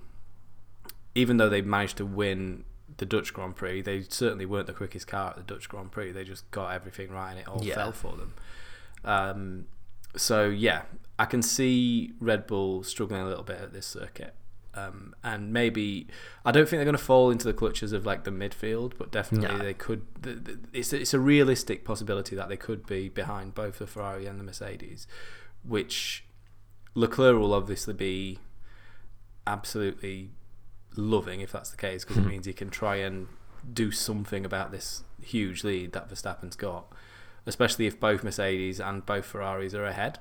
even 1.15 1.37
though 1.37 1.49
they've 1.49 1.67
managed 1.67 1.97
to 1.99 2.07
win 2.07 2.65
the 2.99 3.07
Dutch 3.07 3.33
Grand 3.33 3.57
Prix. 3.57 3.81
They 3.83 4.03
certainly 4.03 4.45
weren't 4.47 4.67
the 4.67 4.73
quickest 4.73 5.07
car 5.07 5.31
at 5.31 5.37
the 5.37 5.43
Dutch 5.55 5.69
Grand 5.69 5.91
Prix. 5.91 6.13
They 6.13 6.25
just 6.25 6.49
got 6.51 6.73
everything 6.75 7.11
right 7.11 7.31
and 7.31 7.41
it 7.41 7.49
all 7.49 7.63
Yeah. 7.65 7.75
fell 7.75 7.93
for 7.93 8.17
them. 8.17 8.35
Um, 9.05 9.67
so 10.17 10.49
yeah, 10.49 10.83
I 11.19 11.25
can 11.25 11.43
see 11.43 12.13
Red 12.21 12.47
Bull 12.47 12.83
struggling 12.83 13.21
a 13.23 13.27
little 13.27 13.45
bit 13.45 13.61
at 13.61 13.73
this 13.73 13.87
circuit. 13.87 14.35
Um, 14.75 15.15
and 15.25 15.53
maybe 15.53 16.07
I 16.45 16.53
don't 16.53 16.65
think 16.69 16.79
they're 16.79 16.85
going 16.85 16.97
to 16.97 17.03
fall 17.03 17.31
into 17.31 17.47
the 17.47 17.53
clutches 17.55 17.93
of 17.93 18.07
like 18.07 18.23
the 18.25 18.31
midfield, 18.31 18.93
but 18.99 19.11
definitely 19.11 19.57
No. 19.59 19.65
they 19.65 19.75
could. 19.75 20.07
It's 20.73 20.93
it's 20.93 21.13
a 21.15 21.19
realistic 21.19 21.85
possibility 21.85 22.37
that 22.37 22.49
they 22.49 22.57
could 22.57 22.87
be 22.87 23.09
behind 23.09 23.55
both 23.55 23.79
the 23.79 23.87
Ferrari 23.89 24.27
and 24.27 24.39
the 24.39 24.45
Mercedes, 24.45 25.09
which 25.65 26.25
Leclerc 26.95 27.37
will 27.39 27.55
obviously 27.55 27.95
be 27.95 28.39
absolutely 29.47 30.31
loving 30.99 31.41
if 31.41 31.53
that's 31.53 31.71
the 31.71 31.77
case 31.77 32.05
because 32.05 32.19
it 32.19 32.27
means 32.27 32.45
he 32.47 32.53
can 32.53 32.69
try 32.71 32.97
and 32.97 33.29
do 33.73 33.91
something 33.91 34.45
about 34.45 34.73
this 34.73 35.05
huge 35.23 35.63
lead 35.65 35.93
that 35.93 36.09
Verstappen's 36.11 36.57
got, 36.57 36.87
especially 37.47 37.87
if 37.87 37.99
both 38.01 38.25
Mercedes 38.25 38.81
and 38.81 39.07
both 39.07 39.25
Ferraris 39.27 39.75
are 39.75 39.85
ahead. 39.85 40.19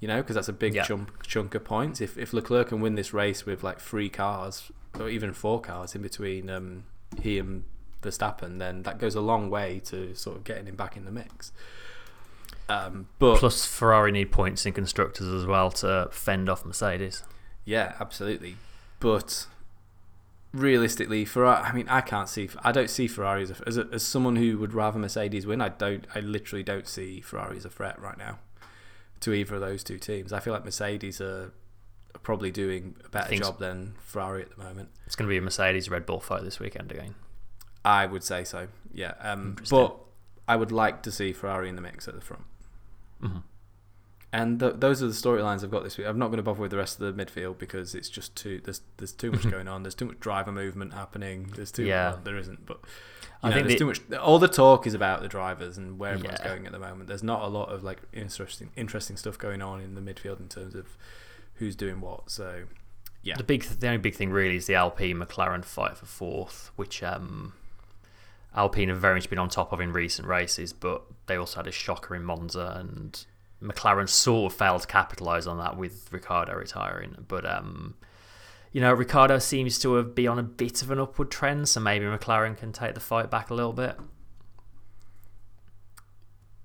You 0.00 0.06
know, 0.08 0.18
because 0.22 0.34
that's 0.36 0.48
a 0.48 0.52
big 0.52 0.74
Yeah. 0.74 0.84
chunk 0.84 1.26
chunk 1.26 1.54
of 1.54 1.64
points. 1.64 2.00
If 2.00 2.16
if 2.18 2.32
Leclerc 2.32 2.68
can 2.68 2.80
win 2.80 2.94
this 2.94 3.12
race 3.12 3.44
with 3.46 3.62
like 3.64 3.80
three 3.80 4.08
cars 4.08 4.70
or 4.98 5.08
even 5.08 5.32
four 5.32 5.60
cars 5.60 5.94
in 5.94 6.02
between 6.02 6.48
um, 6.50 6.84
he 7.20 7.38
and 7.38 7.64
Verstappen, 8.02 8.58
then 8.60 8.82
that 8.84 8.98
goes 8.98 9.14
a 9.16 9.20
long 9.20 9.50
way 9.50 9.80
to 9.86 10.14
sort 10.14 10.36
of 10.36 10.44
getting 10.44 10.66
him 10.66 10.76
back 10.76 10.96
in 10.96 11.04
the 11.04 11.10
mix. 11.10 11.50
Um, 12.68 13.08
but 13.18 13.38
Plus, 13.38 13.64
Ferrari 13.64 14.12
need 14.12 14.30
points 14.30 14.66
in 14.66 14.72
constructors 14.72 15.26
as 15.26 15.46
well 15.46 15.70
to 15.72 16.08
fend 16.12 16.48
off 16.48 16.64
Mercedes. 16.64 17.22
Yeah, 17.64 17.94
absolutely. 17.98 18.56
But 19.00 19.46
realistically, 20.52 21.24
Ferrari. 21.24 21.62
I 21.62 21.72
mean, 21.72 21.88
I 21.88 22.00
can't 22.00 22.28
see. 22.28 22.48
I 22.62 22.72
don't 22.72 22.90
see 22.90 23.06
Ferrari 23.06 23.42
as 23.42 23.50
a, 23.50 23.56
as, 23.66 23.76
a, 23.76 23.88
as 23.92 24.02
someone 24.02 24.36
who 24.36 24.58
would 24.58 24.74
rather 24.74 24.98
Mercedes 24.98 25.46
win. 25.46 25.60
I 25.60 25.68
don't. 25.70 26.06
I 26.14 26.20
literally 26.20 26.62
don't 26.62 26.86
see 26.86 27.20
Ferrari 27.20 27.56
as 27.56 27.64
a 27.64 27.70
threat 27.70 28.00
right 28.00 28.18
now 28.18 28.38
to 29.20 29.32
either 29.32 29.56
of 29.56 29.60
those 29.60 29.82
two 29.82 29.98
teams. 29.98 30.32
I 30.32 30.40
feel 30.40 30.52
like 30.52 30.64
Mercedes 30.64 31.20
are, 31.20 31.52
are 32.14 32.18
probably 32.22 32.50
doing 32.50 32.96
a 33.04 33.08
better 33.08 33.34
so. 33.36 33.42
job 33.42 33.58
than 33.58 33.94
Ferrari 34.00 34.42
at 34.42 34.56
the 34.56 34.62
moment. 34.62 34.90
It's 35.06 35.16
going 35.16 35.28
to 35.28 35.32
be 35.32 35.38
a 35.38 35.42
Mercedes 35.42 35.88
Red 35.90 36.06
Bull 36.06 36.20
fight 36.20 36.44
this 36.44 36.60
weekend 36.60 36.92
again. 36.92 37.14
I 37.84 38.06
would 38.06 38.22
say 38.22 38.44
so. 38.44 38.68
Yeah. 38.92 39.14
Um, 39.20 39.56
but 39.70 39.96
I 40.46 40.56
would 40.56 40.72
like 40.72 41.02
to 41.02 41.12
see 41.12 41.32
Ferrari 41.32 41.68
in 41.68 41.74
the 41.76 41.82
mix 41.82 42.06
at 42.08 42.14
the 42.14 42.20
front. 42.20 42.44
Mhm. 43.22 43.42
And 44.32 44.60
th- 44.60 44.74
those 44.76 45.02
are 45.02 45.06
the 45.06 45.12
storylines 45.14 45.64
I've 45.64 45.70
got 45.70 45.84
this 45.84 45.96
week. 45.96 46.06
I'm 46.06 46.18
not 46.18 46.26
going 46.26 46.36
to 46.36 46.42
bother 46.42 46.60
with 46.60 46.70
the 46.70 46.76
rest 46.76 47.00
of 47.00 47.16
the 47.16 47.24
midfield 47.24 47.56
because 47.58 47.94
it's 47.94 48.10
just 48.10 48.36
too 48.36 48.60
there's 48.62 48.82
there's 48.98 49.12
too 49.12 49.30
much 49.32 49.48
going 49.50 49.68
on. 49.68 49.82
There's 49.82 49.94
too 49.94 50.04
much 50.04 50.20
driver 50.20 50.52
movement 50.52 50.92
happening. 50.92 51.50
There's 51.56 51.72
too 51.72 51.84
Yeah. 51.84 52.16
there 52.24 52.36
isn't, 52.36 52.66
but 52.66 52.80
I 53.42 53.48
know, 53.48 53.54
think 53.54 53.68
there's 53.68 53.78
the- 53.78 53.84
too 53.84 53.86
much. 53.86 54.20
All 54.20 54.38
the 54.38 54.48
talk 54.48 54.86
is 54.86 54.92
about 54.92 55.22
the 55.22 55.28
drivers 55.28 55.78
and 55.78 55.98
where 55.98 56.12
everyone's 56.12 56.40
Yeah. 56.42 56.48
going 56.48 56.66
at 56.66 56.72
the 56.72 56.78
moment. 56.78 57.08
There's 57.08 57.22
not 57.22 57.40
a 57.42 57.46
lot 57.46 57.70
of 57.70 57.82
like 57.82 58.02
interesting 58.12 58.70
interesting 58.76 59.16
stuff 59.16 59.38
going 59.38 59.62
on 59.62 59.80
in 59.80 59.94
the 59.94 60.00
midfield 60.02 60.40
in 60.40 60.48
terms 60.48 60.74
of 60.74 60.98
who's 61.54 61.74
doing 61.74 62.00
what. 62.02 62.30
So 62.30 62.64
yeah, 63.22 63.36
The 63.36 63.44
big, 63.44 63.62
the 63.64 63.86
only 63.86 63.98
big 63.98 64.14
thing 64.14 64.30
really 64.30 64.56
is 64.56 64.66
the 64.66 64.74
Alpine 64.74 65.16
McLaren 65.16 65.64
fight 65.64 65.96
for 65.96 66.06
fourth, 66.06 66.70
which 66.76 67.02
um, 67.02 67.54
Alpine 68.54 68.88
have 68.90 68.98
very 68.98 69.14
much 69.14 69.28
been 69.28 69.38
on 69.38 69.48
top 69.48 69.72
of 69.72 69.80
in 69.80 69.92
recent 69.92 70.28
races, 70.28 70.72
but 70.72 71.02
they 71.26 71.36
also 71.36 71.56
had 71.60 71.66
a 71.66 71.72
shocker 71.72 72.14
in 72.14 72.22
Monza, 72.24 72.76
and 72.78 73.24
McLaren 73.62 74.08
sort 74.08 74.52
of 74.52 74.58
failed 74.58 74.82
to 74.82 74.86
capitalise 74.86 75.46
on 75.46 75.58
that 75.58 75.76
with 75.76 76.08
Ricciardo 76.12 76.54
retiring. 76.54 77.24
But 77.26 77.44
um, 77.44 77.94
you 78.72 78.80
know, 78.80 78.92
Ricciardo 78.92 79.38
seems 79.38 79.78
to 79.80 79.94
have 79.94 80.14
been 80.14 80.28
on 80.28 80.38
a 80.38 80.42
bit 80.42 80.82
of 80.82 80.90
an 80.90 81.00
upward 81.00 81.30
trend, 81.30 81.68
so 81.68 81.80
maybe 81.80 82.04
McLaren 82.04 82.56
can 82.56 82.72
take 82.72 82.94
the 82.94 83.00
fight 83.00 83.30
back 83.30 83.50
a 83.50 83.54
little 83.54 83.72
bit. 83.72 83.96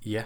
Yeah. 0.01 0.25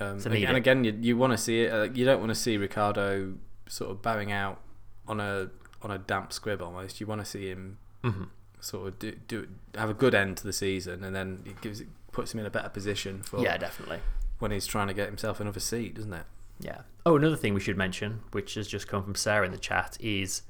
Um, 0.00 0.18
To 0.20 0.28
ag- 0.28 0.34
need 0.34 0.44
and 0.44 0.56
it. 0.56 0.60
again, 0.60 0.84
you, 0.84 0.96
you 1.00 1.16
want 1.16 1.32
to 1.32 1.38
see 1.38 1.62
it. 1.62 1.72
Uh, 1.72 1.84
you 1.92 2.04
don't 2.04 2.20
want 2.20 2.30
to 2.30 2.34
see 2.34 2.56
Ricciardo 2.56 3.34
sort 3.68 3.90
of 3.90 4.02
bowing 4.02 4.32
out 4.32 4.60
on 5.06 5.20
a 5.20 5.50
on 5.82 5.90
a 5.90 5.98
damp 5.98 6.32
squib 6.32 6.62
almost. 6.62 7.00
You 7.00 7.06
want 7.06 7.20
to 7.20 7.24
see 7.24 7.48
him 7.48 7.78
hmm 8.02 8.24
sort 8.60 8.88
of 8.88 8.98
do, 8.98 9.12
do 9.28 9.46
have 9.74 9.90
a 9.90 9.94
good 9.94 10.14
end 10.14 10.38
to 10.38 10.44
the 10.44 10.52
season, 10.52 11.04
and 11.04 11.14
then 11.14 11.42
it 11.44 11.60
gives 11.60 11.80
it 11.80 11.88
puts 12.12 12.32
him 12.32 12.40
in 12.40 12.46
a 12.46 12.50
better 12.50 12.68
position 12.70 13.22
for 13.22 13.40
Yeah, 13.40 13.56
definitely. 13.58 13.98
When 14.44 14.50
he's 14.52 14.66
trying 14.66 14.88
to 14.88 14.94
get 14.94 15.06
himself 15.06 15.40
another 15.40 15.58
seat, 15.58 15.94
doesn't 15.94 16.12
it? 16.12 16.26
Yeah. 16.60 16.82
Oh, 17.06 17.16
another 17.16 17.34
thing 17.34 17.54
we 17.54 17.60
should 17.60 17.78
mention, 17.78 18.20
which 18.32 18.54
has 18.54 18.68
just 18.68 18.86
come 18.86 19.02
from 19.02 19.14
Sarah 19.14 19.46
in 19.46 19.52
the 19.52 19.58
chat, 19.58 19.96
is 20.00 20.42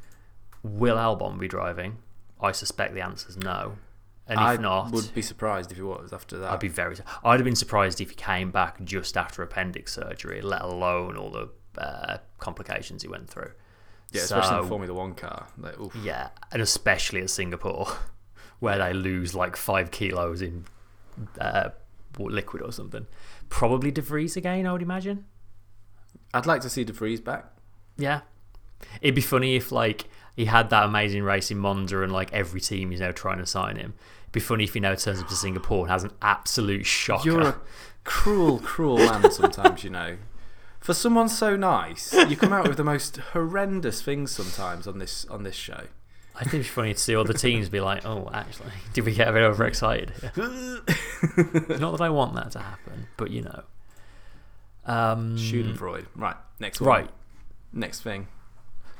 will 0.64 0.96
Albon 0.96 1.38
be 1.38 1.46
driving? 1.46 1.98
I 2.40 2.50
suspect 2.50 2.92
the 2.94 3.00
answer 3.02 3.28
is 3.28 3.36
no. 3.36 3.76
And 4.26 4.40
if 4.40 4.44
I 4.44 4.56
not, 4.56 4.90
would 4.90 5.14
be 5.14 5.22
surprised 5.22 5.70
if 5.70 5.76
he 5.76 5.82
was 5.84 6.12
after 6.12 6.36
that. 6.38 6.50
I'd 6.50 6.58
be 6.58 6.66
very. 6.66 6.96
I'd 7.24 7.38
have 7.38 7.44
been 7.44 7.54
surprised 7.54 8.00
if 8.00 8.10
he 8.10 8.16
came 8.16 8.50
back 8.50 8.82
just 8.82 9.16
after 9.16 9.42
appendix 9.42 9.92
surgery, 9.92 10.40
let 10.42 10.62
alone 10.62 11.16
all 11.16 11.30
the 11.30 11.48
uh, 11.80 12.18
complications 12.38 13.02
he 13.02 13.08
went 13.08 13.30
through. 13.30 13.52
yeah, 14.10 14.22
especially 14.22 14.48
in 14.56 14.56
So- 14.56 14.62
the 14.62 14.68
Formula 14.68 14.92
One 14.94 15.14
car. 15.14 15.46
Like. 15.56 15.76
Yeah, 16.02 16.30
and 16.50 16.60
especially 16.60 17.20
at 17.20 17.30
Singapore, 17.30 17.86
where 18.58 18.78
they 18.78 18.92
lose 18.92 19.34
like 19.36 19.54
five 19.56 19.92
kilos 19.92 20.42
in 20.42 20.64
uh, 21.40 21.68
liquid 22.18 22.62
or 22.62 22.72
something. 22.72 23.06
Probably 23.48 23.90
De 23.90 24.02
Vries 24.02 24.36
again, 24.36 24.66
I 24.66 24.72
would 24.72 24.82
imagine. 24.82 25.26
I'd 26.32 26.46
like 26.46 26.60
to 26.62 26.70
see 26.70 26.84
De 26.84 26.92
Vries 26.92 27.20
back. 27.20 27.46
Yeah. 27.96 28.20
It'd 29.00 29.14
be 29.14 29.20
funny 29.20 29.56
if 29.56 29.72
like 29.72 30.06
he 30.36 30.46
had 30.46 30.70
that 30.70 30.84
amazing 30.84 31.22
race 31.22 31.50
in 31.50 31.58
Monza 31.58 32.02
and 32.02 32.12
like 32.12 32.32
every 32.32 32.60
team 32.60 32.92
is 32.92 33.00
now 33.00 33.12
trying 33.12 33.38
to 33.38 33.46
sign 33.46 33.76
him. 33.76 33.94
It'd 34.24 34.32
be 34.32 34.40
funny 34.40 34.64
if 34.64 34.74
he 34.74 34.80
now 34.80 34.94
turns 34.94 35.20
up 35.20 35.28
to 35.28 35.34
Singapore 35.34 35.82
and 35.82 35.90
has 35.90 36.04
an 36.04 36.12
absolute 36.22 36.86
shocker. 36.86 37.28
You're 37.28 37.42
a 37.42 37.60
cruel, 38.04 38.58
cruel 38.58 38.98
man 38.98 39.30
sometimes, 39.30 39.84
you 39.84 39.90
know. 39.90 40.16
For 40.80 40.92
someone 40.92 41.30
so 41.30 41.56
nice, 41.56 42.12
you 42.12 42.36
come 42.36 42.52
out 42.52 42.68
with 42.68 42.76
the 42.76 42.84
most 42.84 43.16
horrendous 43.16 44.02
things 44.02 44.32
sometimes 44.32 44.86
on 44.86 44.98
this 44.98 45.24
on 45.26 45.42
this 45.42 45.54
show. 45.54 45.84
I 46.36 46.40
think 46.44 46.54
it'd 46.54 46.66
funny 46.66 46.94
to 46.94 46.98
see 46.98 47.14
all 47.14 47.24
the 47.24 47.34
teams 47.34 47.68
be 47.68 47.80
like, 47.80 48.04
oh, 48.04 48.28
actually, 48.32 48.72
did 48.92 49.04
we 49.04 49.14
get 49.14 49.28
a 49.28 49.32
bit 49.32 49.42
overexcited? 49.42 50.12
Not 50.36 51.92
that 51.92 52.00
I 52.00 52.10
want 52.10 52.34
that 52.34 52.50
to 52.52 52.58
happen, 52.58 53.06
but 53.16 53.30
you 53.30 53.42
know. 53.42 53.62
Um, 54.84 55.36
Schadenfreude. 55.36 56.06
Right, 56.16 56.36
next 56.58 56.80
one. 56.80 56.88
Right. 56.88 57.10
Next 57.72 58.02
thing. 58.02 58.28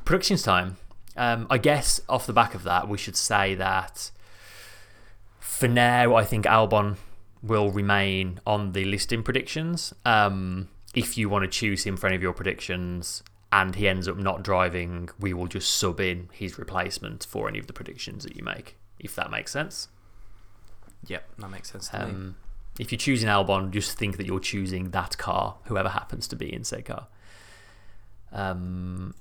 predictions 0.05 0.43
time. 0.43 0.77
Um, 1.17 1.47
I 1.49 1.59
guess 1.59 2.01
off 2.09 2.27
the 2.27 2.33
back 2.33 2.55
of 2.55 2.65
that, 2.65 2.89
we 2.89 2.99
should 2.99 3.17
say 3.17 3.55
that 3.55 4.11
for 5.39 5.69
now, 5.69 6.17
I 6.17 6.25
think 6.25 6.47
Albon 6.47 6.97
will 7.43 7.71
remain 7.71 8.41
on 8.47 8.73
the 8.73 8.85
listing 8.85 9.23
predictions. 9.23 9.93
Um, 10.05 10.69
if 10.95 11.17
you 11.19 11.29
want 11.29 11.45
to 11.45 11.49
choose 11.49 11.85
him 11.85 11.97
for 11.97 12.07
any 12.07 12.17
of 12.17 12.23
your 12.23 12.33
predictions 12.33 13.23
and 13.55 13.77
he 13.77 13.87
ends 13.89 14.09
up 14.09 14.17
not 14.17 14.43
driving, 14.43 15.09
we 15.21 15.33
will 15.33 15.47
just 15.47 15.69
sub 15.79 16.01
in 16.01 16.29
his 16.33 16.59
replacement 16.59 17.25
for 17.25 17.49
any 17.49 17.59
of 17.59 17.67
the 17.69 17.73
predictions 17.73 18.25
that 18.25 18.35
you 18.37 18.43
make, 18.43 18.77
if 18.99 19.15
that 19.15 19.31
makes 19.31 19.53
sense. 19.53 19.89
Yep, 21.07 21.23
that 21.39 21.51
makes 21.51 21.71
sense 21.71 21.89
to 21.91 21.99
me. 21.99 22.05
Um, 22.05 22.37
if 22.81 22.91
you're 22.91 22.99
choosing 22.99 23.29
Albon, 23.29 23.71
just 23.71 23.97
think 23.97 24.17
that 24.17 24.27
you're 24.27 24.41
choosing 24.41 24.91
that 24.91 25.17
car, 25.19 25.57
whoever 25.67 25.91
happens 25.91 26.27
to 26.29 26.37
be 26.37 26.53
in 26.53 26.65
said 26.65 26.85
car. 26.87 27.07
Um, 28.33 29.15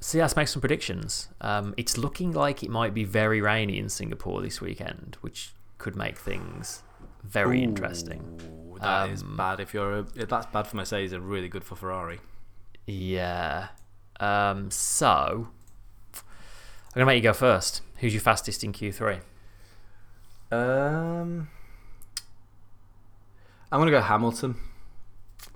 so 0.00 0.18
yeah, 0.18 0.24
let's 0.24 0.34
make 0.34 0.48
some 0.48 0.60
predictions. 0.60 1.28
Um, 1.40 1.72
it's 1.76 1.96
looking 1.96 2.32
like 2.32 2.64
it 2.64 2.70
might 2.70 2.92
be 2.92 3.04
very 3.04 3.40
rainy 3.40 3.78
in 3.78 3.88
Singapore 3.88 4.42
this 4.42 4.60
weekend, 4.60 5.16
which 5.20 5.52
could 5.78 5.94
make 5.94 6.18
things 6.18 6.82
very 7.22 7.62
interesting. 7.62 8.40
Ooh, 8.42 8.78
that 8.80 9.10
is 9.10 9.22
Um, 9.22 9.36
bad. 9.36 9.60
If 9.60 9.72
you're 9.74 9.98
a, 9.98 10.02
that's 10.02 10.46
bad 10.46 10.66
for 10.66 10.76
Mercedes 10.76 11.12
and 11.12 11.28
really 11.28 11.48
good 11.48 11.62
for 11.62 11.76
Ferrari. 11.76 12.18
Yeah. 12.86 13.68
Um, 14.18 14.70
so 14.70 15.48
I'm 16.16 16.94
gonna 16.94 17.06
make 17.06 17.16
you 17.16 17.22
go 17.22 17.32
first. 17.32 17.82
Who's 17.96 18.12
your 18.12 18.20
fastest 18.20 18.64
in 18.64 18.72
Q3? 18.72 19.20
Um, 20.52 21.48
I'm 23.70 23.80
gonna 23.80 23.90
go 23.90 24.00
Hamilton. 24.00 24.56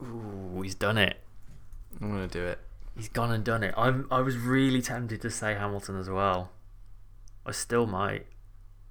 Ooh, 0.02 0.60
he's 0.62 0.74
done 0.74 0.98
it. 0.98 1.18
I'm 2.00 2.10
gonna 2.10 2.28
do 2.28 2.44
it. 2.44 2.58
He's 2.96 3.08
gone 3.08 3.32
and 3.32 3.44
done 3.44 3.62
it. 3.62 3.74
I'm. 3.76 4.06
I 4.10 4.20
was 4.20 4.36
really 4.36 4.80
tempted 4.80 5.20
to 5.22 5.30
say 5.30 5.54
Hamilton 5.54 5.98
as 5.98 6.08
well. 6.08 6.52
I 7.44 7.50
still 7.50 7.86
might. 7.86 8.26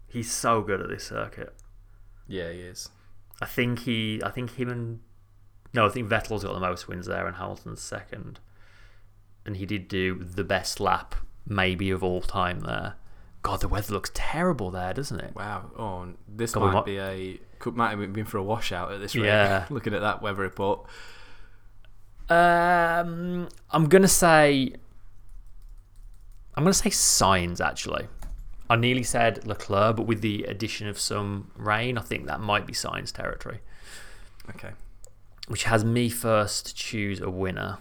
He's 0.08 0.30
so 0.32 0.62
good 0.62 0.82
at 0.82 0.90
this 0.90 1.06
circuit. 1.06 1.56
Yeah, 2.28 2.52
he 2.52 2.60
is. 2.60 2.90
I 3.42 3.46
think 3.46 3.80
he. 3.80 4.22
I 4.24 4.30
think 4.30 4.56
him 4.56 4.70
and. 4.70 5.00
No, 5.74 5.86
I 5.86 5.90
think 5.90 6.08
Vettel's 6.10 6.44
got 6.44 6.54
the 6.54 6.60
most 6.60 6.88
wins 6.88 7.08
there, 7.08 7.26
and 7.26 7.36
Hamilton's 7.38 7.82
second. 7.82 8.40
And 9.46 9.58
he 9.58 9.66
did 9.66 9.88
do 9.88 10.16
the 10.24 10.44
best 10.44 10.80
lap, 10.80 11.16
maybe 11.48 11.90
of 11.92 12.04
all 12.04 12.22
time 12.22 12.62
there. 12.62 12.94
God, 13.42 13.60
the 13.60 13.68
weather 13.68 13.94
looks 13.94 14.12
terrible 14.14 14.72
there, 14.72 14.94
doesn't 14.94 15.20
it? 15.20 15.36
Wow. 15.36 15.72
Oh, 15.78 16.08
this 16.28 16.54
God, 16.54 16.62
might 16.66 16.74
might- 16.74 16.86
be 16.86 16.98
a 17.00 17.40
could 17.60 17.76
might 17.76 17.98
have 17.98 18.14
been 18.14 18.26
for 18.26 18.38
a 18.38 18.44
washout 18.44 18.92
at 18.92 19.00
this 19.00 19.16
rate. 19.16 19.26
Yeah. 19.26 19.66
Looking 19.70 19.94
at 19.94 20.02
that 20.02 20.22
weather 20.22 20.42
report. 20.42 20.86
Um, 22.30 23.50
I'm 23.72 23.88
gonna 23.90 24.08
say. 24.08 24.74
I'm 26.56 26.64
gonna 26.64 26.74
say 26.74 26.90
Sainz 26.90 27.60
actually. 27.60 28.08
I 28.70 28.76
nearly 28.76 29.04
said 29.04 29.46
Leclerc, 29.46 29.98
but 29.98 30.06
with 30.08 30.22
the 30.22 30.44
addition 30.46 30.88
of 30.88 31.00
some 31.00 31.52
rain, 31.58 31.98
I 31.98 32.02
think 32.02 32.28
that 32.28 32.40
might 32.40 32.66
be 32.66 32.74
Sainz 32.74 33.12
territory. 33.12 33.60
Okay. 34.52 34.72
Which 35.48 35.64
has 35.64 35.84
me 35.84 36.10
first 36.10 36.76
choose 36.76 37.20
a 37.20 37.30
winner. 37.30 37.78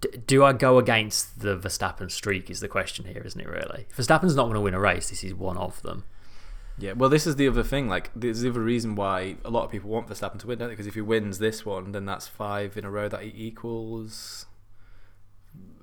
D- 0.00 0.18
do 0.26 0.44
I 0.44 0.52
go 0.52 0.78
against 0.78 1.40
the 1.40 1.56
Verstappen 1.56 2.10
streak? 2.10 2.50
Is 2.50 2.60
the 2.60 2.68
question 2.68 3.04
here, 3.04 3.22
isn't 3.24 3.40
it? 3.40 3.48
Really, 3.48 3.86
Verstappen's 3.94 4.34
not 4.34 4.44
going 4.44 4.54
to 4.54 4.60
win 4.60 4.74
a 4.74 4.80
race. 4.80 5.10
This 5.10 5.22
is 5.22 5.34
one 5.34 5.56
of 5.56 5.82
them. 5.82 6.04
Yeah, 6.78 6.92
well, 6.92 7.08
this 7.08 7.26
is 7.26 7.36
the 7.36 7.48
other 7.48 7.62
thing. 7.62 7.88
Like, 7.88 8.10
there's 8.14 8.40
the 8.40 8.50
other 8.50 8.60
reason 8.60 8.96
why 8.96 9.36
a 9.44 9.50
lot 9.50 9.64
of 9.64 9.70
people 9.70 9.88
want 9.88 10.08
Verstappen 10.08 10.38
to 10.40 10.46
win, 10.46 10.58
don't 10.58 10.68
they? 10.68 10.72
Because 10.72 10.86
if 10.86 10.94
he 10.94 11.00
wins 11.00 11.38
this 11.38 11.64
one, 11.64 11.92
then 11.92 12.04
that's 12.04 12.28
five 12.28 12.76
in 12.76 12.84
a 12.84 12.90
row 12.90 13.08
that 13.08 13.22
he 13.22 13.32
equals. 13.34 14.46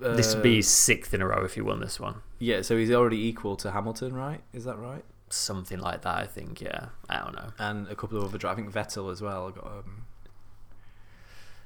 Uh, 0.02 0.14
this 0.14 0.34
would 0.34 0.42
be 0.42 0.52
uh, 0.52 0.56
his 0.56 0.68
sixth 0.68 1.12
in 1.12 1.20
a 1.20 1.26
row 1.26 1.44
if 1.44 1.54
he 1.54 1.60
won 1.60 1.80
this 1.80 1.98
one. 1.98 2.22
Yeah, 2.38 2.62
so 2.62 2.76
he's 2.76 2.92
already 2.92 3.26
equal 3.26 3.56
to 3.56 3.72
Hamilton, 3.72 4.14
right? 4.14 4.42
Is 4.52 4.64
that 4.64 4.78
right? 4.78 5.04
Something 5.34 5.80
like 5.80 6.02
that, 6.02 6.16
I 6.16 6.26
think. 6.26 6.60
Yeah, 6.60 6.86
I 7.08 7.18
don't 7.18 7.34
know. 7.34 7.52
And 7.58 7.88
a 7.88 7.96
couple 7.96 8.18
of 8.18 8.24
other. 8.24 8.38
dri- 8.38 8.50
I 8.50 8.54
think 8.54 8.72
Vettel 8.72 9.10
as 9.10 9.20
well 9.20 9.50
got 9.50 9.66
um, 9.66 10.04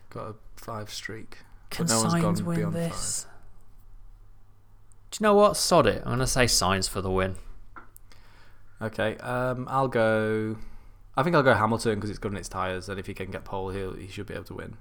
got 0.08 0.28
a 0.28 0.34
five 0.56 0.90
streak. 0.90 1.38
Can 1.68 1.86
no 1.86 2.00
one's 2.00 2.14
Sainz 2.14 2.22
gone 2.22 2.44
win 2.46 2.72
this? 2.72 3.26
Do 5.10 5.18
you 5.20 5.24
know 5.24 5.34
what? 5.34 5.56
Sod 5.58 5.86
it. 5.86 5.98
I'm 5.98 6.08
going 6.08 6.18
to 6.20 6.26
say 6.26 6.44
Sainz 6.44 6.88
for 6.88 7.02
the 7.02 7.10
win. 7.10 7.36
Okay, 8.80 9.18
um, 9.18 9.66
I'll 9.70 9.88
go. 9.88 10.56
I 11.14 11.22
think 11.22 11.36
I'll 11.36 11.42
go 11.42 11.52
Hamilton 11.52 11.96
because 11.96 12.08
it's 12.08 12.18
good 12.18 12.32
on 12.32 12.38
its 12.38 12.48
tyres, 12.48 12.88
and 12.88 12.98
if 12.98 13.06
he 13.06 13.12
can 13.12 13.30
get 13.30 13.44
pole, 13.44 13.68
he'll 13.68 13.92
he 13.92 14.08
should 14.08 14.26
be 14.26 14.34
able 14.34 14.44
to 14.44 14.54
win. 14.54 14.78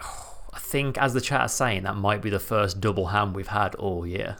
I 0.00 0.58
think, 0.58 0.98
as 0.98 1.14
the 1.14 1.20
chat 1.20 1.44
is 1.44 1.52
saying, 1.52 1.84
that 1.84 1.94
might 1.94 2.20
be 2.20 2.30
the 2.30 2.40
first 2.40 2.80
double 2.80 3.06
ham 3.06 3.32
we've 3.32 3.46
had 3.46 3.76
all 3.76 4.04
year. 4.04 4.36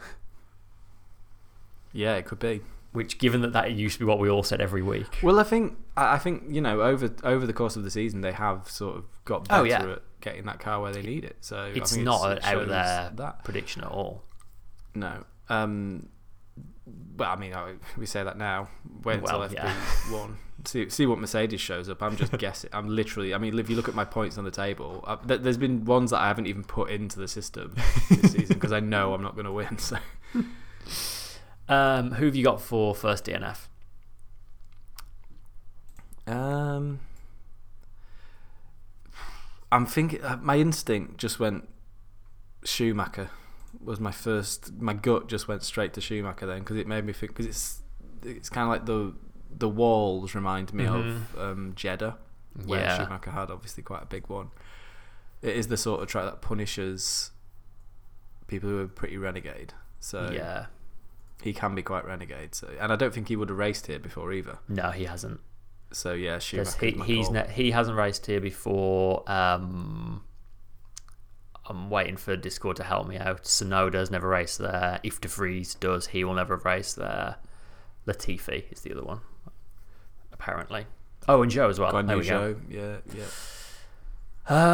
Yeah, 1.93 2.15
it 2.15 2.25
could 2.25 2.39
be. 2.39 2.61
Which, 2.93 3.17
given 3.17 3.41
that 3.41 3.53
that 3.53 3.71
used 3.73 3.95
to 3.95 3.99
be 3.99 4.05
what 4.05 4.19
we 4.19 4.29
all 4.29 4.43
said 4.43 4.61
every 4.61 4.81
week. 4.83 5.17
Well, 5.21 5.39
I 5.39 5.43
think 5.43 5.77
I 5.97 6.13
I 6.15 6.17
think 6.19 6.43
you 6.47 6.61
know 6.61 6.81
over 6.81 7.09
over 7.23 7.45
the 7.45 7.53
course 7.53 7.75
of 7.75 7.83
the 7.83 7.91
season 7.91 8.21
they 8.21 8.31
have 8.31 8.69
sort 8.69 8.95
of 8.97 9.05
got 9.25 9.47
better 9.47 9.61
Oh, 9.61 9.63
yeah. 9.63 9.83
at 9.93 10.01
getting 10.21 10.45
that 10.45 10.59
car 10.59 10.79
where 10.81 10.93
they 10.93 11.01
need 11.01 11.23
it. 11.23 11.37
So 11.41 11.57
I 11.57 11.67
It's 11.69 11.95
not 11.95 12.31
it 12.31 12.43
an 12.43 12.59
out 12.59 12.67
there 12.67 13.11
that. 13.15 13.43
prediction 13.43 13.83
at 13.83 13.89
all. 13.89 14.23
No. 14.95 15.25
Um, 15.49 16.09
but 16.85 17.27
I 17.29 17.35
mean, 17.35 17.53
I, 17.53 17.73
we 17.97 18.05
say 18.05 18.23
that 18.23 18.37
now. 18.37 18.69
Wait 19.03 19.19
until 19.19 19.39
Well, 19.39 19.49
FP 19.49 19.53
yeah. 19.55 20.27
See 20.65 20.87
see 20.89 21.05
what 21.07 21.19
Mercedes 21.19 21.59
shows 21.59 21.89
up. 21.89 22.01
I'm 22.03 22.15
just 22.15 22.31
guessing. 22.37 22.69
I'm 22.73 22.87
literally. 22.87 23.33
I 23.33 23.37
mean, 23.37 23.57
if 23.59 23.69
you 23.69 23.75
look 23.75 23.89
at 23.89 23.95
my 23.95 24.05
points 24.05 24.37
on 24.37 24.43
the 24.45 24.51
table, 24.51 25.03
uh, 25.05 25.17
th- 25.17 25.41
there's 25.41 25.57
been 25.57 25.83
ones 25.83 26.11
that 26.11 26.19
I 26.21 26.27
haven't 26.27 26.45
even 26.45 26.63
put 26.63 26.89
into 26.89 27.19
the 27.19 27.27
system 27.27 27.75
this 28.09 28.31
season 28.33 28.53
because 28.53 28.71
I 28.71 28.79
know 28.79 29.13
I'm 29.13 29.21
not 29.23 29.33
going 29.33 29.45
to 29.45 29.51
win. 29.51 29.77
So 29.79 29.97
Um, 31.73 32.11
who 32.11 32.25
have 32.25 32.35
you 32.35 32.43
got 32.43 32.61
for 32.61 32.93
first 32.93 33.25
DNF? 33.25 33.67
Um, 36.27 36.99
I'm 39.71 39.85
thinking. 39.85 40.23
Uh, 40.23 40.37
my 40.41 40.57
instinct 40.57 41.17
just 41.17 41.39
went 41.39 41.67
Schumacher. 42.63 43.29
Was 43.83 43.99
my 43.99 44.11
first. 44.11 44.73
My 44.79 44.93
gut 44.93 45.27
just 45.27 45.47
went 45.47 45.63
straight 45.63 45.93
to 45.93 46.01
Schumacher 46.01 46.45
then 46.45 46.59
because 46.59 46.77
it 46.77 46.87
made 46.87 47.03
me 47.05 47.13
think 47.13 47.35
because 47.35 47.45
it's 47.47 47.81
it's 48.23 48.49
kind 48.49 48.63
of 48.65 48.69
like 48.69 48.85
the 48.85 49.13
the 49.55 49.69
walls 49.69 50.33
remind 50.35 50.73
me 50.73 50.85
of 50.85 51.37
um, 51.37 51.73
Jeddah, 51.75 52.17
where 52.65 52.81
Yeah. 52.81 52.97
Schumacher 53.03 53.31
had 53.31 53.51
obviously 53.51 53.83
quite 53.83 54.03
a 54.03 54.07
big 54.07 54.27
one. 54.29 54.51
It 55.41 55.57
is 55.57 55.67
the 55.67 55.77
sort 55.77 56.01
of 56.01 56.07
track 56.07 56.25
that 56.25 56.41
punishes 56.41 57.31
people 58.47 58.69
who 58.69 58.79
are 58.79 58.87
pretty 58.87 59.17
renegade. 59.17 59.73
So 59.99 60.31
yeah. 60.31 60.67
He 61.43 61.53
can 61.53 61.75
be 61.75 61.81
quite 61.83 62.05
renegade. 62.05 62.55
So 62.55 62.69
and 62.79 62.91
I 62.91 62.95
don't 62.95 63.13
think 63.13 63.27
he 63.27 63.35
would 63.35 63.49
have 63.49 63.57
raced 63.57 63.87
here 63.87 63.99
before 63.99 64.31
either. 64.33 64.59
No, 64.69 64.91
he 64.91 65.05
hasn't. 65.05 65.39
So 65.91 66.13
yeah, 66.13 66.35
'Cause 66.35 66.43
Schumacher. 66.75 67.03
he, 67.05 67.15
he's 67.17 67.29
ne- 67.29 67.51
he 67.51 67.71
hasn't 67.71 67.97
raced 67.97 68.25
here 68.25 68.39
before. 68.41 69.29
Um, 69.31 70.23
I'm 71.69 71.89
waiting 71.89 72.17
for 72.17 72.35
Discord 72.35 72.77
to 72.77 72.83
help 72.83 73.07
me 73.07 73.17
out. 73.17 73.43
Tsunoda's 73.43 74.09
never 74.11 74.27
raced 74.27 74.57
there. 74.59 74.99
If 75.03 75.21
De 75.21 75.27
Vries 75.27 75.75
does, 75.75 76.07
he 76.07 76.23
will 76.23 76.33
never 76.33 76.55
have 76.57 76.65
raced 76.65 76.95
there. 76.97 77.35
Latifi 78.07 78.71
is 78.71 78.81
the 78.81 78.91
other 78.91 79.03
one, 79.03 79.21
apparently. 80.31 80.85
Oh, 81.27 81.41
and 81.41 81.49
Zhou 81.51 81.69
as 81.69 81.79
well. 81.79 81.91
Guan 81.93 82.07
there 82.07 82.17
we 82.17 82.25
go. 82.25 82.55
Yeah, 82.69 82.97
yeah. 83.15 83.23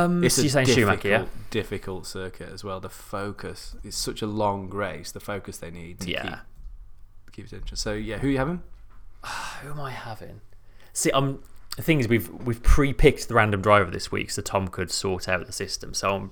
Um, 0.04 0.24
It's 0.24 0.34
so 0.36 0.42
you're 0.42 0.50
saying 0.50 0.66
difficult, 0.66 1.02
Schumacher, 1.02 1.10
yeah? 1.10 1.26
difficult 1.52 2.08
circuit 2.08 2.50
as 2.52 2.64
well. 2.64 2.80
The 2.80 2.90
focus 2.90 3.76
is 3.84 3.96
such 3.96 4.24
a 4.24 4.26
long 4.28 4.70
race. 4.70 5.12
The 5.12 5.20
focus 5.20 5.58
they 5.60 5.70
need 5.70 6.00
to 6.00 6.10
Yeah. 6.10 6.24
keep 6.24 6.34
keep 7.40 7.48
attention. 7.48 7.78
So 7.78 7.94
yeah, 7.94 8.18
who 8.18 8.28
are 8.28 8.32
you 8.32 8.38
having? 8.38 8.62
Who 9.62 9.72
am 9.72 9.80
I 9.80 9.92
having? 9.92 10.42
See, 10.94 11.12
um, 11.12 11.44
the 11.76 11.82
thing 11.82 12.00
is, 12.00 12.08
we've 12.08 12.30
we've 12.30 12.62
pre-picked 12.64 13.28
the 13.28 13.34
random 13.34 13.62
driver 13.62 13.92
this 13.92 14.12
week, 14.12 14.32
so 14.32 14.42
Tom 14.42 14.68
could 14.68 14.92
sort 14.92 15.28
out 15.28 15.46
the 15.46 15.52
system. 15.52 15.94
So 15.94 16.10
I'm, 16.10 16.32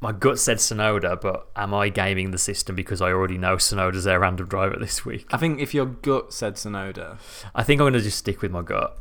my 0.00 0.12
gut 0.12 0.38
said 0.38 0.58
Tsunoda, 0.58 1.20
but 1.20 1.48
am 1.56 1.74
I 1.74 1.88
gaming 1.88 2.30
the 2.30 2.38
system 2.38 2.76
because 2.76 3.00
I 3.00 3.10
already 3.10 3.38
know 3.38 3.56
Tsunoda's 3.56 4.04
their 4.04 4.20
random 4.20 4.46
driver 4.46 4.76
this 4.78 5.04
week? 5.04 5.26
I 5.32 5.36
think 5.36 5.60
if 5.60 5.74
your 5.74 5.86
gut 5.86 6.32
said 6.32 6.54
Tsunoda, 6.54 7.18
I 7.54 7.62
think 7.62 7.80
I'm 7.80 7.84
going 7.84 7.94
to 7.94 8.00
just 8.00 8.18
stick 8.18 8.42
with 8.42 8.50
my 8.50 8.62
gut. 8.62 8.98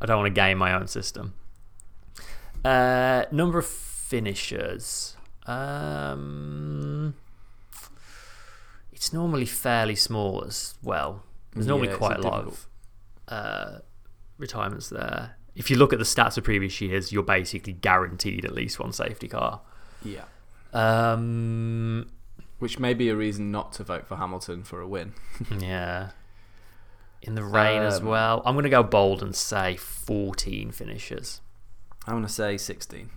I 0.00 0.06
don't 0.06 0.18
want 0.18 0.34
to 0.34 0.40
game 0.40 0.58
my 0.58 0.72
own 0.72 0.86
system. 0.86 1.34
Uh, 2.64 3.24
number 3.30 3.58
of 3.58 3.66
finishers. 3.66 5.16
Um, 5.46 7.14
it's 8.98 9.12
normally 9.12 9.46
fairly 9.46 9.94
small 9.94 10.44
as 10.44 10.74
well. 10.82 11.22
There's 11.52 11.66
normally 11.68 11.88
Yeah, 11.88 11.96
quite 11.96 12.18
a 12.18 12.20
lot 12.22 12.44
difficult- 12.46 12.66
of 13.28 13.32
uh, 13.32 13.78
retirements 14.38 14.88
there. 14.88 15.36
If 15.54 15.70
you 15.70 15.76
look 15.76 15.92
at 15.92 15.98
the 16.00 16.04
stats 16.04 16.36
of 16.36 16.42
previous 16.44 16.80
years, 16.80 17.12
you're 17.12 17.22
basically 17.22 17.72
guaranteed 17.72 18.44
at 18.44 18.52
least 18.54 18.78
one 18.80 18.92
safety 18.92 19.28
car. 19.28 19.60
yeah, 20.04 20.24
Um, 20.72 22.10
which 22.58 22.78
may 22.78 22.92
be 22.94 23.08
a 23.08 23.16
reason 23.16 23.50
not 23.50 23.72
to 23.74 23.84
vote 23.84 24.06
for 24.06 24.16
Hamilton 24.16 24.62
for 24.64 24.80
a 24.80 24.86
win. 24.88 25.14
yeah. 25.58 26.10
In 27.22 27.34
the 27.34 27.42
rain 27.44 27.82
as 27.82 27.98
Um, 28.00 28.06
well. 28.06 28.42
I'm 28.44 28.54
going 28.54 28.64
to 28.64 28.68
go 28.70 28.82
bold 28.82 29.22
and 29.22 29.34
say 29.34 29.76
14 29.76 30.70
finishers. 30.72 31.40
I'm 32.06 32.14
gonna 32.14 32.28
say 32.28 32.56
16, 32.56 33.10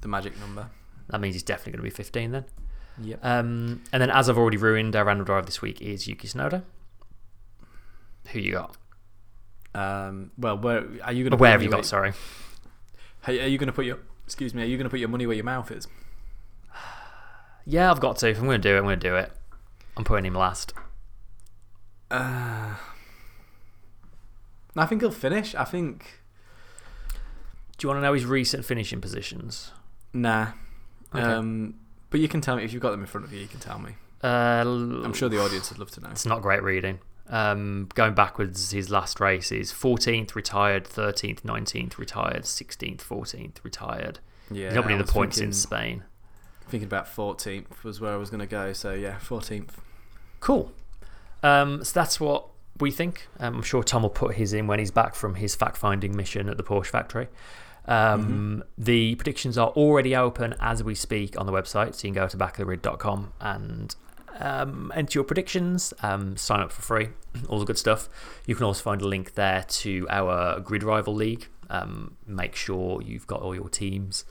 the 0.00 0.08
magic 0.08 0.38
number. 0.40 0.68
That 1.08 1.20
means 1.20 1.34
he's 1.36 1.42
definitely 1.44 1.72
going 1.72 1.90
to 1.90 1.90
be 1.90 1.96
15 1.96 2.32
then. 2.32 2.44
Yep. 3.02 3.24
Um, 3.24 3.82
and 3.92 4.02
then, 4.02 4.10
as 4.10 4.28
I've 4.28 4.36
already 4.38 4.56
ruined, 4.56 4.94
our 4.96 5.04
random 5.04 5.24
drive 5.24 5.46
this 5.46 5.62
week 5.62 5.80
is 5.80 6.06
Yuki 6.06 6.28
Tsunoda. 6.28 6.62
Who 8.28 8.38
you 8.40 8.52
got? 8.52 8.76
Um, 9.74 10.30
well, 10.36 10.58
where 10.58 10.84
are 11.04 11.12
you 11.12 11.24
gonna? 11.24 11.36
Where 11.36 11.52
have 11.52 11.62
you 11.62 11.68
your- 11.68 11.78
got? 11.78 11.86
Sorry. 11.86 12.12
Hey, 13.22 13.40
are 13.44 13.48
you 13.48 13.58
gonna 13.58 13.72
put 13.72 13.84
your? 13.86 13.98
Excuse 14.24 14.54
me. 14.54 14.62
Are 14.62 14.66
you 14.66 14.76
gonna 14.76 14.90
put 14.90 15.00
your 15.00 15.08
money 15.08 15.26
where 15.26 15.36
your 15.36 15.44
mouth 15.44 15.70
is? 15.70 15.86
Yeah, 17.66 17.90
I've 17.90 18.00
got 18.00 18.16
to. 18.18 18.28
If 18.30 18.38
I'm 18.38 18.46
going 18.46 18.60
to 18.60 18.68
do 18.68 18.74
it, 18.74 18.78
I'm 18.78 18.84
going 18.84 18.98
to 18.98 19.08
do 19.08 19.14
it. 19.16 19.30
I'm 19.96 20.02
putting 20.02 20.24
him 20.24 20.34
last. 20.34 20.72
Uh, 22.10 22.74
I 24.76 24.86
think 24.86 25.02
he'll 25.02 25.10
finish. 25.10 25.54
I 25.54 25.64
think. 25.64 26.20
Do 27.76 27.84
you 27.84 27.88
want 27.90 27.98
to 27.98 28.02
know 28.02 28.14
his 28.14 28.24
recent 28.24 28.64
finishing 28.64 29.00
positions? 29.00 29.72
Nah. 30.14 30.52
Okay. 31.14 31.22
Um, 31.22 31.74
but 32.10 32.20
you 32.20 32.28
can 32.28 32.40
tell 32.40 32.56
me 32.56 32.64
if 32.64 32.72
you've 32.72 32.82
got 32.82 32.90
them 32.90 33.00
in 33.00 33.06
front 33.06 33.26
of 33.26 33.32
you. 33.32 33.40
You 33.40 33.48
can 33.48 33.60
tell 33.60 33.78
me. 33.78 33.94
Uh, 34.22 34.62
I'm 34.66 35.14
sure 35.14 35.28
the 35.28 35.40
audience 35.42 35.70
would 35.70 35.78
love 35.78 35.90
to 35.92 36.00
know. 36.00 36.10
It's 36.10 36.26
not 36.26 36.42
great 36.42 36.62
reading. 36.62 36.98
Um, 37.28 37.88
going 37.94 38.14
backwards, 38.14 38.72
his 38.72 38.90
last 38.90 39.20
races 39.20 39.72
14th 39.72 40.34
retired, 40.34 40.84
13th, 40.84 41.42
19th 41.42 41.96
retired, 41.96 42.42
16th, 42.42 42.98
14th 42.98 43.62
retired. 43.62 44.18
Yeah, 44.50 44.74
not 44.74 44.90
in 44.90 44.98
the 44.98 45.04
points 45.04 45.36
thinking, 45.36 45.50
in 45.50 45.54
Spain. 45.54 46.04
Thinking 46.68 46.88
about 46.88 47.06
14th 47.06 47.84
was 47.84 48.00
where 48.00 48.12
I 48.12 48.16
was 48.16 48.30
going 48.30 48.40
to 48.40 48.46
go. 48.46 48.72
So 48.72 48.92
yeah, 48.94 49.16
14th. 49.20 49.70
Cool. 50.40 50.72
Um, 51.44 51.84
so 51.84 51.92
that's 51.94 52.18
what 52.18 52.46
we 52.80 52.90
think. 52.90 53.28
Um, 53.38 53.56
I'm 53.56 53.62
sure 53.62 53.84
Tom 53.84 54.02
will 54.02 54.10
put 54.10 54.34
his 54.34 54.52
in 54.52 54.66
when 54.66 54.80
he's 54.80 54.90
back 54.90 55.14
from 55.14 55.36
his 55.36 55.54
fact 55.54 55.76
finding 55.76 56.16
mission 56.16 56.48
at 56.48 56.56
the 56.56 56.64
Porsche 56.64 56.86
factory. 56.86 57.28
Um, 57.90 58.64
The 58.78 59.16
predictions 59.16 59.58
are 59.58 59.68
already 59.68 60.16
open 60.16 60.54
as 60.60 60.82
we 60.82 60.94
speak 60.94 61.38
on 61.38 61.46
the 61.46 61.52
website, 61.52 61.94
so 61.94 62.06
you 62.06 62.14
can 62.14 62.22
go 62.22 62.28
to 62.28 62.36
backthegrid.com 62.36 63.32
and 63.40 63.94
um, 64.38 64.92
enter 64.94 65.18
your 65.18 65.24
predictions, 65.24 65.92
um, 66.02 66.36
sign 66.36 66.60
up 66.60 66.72
for 66.72 66.82
free, 66.82 67.08
all 67.48 67.58
the 67.58 67.66
good 67.66 67.78
stuff. 67.78 68.08
You 68.46 68.54
can 68.54 68.64
also 68.64 68.82
find 68.82 69.02
a 69.02 69.08
link 69.08 69.34
there 69.34 69.64
to 69.68 70.06
our 70.08 70.60
Grid 70.60 70.82
Rival 70.82 71.14
League. 71.14 71.48
Um, 71.68 72.16
make 72.26 72.56
sure 72.56 73.02
you've 73.02 73.26
got 73.26 73.42
all 73.42 73.54
your 73.54 73.68
teams 73.68 74.24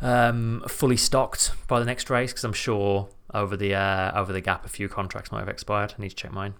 um, 0.00 0.62
fully 0.68 0.96
stocked 0.96 1.52
by 1.66 1.80
the 1.80 1.86
next 1.86 2.10
race 2.10 2.30
because 2.30 2.44
I'm 2.44 2.52
sure 2.52 3.08
over 3.32 3.56
the 3.56 3.74
uh, 3.74 4.12
over 4.14 4.32
the 4.32 4.40
gap 4.40 4.64
a 4.64 4.68
few 4.68 4.88
contracts 4.88 5.32
might 5.32 5.40
have 5.40 5.48
expired. 5.48 5.94
I 5.98 6.02
need 6.02 6.10
to 6.10 6.16
check 6.16 6.32
mine. 6.32 6.54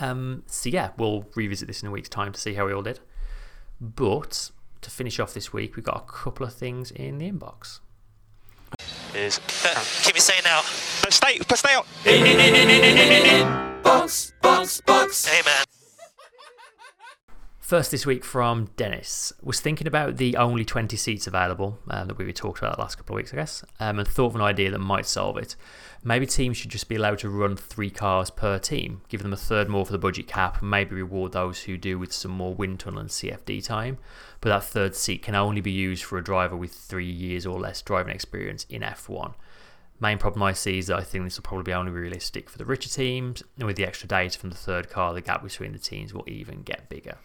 Um, 0.00 0.42
so 0.46 0.68
yeah, 0.68 0.90
we'll 0.96 1.26
revisit 1.34 1.68
this 1.68 1.82
in 1.82 1.88
a 1.88 1.90
week's 1.90 2.08
time 2.08 2.32
to 2.32 2.40
see 2.40 2.54
how 2.54 2.66
we 2.66 2.72
all 2.72 2.82
did. 2.82 3.00
But 3.80 4.50
to 4.82 4.90
finish 4.90 5.18
off 5.18 5.34
this 5.34 5.52
week, 5.52 5.76
we've 5.76 5.84
got 5.84 5.96
a 5.96 6.12
couple 6.12 6.46
of 6.46 6.52
things 6.54 6.90
in 6.90 7.18
the 7.18 7.30
inbox. 7.30 7.80
is. 9.14 9.38
keep 10.02 10.14
me 10.14 10.20
saying 10.20 10.42
now. 10.44 10.62
But 11.02 11.12
stay, 11.12 11.38
but 11.48 11.58
stay 11.58 11.74
out. 11.74 11.86
Box, 13.82 14.32
box, 14.42 14.80
box. 14.80 15.26
Hey 15.26 15.42
man. 15.44 15.64
First 17.66 17.90
this 17.90 18.06
week 18.06 18.24
from 18.24 18.70
Dennis 18.76 19.32
was 19.42 19.58
thinking 19.58 19.88
about 19.88 20.18
the 20.18 20.36
only 20.36 20.64
20 20.64 20.96
seats 20.96 21.26
available 21.26 21.80
um, 21.90 22.06
that 22.06 22.16
we 22.16 22.32
talked 22.32 22.60
about 22.60 22.76
the 22.76 22.80
last 22.80 22.94
couple 22.94 23.16
of 23.16 23.16
weeks, 23.16 23.32
I 23.32 23.36
guess, 23.38 23.64
um, 23.80 23.98
and 23.98 24.06
thought 24.06 24.26
of 24.26 24.34
an 24.36 24.40
idea 24.40 24.70
that 24.70 24.78
might 24.78 25.04
solve 25.04 25.36
it. 25.36 25.56
Maybe 26.04 26.26
teams 26.26 26.56
should 26.56 26.70
just 26.70 26.88
be 26.88 26.94
allowed 26.94 27.18
to 27.18 27.28
run 27.28 27.56
three 27.56 27.90
cars 27.90 28.30
per 28.30 28.60
team, 28.60 29.00
give 29.08 29.24
them 29.24 29.32
a 29.32 29.36
third 29.36 29.68
more 29.68 29.84
for 29.84 29.90
the 29.90 29.98
budget 29.98 30.28
cap, 30.28 30.60
and 30.60 30.70
maybe 30.70 30.94
reward 30.94 31.32
those 31.32 31.62
who 31.62 31.76
do 31.76 31.98
with 31.98 32.12
some 32.12 32.30
more 32.30 32.54
wind 32.54 32.78
tunnel 32.78 33.00
and 33.00 33.08
CFD 33.08 33.64
time. 33.64 33.98
But 34.40 34.50
that 34.50 34.64
third 34.64 34.94
seat 34.94 35.22
can 35.22 35.34
only 35.34 35.60
be 35.60 35.70
used 35.70 36.04
for 36.04 36.18
a 36.18 36.24
driver 36.24 36.56
with 36.56 36.72
three 36.72 37.10
years 37.10 37.46
or 37.46 37.58
less 37.58 37.82
driving 37.82 38.14
experience 38.14 38.66
in 38.68 38.82
F1. 38.82 39.34
Main 39.98 40.18
problem 40.18 40.42
I 40.42 40.52
see 40.52 40.78
is 40.78 40.88
that 40.88 40.98
I 40.98 41.02
think 41.02 41.24
this 41.24 41.38
will 41.38 41.42
probably 41.42 41.64
be 41.64 41.72
only 41.72 41.90
realistic 41.90 42.50
for 42.50 42.58
the 42.58 42.66
richer 42.66 42.90
teams, 42.90 43.42
and 43.56 43.66
with 43.66 43.76
the 43.76 43.86
extra 43.86 44.06
data 44.06 44.38
from 44.38 44.50
the 44.50 44.56
third 44.56 44.90
car, 44.90 45.14
the 45.14 45.22
gap 45.22 45.42
between 45.42 45.72
the 45.72 45.78
teams 45.78 46.12
will 46.12 46.24
even 46.26 46.62
get 46.62 46.88
bigger. 46.90 47.16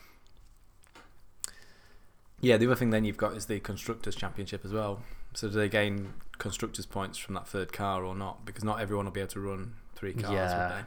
Yeah, 2.39 2.57
the 2.57 2.65
other 2.65 2.75
thing 2.75 2.89
then 2.89 3.03
you've 3.03 3.17
got 3.17 3.35
is 3.35 3.45
the 3.45 3.59
constructors 3.59 4.15
championship 4.15 4.63
as 4.63 4.71
well. 4.71 5.01
So 5.33 5.47
do 5.47 5.53
they 5.53 5.69
gain 5.69 6.13
constructors 6.37 6.85
points 6.85 7.17
from 7.17 7.35
that 7.35 7.47
third 7.47 7.71
car 7.71 8.03
or 8.03 8.15
not? 8.15 8.45
Because 8.45 8.63
not 8.63 8.79
everyone 8.79 9.05
will 9.05 9.11
be 9.11 9.19
able 9.19 9.31
to 9.31 9.39
run 9.39 9.73
three 9.95 10.13
cars. 10.13 10.33
Yeah. 10.33 10.83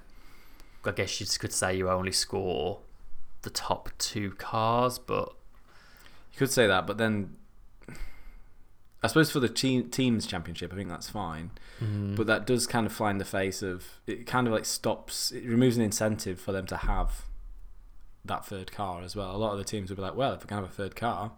I 0.85 0.91
guess 0.91 1.21
you 1.21 1.27
could 1.39 1.53
say 1.53 1.77
you 1.77 1.89
only 1.89 2.13
score 2.13 2.81
the 3.43 3.51
top 3.51 3.91
two 3.99 4.33
cars, 4.33 4.99
but 4.99 5.35
You 6.35 6.39
could 6.39 6.51
say 6.51 6.67
that, 6.67 6.85
but 6.87 6.99
then 6.99 7.37
I 9.03 9.07
suppose 9.07 9.31
for 9.31 9.39
the 9.41 9.49
team, 9.49 9.89
teams 9.91 10.27
championship, 10.27 10.73
I 10.73 10.77
think 10.77 10.89
that's 10.89 11.09
fine. 11.11 11.51
But 12.17 12.27
that 12.27 12.47
does 12.47 12.67
kind 12.67 12.87
of 12.87 12.93
fly 12.93 13.11
in 13.11 13.19
the 13.19 13.25
face 13.25 13.63
of 13.63 13.85
it. 14.07 14.27
Kind 14.27 14.47
of 14.47 14.53
like 14.55 14.65
stops. 14.65 15.31
It 15.33 15.45
removes 15.45 15.77
an 15.77 15.83
incentive 15.83 16.41
for 16.41 16.53
them 16.53 16.67
to 16.67 16.77
have 16.79 17.23
that 18.25 18.47
third 18.47 18.73
car 18.73 19.03
as 19.03 19.15
well. 19.15 19.35
A 19.35 19.37
lot 19.37 19.53
of 19.53 19.59
the 19.59 19.65
teams 19.65 19.91
would 19.91 19.97
be 19.97 20.03
like, 20.03 20.17
"Well, 20.17 20.33
if 20.33 20.43
I 20.43 20.47
can 20.47 20.57
have 20.57 20.65
a 20.65 20.69
third 20.73 20.97
car, 20.97 21.33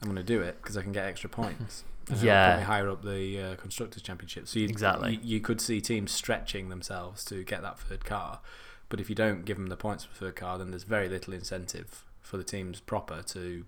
I'm 0.00 0.06
going 0.08 0.16
to 0.16 0.22
do 0.22 0.40
it 0.40 0.56
because 0.62 0.76
I 0.78 0.82
can 0.82 0.92
get 0.92 1.04
extra 1.06 1.28
points." 1.30 1.84
And 2.08 2.20
Yeah. 2.20 2.50
put 2.50 2.58
me 2.58 2.64
higher 2.64 2.90
up 2.90 3.04
the 3.04 3.40
uh, 3.40 3.54
constructors 3.56 4.02
championship. 4.02 4.48
So 4.48 4.58
you, 4.58 4.64
Exactly. 4.66 5.12
you, 5.12 5.20
you 5.22 5.40
could 5.40 5.60
see 5.60 5.80
teams 5.80 6.10
stretching 6.10 6.68
themselves 6.68 7.24
to 7.26 7.44
get 7.44 7.62
that 7.62 7.78
third 7.78 8.04
car. 8.04 8.40
But 8.88 8.98
if 9.00 9.08
you 9.08 9.14
don't 9.14 9.44
give 9.44 9.56
them 9.56 9.68
the 9.68 9.76
points 9.76 10.02
for 10.02 10.12
the 10.12 10.18
third 10.18 10.34
car, 10.36 10.58
then 10.58 10.70
there's 10.70 10.82
very 10.82 11.08
little 11.08 11.32
incentive 11.32 12.02
for 12.20 12.38
the 12.38 12.42
teams 12.42 12.80
proper 12.80 13.22
to 13.28 13.64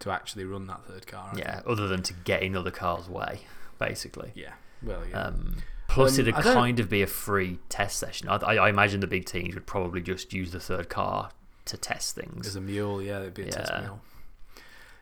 to 0.00 0.10
actually 0.10 0.44
run 0.44 0.66
that 0.66 0.84
third 0.84 1.06
car. 1.06 1.30
I 1.32 1.38
yeah, 1.38 1.54
think. 1.56 1.68
other 1.68 1.88
than 1.88 2.02
to 2.04 2.12
get 2.12 2.42
in 2.42 2.56
other 2.56 2.70
cars' 2.70 3.08
way, 3.08 3.40
basically. 3.78 4.32
yeah. 4.34 4.52
Well, 4.82 5.02
yeah. 5.10 5.22
Um, 5.22 5.56
plus, 5.88 6.18
Um, 6.18 6.28
it'd 6.28 6.34
kind 6.36 6.78
of 6.78 6.88
be 6.88 7.02
a 7.02 7.06
free 7.06 7.58
test 7.68 7.98
session. 7.98 8.28
I, 8.28 8.36
I, 8.36 8.68
imagine 8.68 9.00
the 9.00 9.06
big 9.06 9.24
teams 9.24 9.54
would 9.54 9.66
probably 9.66 10.00
just 10.00 10.32
use 10.32 10.52
the 10.52 10.60
third 10.60 10.88
car 10.88 11.30
to 11.64 11.76
test 11.76 12.14
things. 12.14 12.46
As 12.46 12.56
a 12.56 12.60
mule, 12.60 13.02
yeah, 13.02 13.20
it'd 13.20 13.34
be 13.34 13.42
a 13.42 13.50
test 13.50 13.72
mule. 13.80 14.00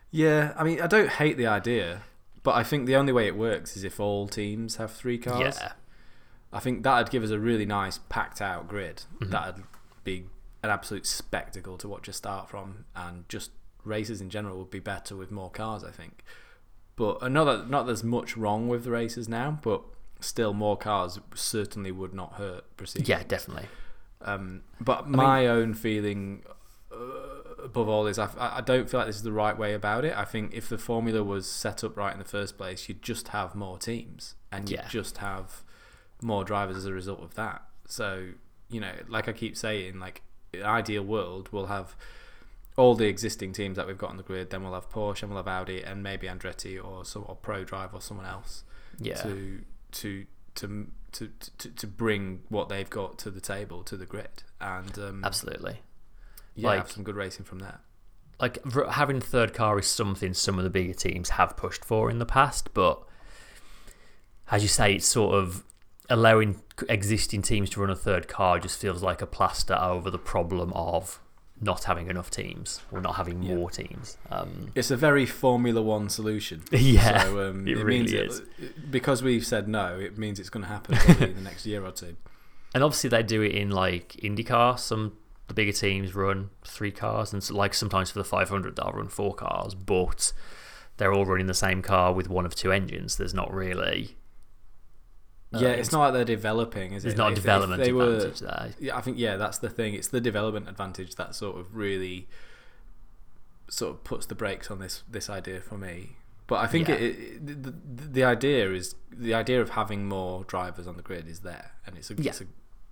Yeah, 0.09 0.53
I 0.57 0.63
mean, 0.63 0.81
I 0.81 0.87
don't 0.87 1.09
hate 1.09 1.37
the 1.37 1.47
idea, 1.47 2.01
but 2.43 2.55
I 2.55 2.63
think 2.63 2.85
the 2.85 2.95
only 2.95 3.13
way 3.13 3.27
it 3.27 3.35
works 3.35 3.75
is 3.75 3.83
if 3.83 3.99
all 3.99 4.27
teams 4.27 4.77
have 4.77 4.91
three 4.91 5.17
cars. 5.17 5.59
Yeah, 5.61 5.73
I 6.51 6.59
think 6.59 6.83
that'd 6.83 7.11
give 7.11 7.23
us 7.23 7.29
a 7.29 7.39
really 7.39 7.65
nice 7.65 7.99
packed 8.09 8.41
out 8.41 8.67
grid. 8.67 9.03
Mm-hmm. 9.19 9.31
That'd 9.31 9.63
be 10.03 10.25
an 10.63 10.69
absolute 10.69 11.05
spectacle 11.05 11.77
to 11.77 11.87
watch 11.87 12.09
us 12.09 12.15
start 12.15 12.49
from, 12.49 12.85
and 12.95 13.27
just 13.29 13.51
races 13.87 14.21
in 14.21 14.29
general 14.29 14.57
would 14.59 14.69
be 14.71 14.79
better 14.79 15.15
with 15.15 15.31
more 15.31 15.49
cars. 15.49 15.83
I 15.83 15.91
think. 15.91 16.23
But 16.95 17.31
not 17.31 17.43
that 17.45 17.69
not 17.69 17.85
there's 17.85 18.03
much 18.03 18.35
wrong 18.37 18.67
with 18.67 18.83
the 18.83 18.91
races 18.91 19.27
now, 19.29 19.59
but 19.61 19.81
still 20.19 20.53
more 20.53 20.75
cars 20.77 21.19
certainly 21.35 21.91
would 21.91 22.13
not 22.13 22.33
hurt 22.33 22.75
proceeding. 22.77 23.07
yeah, 23.07 23.23
definitely. 23.27 23.67
Um, 24.21 24.63
but 24.81 25.07
my 25.07 25.45
own 25.45 25.75
feeling 25.75 26.41
uh, 26.91 26.95
above 27.63 27.87
all 27.87 28.07
is 28.07 28.17
I, 28.17 28.29
I 28.39 28.61
don't 28.61 28.89
feel 28.89 28.99
like 28.99 29.05
this 29.07 29.17
is 29.17 29.23
the 29.23 29.31
right 29.31 29.55
way 29.55 29.75
about 29.75 30.05
it. 30.05 30.17
I 30.17 30.25
think 30.25 30.53
if 30.55 30.69
the 30.69 30.79
formula 30.79 31.23
was 31.23 31.47
set 31.49 31.83
up 31.83 31.95
right 31.95 32.11
in 32.13 32.17
the 32.19 32.25
first 32.25 32.57
place, 32.57 32.89
you'd 32.89 33.03
just 33.03 33.27
have 33.27 33.53
more 33.53 33.77
teams 33.77 34.33
and 34.51 34.67
you'd 34.69 34.79
Yeah. 34.79 34.87
just 34.87 35.17
have 35.17 35.63
more 36.23 36.43
drivers 36.43 36.77
as 36.77 36.85
a 36.85 36.93
result 36.93 37.21
of 37.21 37.35
that. 37.35 37.61
So 37.87 38.29
you 38.69 38.79
know, 38.81 38.91
like 39.07 39.29
I 39.29 39.33
keep 39.33 39.55
saying, 39.55 39.99
like 39.99 40.23
in 40.51 40.61
an 40.61 40.65
ideal 40.65 41.03
world, 41.03 41.49
we'll 41.51 41.67
have 41.67 41.95
all 42.77 42.95
the 42.95 43.07
existing 43.07 43.51
teams 43.51 43.75
that 43.75 43.87
we've 43.87 43.97
got 43.97 44.09
on 44.11 44.17
the 44.17 44.23
grid. 44.23 44.49
Then 44.51 44.63
we'll 44.63 44.73
have 44.73 44.89
Porsche 44.89 45.23
and 45.23 45.31
we'll 45.31 45.43
have 45.43 45.47
Audi 45.47 45.81
and 45.83 46.01
maybe 46.03 46.27
Andretti 46.27 46.81
or 46.81 47.03
some 47.03 47.25
or 47.27 47.35
Prodrive 47.35 47.93
or 47.93 47.99
someone 48.01 48.25
else 48.27 48.63
Yeah, 48.99 49.15
to 49.23 49.61
to 49.93 50.25
to 50.55 50.87
to 51.13 51.29
to 51.57 51.69
to 51.69 51.87
bring 51.87 52.43
what 52.49 52.69
they've 52.69 52.89
got 52.89 53.17
to 53.19 53.31
the 53.31 53.41
table 53.41 53.83
to 53.83 53.97
the 53.97 54.05
grid 54.05 54.43
and 54.61 54.97
um, 54.99 55.23
absolutely. 55.25 55.81
yeah, 56.55 56.69
Like- 56.69 56.77
have 56.79 56.91
some 56.91 57.03
good 57.03 57.15
racing 57.15 57.45
from 57.45 57.59
there. 57.59 57.79
like 58.39 58.59
having 58.91 59.19
third 59.21 59.53
car 59.53 59.79
is 59.79 59.87
something 59.87 60.33
some 60.35 60.57
of 60.59 60.63
the 60.63 60.69
bigger 60.69 60.93
teams 60.93 61.29
have 61.31 61.57
pushed 61.57 61.83
for 61.83 62.09
in 62.11 62.19
the 62.19 62.25
past, 62.25 62.69
but 62.75 63.01
as 64.51 64.61
you 64.61 64.69
say, 64.69 64.93
it's 64.95 65.05
sort 65.05 65.33
of 65.35 65.63
allowing 66.09 66.61
existing 66.87 67.41
teams 67.41 67.69
to 67.71 67.81
run 67.81 67.89
a 67.89 67.95
third 67.95 68.27
car 68.27 68.59
just 68.59 68.79
feels 68.79 69.01
like 69.03 69.21
a 69.21 69.27
plaster 69.27 69.77
over 69.81 70.09
the 70.09 70.19
problem 70.19 70.71
of 70.73 71.19
not 71.59 71.85
having 71.85 72.07
enough 72.09 72.29
teams 72.29 72.81
or 72.91 73.01
not 73.01 73.15
having 73.15 73.41
Yeah. 73.41 73.55
more 73.55 73.69
teams. 73.71 74.17
Um, 74.29 74.71
It's 74.75 74.91
a 74.91 74.97
very 74.97 75.25
Formula 75.25 75.81
One 75.81 76.09
solution. 76.09 76.61
Yeah, 76.71 77.23
so, 77.23 77.49
um, 77.49 77.67
it 77.67 77.83
means 77.83 78.11
really 78.11 78.17
it- 78.17 78.31
is. 78.31 78.41
because 78.91 79.23
we've 79.23 79.45
said 79.45 79.67
no, 79.67 79.97
it 79.97 80.17
means 80.17 80.39
it's 80.39 80.49
going 80.49 80.63
to 80.63 80.69
happen 80.69 80.95
in 81.23 81.35
the 81.35 81.41
next 81.41 81.65
year 81.65 81.83
or 81.85 81.91
two. 81.91 82.15
and 82.75 82.83
obviously 82.83 83.09
they 83.09 83.23
do 83.23 83.41
it 83.41 83.53
in 83.53 83.71
like 83.71 84.09
IndyCar. 84.23 84.77
Some 84.77 85.13
the 85.47 85.53
bigger 85.53 85.71
teams 85.71 86.13
run 86.13 86.49
three 86.65 86.91
cars, 86.91 87.31
and 87.33 87.41
so, 87.41 87.55
like 87.55 87.73
sometimes 87.73 88.11
for 88.11 88.19
the 88.19 88.25
500 88.25 88.75
they'll 88.75 88.91
run 88.91 89.07
four 89.07 89.33
cars, 89.33 89.73
but 89.73 90.33
they're 90.97 91.13
all 91.13 91.25
running 91.25 91.47
the 91.47 91.53
same 91.53 91.81
car 91.81 92.11
with 92.13 92.29
one 92.29 92.45
of 92.45 92.53
two 92.53 92.71
engines. 92.71 93.15
There's 93.15 93.33
not 93.33 93.51
really 93.53 94.16
yeah, 95.51 95.69
um, 95.69 95.79
it's 95.79 95.91
not 95.91 95.99
like 95.99 96.13
they're 96.13 96.25
developing, 96.25 96.93
is 96.93 97.05
it? 97.05 97.17
not 97.17 97.29
a 97.29 97.31
if 97.31 97.35
development 97.35 97.81
they 97.83 97.93
were- 97.93 98.15
advantage 98.15 98.39
there. 98.39 98.73
Yeah, 98.79 98.97
I 98.97 99.01
think 99.01 99.17
yeah, 99.17 99.37
that's 99.37 99.57
the 99.59 99.69
thing. 99.69 99.93
It's 99.93 100.07
the 100.09 100.21
development 100.21 100.67
advantage 100.67 101.15
that 101.15 101.35
sort 101.35 101.57
of 101.57 101.75
really 101.75 102.27
sort 103.69 103.91
of 103.93 104.03
puts 104.03 104.25
the 104.25 104.35
brakes 104.35 104.71
on 104.71 104.79
this 104.79 105.03
this 105.09 105.29
idea 105.29 105.61
for 105.61 105.77
me. 105.77 106.17
But 106.47 106.59
I 106.59 106.67
think 106.67 106.87
Yeah. 106.87 106.95
it, 106.95 107.01
it, 107.19 107.63
the, 107.63 107.73
the 108.07 108.23
idea 108.23 108.71
is 108.71 108.95
the 109.11 109.33
idea 109.33 109.61
of 109.61 109.71
having 109.71 110.07
more 110.07 110.45
drivers 110.45 110.87
on 110.87 110.95
the 110.95 111.01
grid 111.03 111.27
is 111.27 111.41
there, 111.41 111.71
and 111.85 111.97
it's 111.97 112.09
a, 112.09 112.13
Yeah. 112.15 112.29
it's, 112.31 112.39
a, 112.41 112.45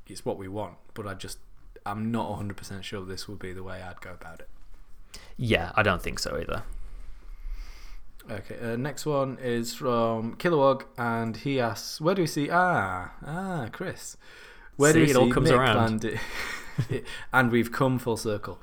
it's 0.08 0.26
what 0.26 0.38
we 0.38 0.50
want. 0.50 0.76
But 0.94 1.08
I 1.08 1.14
just 1.14 1.38
I'm 1.86 2.12
not 2.12 2.30
100 2.32 2.58
percent 2.58 2.84
sure 2.84 3.06
this 3.06 3.28
would 3.30 3.40
be 3.40 3.54
the 3.54 3.64
way 3.64 3.82
I'd 3.82 4.02
go 4.02 4.12
about 4.12 4.42
it. 4.42 4.50
Yeah, 5.38 5.72
I 5.76 5.84
don't 5.84 6.02
think 6.02 6.20
so 6.20 6.38
either. 6.38 6.64
Okay, 8.30 8.58
uh, 8.60 8.76
next 8.76 9.06
one 9.06 9.38
is 9.40 9.76
from 9.76 10.36
Kilowog, 10.38 10.86
and 10.98 11.38
he 11.38 11.60
asks, 11.60 12.02
"Where 12.02 12.16
do 12.16 12.24
we 12.24 12.28
see 12.28 12.50
ah 12.52 13.12
ah 13.26 13.70
Chris? 13.72 14.18
Where 14.78 14.94
do 14.94 15.00
See, 15.00 15.06
we 15.06 15.12
it 15.12 15.16
all 15.18 15.28
see 15.28 15.32
comes 15.32 15.50
Mick 15.52 15.58
around. 15.58 15.76
landing?" 15.78 16.20
and 17.34 17.52
we've 17.52 17.72
come 17.72 18.00
full 18.00 18.18
circle. 18.18 18.60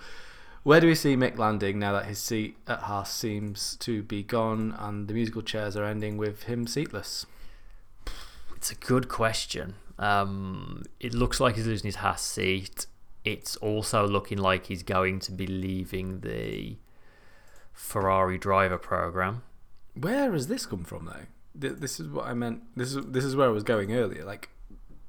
Where 0.65 0.81
do 0.81 0.87
we 0.87 0.95
see 0.95 1.17
Mick 1.17 1.39
landing 1.39 1.79
now 1.79 1.93
that 1.93 2.07
his 2.07 2.19
seat 2.19 2.57
at 2.69 2.81
Haas 2.81 3.13
seems 3.13 3.77
to 3.77 4.03
be 4.03 4.23
gone 4.23 4.75
and 4.79 5.09
the 5.09 5.15
musical 5.15 5.43
chairs 5.43 5.77
are 5.77 5.85
ending 5.85 6.17
with 6.17 6.45
him 6.45 6.67
seatless? 6.67 7.27
It's 8.57 8.71
a 8.71 8.77
good 8.77 9.09
question. 9.09 9.75
Um, 9.99 10.85
it 11.01 11.15
looks 11.15 11.41
like 11.41 11.57
he's 11.57 11.67
losing 11.67 11.89
his 11.89 11.97
Haas 11.97 12.23
seat. 12.23 12.87
It's 13.25 13.57
also 13.57 14.07
looking 14.07 14.39
like 14.39 14.67
he's 14.67 14.85
going 14.85 15.19
to 15.21 15.33
be 15.33 15.47
leaving 15.49 16.21
the 16.21 16.77
Ferrari 17.73 18.39
driver 18.39 18.79
program. 18.79 19.43
Where 19.95 20.33
has 20.33 20.47
this 20.49 20.67
come 20.67 20.85
from, 20.85 21.05
though? 21.07 21.27
Th- 21.61 21.79
This 21.79 22.01
is 22.01 22.09
what 22.09 22.27
I 22.27 22.35
meant. 22.35 22.63
This 22.77 22.95
is 22.95 23.05
this 23.07 23.25
is 23.25 23.37
where 23.37 23.49
I 23.49 23.53
was 23.53 23.63
going 23.63 23.93
earlier. 23.95 24.25
Like, 24.25 24.49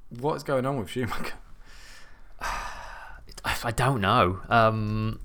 what's 0.10 0.44
going 0.44 0.66
on 0.66 0.78
with 0.78 0.90
Schumacher? 0.90 1.34
I, 2.42 3.56
I 3.64 3.72
don't 3.72 4.02
know. 4.02 4.42
Um, 4.50 5.20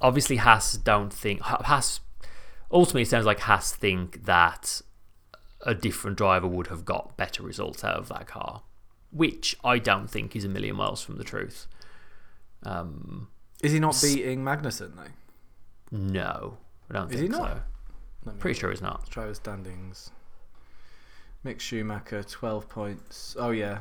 obviously, 0.00 0.36
Haas 0.36 0.72
don't 0.74 1.12
think 1.12 1.40
Ha- 1.42 1.62
Haas. 1.64 2.00
Ultimately, 2.70 3.02
it 3.02 3.08
sounds 3.08 3.26
like 3.26 3.40
Haas 3.40 3.74
think 3.74 4.24
that 4.24 4.80
a 5.64 5.74
different 5.74 6.16
driver 6.16 6.46
would 6.46 6.68
have 6.68 6.84
got 6.84 7.16
better 7.16 7.42
results 7.42 7.84
out 7.84 7.96
of 7.96 8.08
that 8.08 8.26
car, 8.26 8.62
which 9.10 9.54
I 9.62 9.78
don't 9.78 10.08
think 10.08 10.34
is 10.34 10.44
a 10.44 10.48
million 10.48 10.76
miles 10.76 11.02
from 11.02 11.18
the 11.18 11.24
truth. 11.24 11.66
Um, 12.64 13.28
Is 13.62 13.72
he 13.72 13.78
not 13.78 13.98
beating 14.02 14.42
Magnussen 14.42 14.96
though? 14.96 15.96
no, 15.98 16.56
I 16.88 16.94
don't 16.94 17.12
Is 17.12 17.20
think 17.20 17.32
he 17.34 17.38
not? 17.38 17.50
so. 17.50 17.60
Let 18.24 18.36
me 18.36 18.40
Pretty 18.40 18.58
sure 18.58 18.70
he's 18.70 18.82
not. 18.82 19.08
Try 19.10 19.26
the 19.26 19.34
standings. 19.34 20.10
Mick 21.44 21.60
Schumacher, 21.60 22.22
12 22.22 22.68
points. 22.68 23.36
Oh, 23.38 23.50
yeah. 23.50 23.78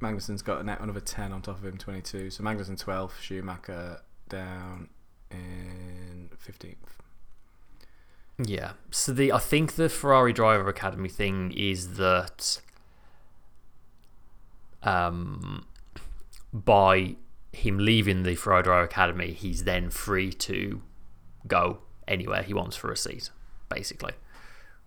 Magnussen's 0.00 0.42
got 0.42 0.60
another 0.60 1.00
10 1.00 1.32
on 1.32 1.42
top 1.42 1.58
of 1.58 1.64
him, 1.64 1.78
22. 1.78 2.30
So 2.30 2.44
Magnussen 2.44 2.78
12, 2.78 3.18
Schumacher 3.20 4.00
down 4.28 4.88
in 5.30 6.30
15th. 6.46 6.76
Yeah. 8.38 8.72
So 8.90 9.12
the 9.12 9.32
I 9.32 9.38
think 9.38 9.76
the 9.76 9.88
Ferrari 9.88 10.32
Driver 10.32 10.68
Academy 10.68 11.08
thing 11.08 11.52
is 11.52 11.94
that 11.96 12.60
um 14.82 15.64
by 16.52 17.16
him 17.52 17.78
leaving 17.78 18.24
the 18.24 18.34
Ferrari 18.34 18.62
Driver 18.62 18.84
Academy, 18.84 19.32
he's 19.32 19.64
then 19.64 19.88
free 19.88 20.32
to 20.32 20.82
go 21.46 21.78
anywhere 22.08 22.42
he 22.42 22.54
wants 22.54 22.76
for 22.76 22.90
a 22.90 22.96
seat, 22.96 23.30
basically. 23.68 24.12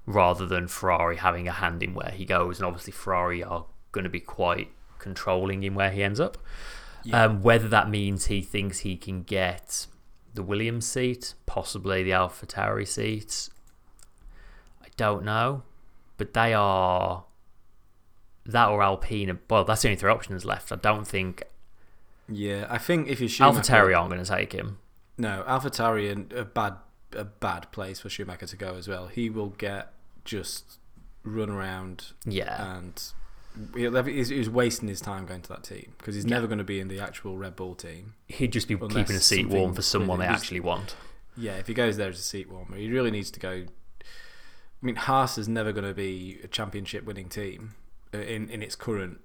Rather 0.06 0.46
than 0.46 0.68
Ferrari 0.68 1.18
having 1.18 1.48
a 1.48 1.52
hand 1.52 1.84
in 1.84 1.94
where 1.94 2.12
he 2.12 2.26
goes, 2.26 2.60
and 2.60 2.66
obviously 2.66 2.92
Ferrari 2.92 3.44
are 3.44 3.66
going 3.92 4.04
to 4.04 4.10
be 4.10 4.20
quite 4.20 4.70
controlling 4.98 5.64
in 5.64 5.76
where 5.76 5.92
he 5.92 6.04
ends 6.04 6.20
up. 6.20 6.38
Um, 7.14 7.42
whether 7.42 7.68
that 7.70 7.90
means 7.90 8.26
he 8.26 8.42
thinks 8.42 8.80
he 8.80 8.98
can 8.98 9.24
get 9.24 9.88
the 10.34 10.44
Williams 10.44 10.86
seat, 10.86 11.34
possibly 11.46 12.04
the 12.04 12.14
Alpha 12.14 12.46
Tauri 12.46 12.88
seat, 12.88 13.50
I 14.82 14.88
don't 14.98 15.24
know. 15.24 15.64
But 16.18 16.34
they 16.34 16.54
are 16.54 17.24
that 18.46 18.68
or 18.68 18.84
Alpine. 18.84 19.40
Well, 19.50 19.64
that's 19.64 19.82
the 19.82 19.88
only 19.88 19.98
three 19.98 20.12
options 20.12 20.44
left. 20.44 20.72
I 20.72 20.76
don't 20.76 21.08
think 21.08 21.44
Yeah, 22.28 22.68
I 22.70 22.78
think 22.78 23.08
if 23.08 23.22
you're 23.22 23.30
Schumacher, 23.30 23.58
Alpha 23.58 23.72
Tauri 23.72 23.98
aren't 23.98 24.12
going 24.12 24.24
to 24.24 24.30
take 24.30 24.52
him. 24.52 24.78
No, 25.20 25.44
AlphaTauri 25.48 26.10
in 26.10 26.32
a 26.38 26.46
bad 26.46 26.76
a 27.16 27.24
bad 27.26 27.72
place 27.72 28.00
for 28.00 28.10
Schumacher 28.10 28.46
to 28.48 28.56
go 28.56 28.76
as 28.76 28.88
well. 28.88 29.08
He 29.08 29.30
will 29.30 29.50
get 29.50 29.92
just 30.26 30.78
run 31.24 31.50
around 31.50 32.12
Yeah. 32.26 32.78
and 32.78 33.02
he'll 33.76 33.96
have- 33.96 34.06
he's, 34.06 34.30
he's 34.30 34.50
wasting 34.50 34.88
his 34.88 35.02
time 35.02 35.26
going 35.26 35.42
to 35.42 35.50
that 35.50 35.64
team 35.64 35.94
because 35.98 36.16
he's 36.16 36.26
never 36.26 36.46
going 36.48 36.60
to 36.60 36.64
be 36.64 36.80
in 36.80 36.88
the 36.88 37.00
actual 37.00 37.38
Red 37.38 37.56
Bull 37.56 37.76
team. 37.76 38.14
He'd 38.28 38.52
just 38.54 38.68
be 38.68 38.76
keeping 38.78 39.16
a 39.16 39.20
seat 39.20 39.48
warm 39.50 39.74
for 39.74 39.82
someone 39.82 40.20
they 40.20 40.26
actually 40.26 40.60
want. 40.60 40.96
Yeah, 41.38 41.54
if 41.56 41.68
he 41.68 41.74
goes 41.74 41.98
there 41.98 42.10
as 42.10 42.20
a 42.20 42.24
seat 42.24 42.50
warmer, 42.50 42.78
he 42.78 42.90
really 42.90 43.12
needs 43.12 43.32
to 43.32 43.40
go. 43.40 43.50
I 43.52 44.86
mean, 44.86 44.96
Haas 44.96 45.38
is 45.38 45.48
never 45.48 45.72
going 45.72 45.86
to 45.88 45.94
be 45.94 46.40
a 46.44 46.48
championship 46.48 47.04
winning 47.06 47.28
team 47.30 47.76
uh, 48.14 48.18
in 48.20 48.50
in 48.50 48.62
its 48.62 48.76
current 48.76 49.20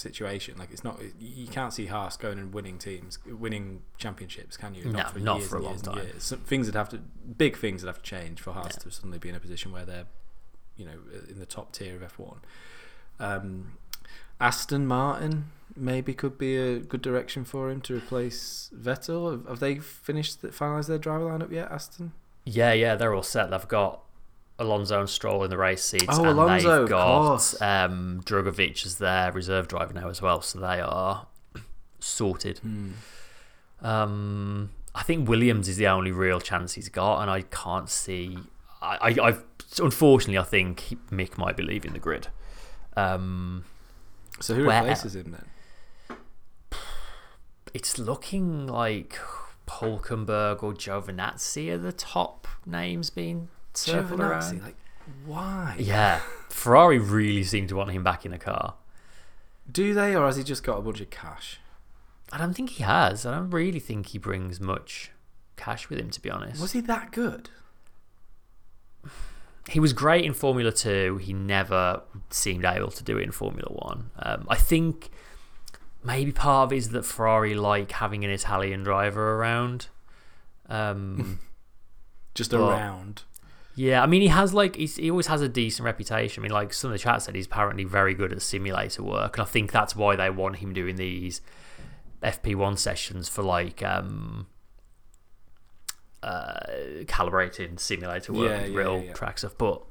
situation. 0.00 0.56
Like 0.58 0.70
it's 0.72 0.82
not, 0.84 1.00
you 1.18 1.46
can't 1.46 1.72
see 1.72 1.86
Haas 1.86 2.16
going 2.16 2.38
and 2.38 2.52
winning 2.52 2.78
teams, 2.78 3.18
winning 3.26 3.82
championships, 3.98 4.56
can 4.56 4.74
you? 4.74 4.84
No, 4.86 5.04
not 5.16 5.38
years 5.38 5.48
for 5.48 5.56
a 5.56 5.58
and 5.58 5.64
long 5.64 5.74
years 5.74 5.82
time. 5.82 5.96
years. 5.98 6.22
Some 6.24 6.38
things 6.40 6.66
that 6.66 6.74
have 6.74 6.88
to, 6.90 6.98
big 6.98 7.56
things 7.56 7.82
that 7.82 7.88
have 7.88 7.98
to 8.02 8.02
change 8.02 8.40
for 8.40 8.52
Haas 8.52 8.72
Yeah. 8.78 8.82
to 8.84 8.90
suddenly 8.90 9.18
be 9.18 9.28
in 9.28 9.34
a 9.34 9.40
position 9.40 9.70
where 9.72 9.84
they're, 9.84 10.06
you 10.76 10.84
know, 10.86 10.98
in 11.28 11.38
the 11.38 11.46
top 11.46 11.72
tier 11.72 11.94
of 11.96 12.02
F 12.02 12.18
one. 12.18 12.40
Um, 13.18 13.72
Aston 14.40 14.86
Martin 14.86 15.50
maybe 15.76 16.14
could 16.14 16.38
be 16.38 16.56
a 16.56 16.78
good 16.78 17.02
direction 17.02 17.44
for 17.44 17.70
him 17.70 17.80
to 17.82 17.94
replace 17.96 18.70
Vettel. 18.74 19.30
Have, 19.30 19.46
have 19.46 19.60
they 19.60 19.78
finished, 19.78 20.40
the, 20.42 20.48
finalised 20.48 20.88
their 20.88 20.98
driver 20.98 21.26
lineup 21.26 21.52
yet, 21.52 21.70
Aston? 21.70 22.12
Yeah, 22.44 22.72
yeah, 22.72 22.94
they're 22.96 23.14
all 23.14 23.22
set. 23.22 23.50
They've 23.50 23.68
got 23.68 24.00
Alonso 24.60 25.00
and 25.00 25.08
Stroll 25.10 25.42
in 25.42 25.50
the 25.50 25.56
race 25.56 25.82
seats. 25.82 26.04
Oh, 26.08 26.20
and 26.20 26.38
Alonso, 26.38 26.80
they've 26.80 26.88
got 26.88 27.62
um, 27.62 28.20
Drugovich 28.24 28.86
as 28.86 28.98
their 28.98 29.32
reserve 29.32 29.66
driver 29.68 29.92
now 29.94 30.08
as 30.08 30.20
well. 30.22 30.42
So 30.42 30.60
they 30.60 30.80
are 30.80 31.26
sorted. 31.98 32.60
Um, 33.82 34.70
I 34.94 35.02
think 35.02 35.28
Williams 35.28 35.68
is 35.68 35.76
the 35.78 35.86
only 35.88 36.12
real 36.12 36.40
chance 36.40 36.74
he's 36.74 36.88
got, 36.88 37.22
and 37.22 37.30
I 37.30 37.42
can't 37.42 37.88
see. 37.88 38.38
I, 38.82 38.98
I, 39.18 39.26
I've 39.28 39.44
unfortunately, 39.82 40.38
I 40.38 40.44
think 40.44 40.96
Mick 41.10 41.38
might 41.38 41.56
be 41.56 41.62
leaving 41.62 41.92
the 41.92 41.98
grid. 41.98 42.28
Um, 42.96 43.64
So 44.40 44.54
who 44.54 44.66
Where- 44.66 44.80
replaces 44.82 45.16
him 45.16 45.36
then? 46.10 46.18
it's 47.74 47.98
looking 47.98 48.66
like 48.66 49.18
Hulkenberg 49.68 50.62
or 50.64 50.74
Giovinazzi 50.74 51.70
are 51.70 51.78
the 51.78 51.92
top 51.92 52.48
names 52.66 53.08
being 53.10 53.48
Giovinazzi, 53.86 54.18
around. 54.18 54.62
like 54.62 54.76
why? 55.26 55.76
Yeah, 55.78 56.20
Ferrari 56.48 56.98
really 56.98 57.44
seem 57.44 57.66
to 57.68 57.76
want 57.76 57.90
him 57.90 58.02
back 58.02 58.24
in 58.24 58.32
the 58.32 58.38
car. 58.38 58.74
Do 59.70 59.94
they, 59.94 60.14
or 60.16 60.26
has 60.26 60.36
he 60.36 60.42
just 60.42 60.62
got 60.62 60.78
a 60.78 60.82
bunch 60.82 61.00
of 61.00 61.10
cash? 61.10 61.60
I 62.32 62.38
don't 62.38 62.54
think 62.54 62.70
he 62.70 62.82
has. 62.82 63.26
I 63.26 63.34
don't 63.34 63.50
really 63.50 63.80
think 63.80 64.08
he 64.08 64.18
brings 64.18 64.60
much 64.60 65.10
cash 65.56 65.88
with 65.88 65.98
him, 65.98 66.10
to 66.10 66.20
be 66.20 66.30
honest. 66.30 66.60
Was 66.60 66.72
he 66.72 66.80
that 66.82 67.12
good? 67.12 67.50
he 69.68 69.80
was 69.80 69.92
great 69.92 70.24
in 70.24 70.32
Formula 70.32 70.72
Two. 70.72 71.18
He 71.18 71.32
never 71.32 72.02
seemed 72.30 72.64
able 72.64 72.90
to 72.90 73.04
do 73.04 73.18
it 73.18 73.22
in 73.22 73.32
Formula 73.32 73.68
One. 73.70 74.10
Um, 74.18 74.46
I 74.48 74.56
think 74.56 75.10
maybe 76.02 76.32
part 76.32 76.68
of 76.68 76.72
it 76.72 76.76
is 76.76 76.90
that 76.90 77.04
Ferrari 77.04 77.54
like 77.54 77.92
having 77.92 78.24
an 78.24 78.30
Italian 78.30 78.82
driver 78.82 79.36
around. 79.36 79.88
Um, 80.68 81.40
Just 82.34 82.54
around. 82.54 83.22
Yeah, 83.74 84.02
I 84.02 84.06
mean 84.06 84.20
he 84.22 84.28
has 84.28 84.52
like 84.52 84.76
he's, 84.76 84.96
he 84.96 85.10
always 85.10 85.28
has 85.28 85.40
a 85.42 85.48
decent 85.48 85.84
reputation. 85.84 86.42
I 86.42 86.44
mean, 86.44 86.52
like 86.52 86.72
some 86.72 86.90
of 86.90 86.92
the 86.92 86.98
chat 86.98 87.22
said, 87.22 87.34
he's 87.34 87.46
apparently 87.46 87.84
very 87.84 88.14
good 88.14 88.32
at 88.32 88.42
simulator 88.42 89.02
work, 89.02 89.36
and 89.38 89.42
I 89.42 89.48
think 89.48 89.72
that's 89.72 89.94
why 89.96 90.16
they 90.16 90.30
want 90.30 90.56
him 90.56 90.72
doing 90.72 90.96
these 90.96 91.40
FP1 92.22 92.78
sessions 92.78 93.28
for 93.28 93.42
like 93.42 93.82
um, 93.82 94.46
uh, 96.22 96.60
calibrating 97.04 97.78
simulator 97.80 98.32
work 98.32 98.50
Yeah, 98.50 98.62
with 98.62 98.70
yeah, 98.72 98.78
real 98.78 99.02
yeah. 99.02 99.12
track 99.12 99.38
stuff. 99.38 99.56
But 99.56 99.82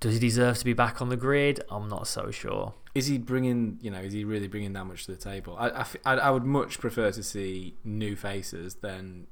does 0.00 0.14
he 0.14 0.20
deserve 0.20 0.58
to 0.58 0.64
be 0.64 0.74
back 0.74 1.00
on 1.00 1.08
the 1.08 1.16
grid? 1.16 1.60
I'm 1.70 1.88
not 1.88 2.06
so 2.06 2.30
sure. 2.30 2.74
Is 2.94 3.06
he 3.06 3.18
bringing? 3.18 3.78
You 3.80 3.90
know, 3.90 4.00
is 4.00 4.12
he 4.12 4.24
really 4.24 4.48
bringing 4.48 4.72
that 4.74 4.84
much 4.84 5.06
to 5.06 5.12
the 5.12 5.18
table? 5.18 5.56
I, 5.58 5.86
I, 6.04 6.16
I 6.16 6.30
would 6.30 6.44
much 6.44 6.78
prefer 6.78 7.10
to 7.12 7.22
see 7.22 7.74
new 7.84 8.16
faces 8.16 8.76
than. 8.76 9.26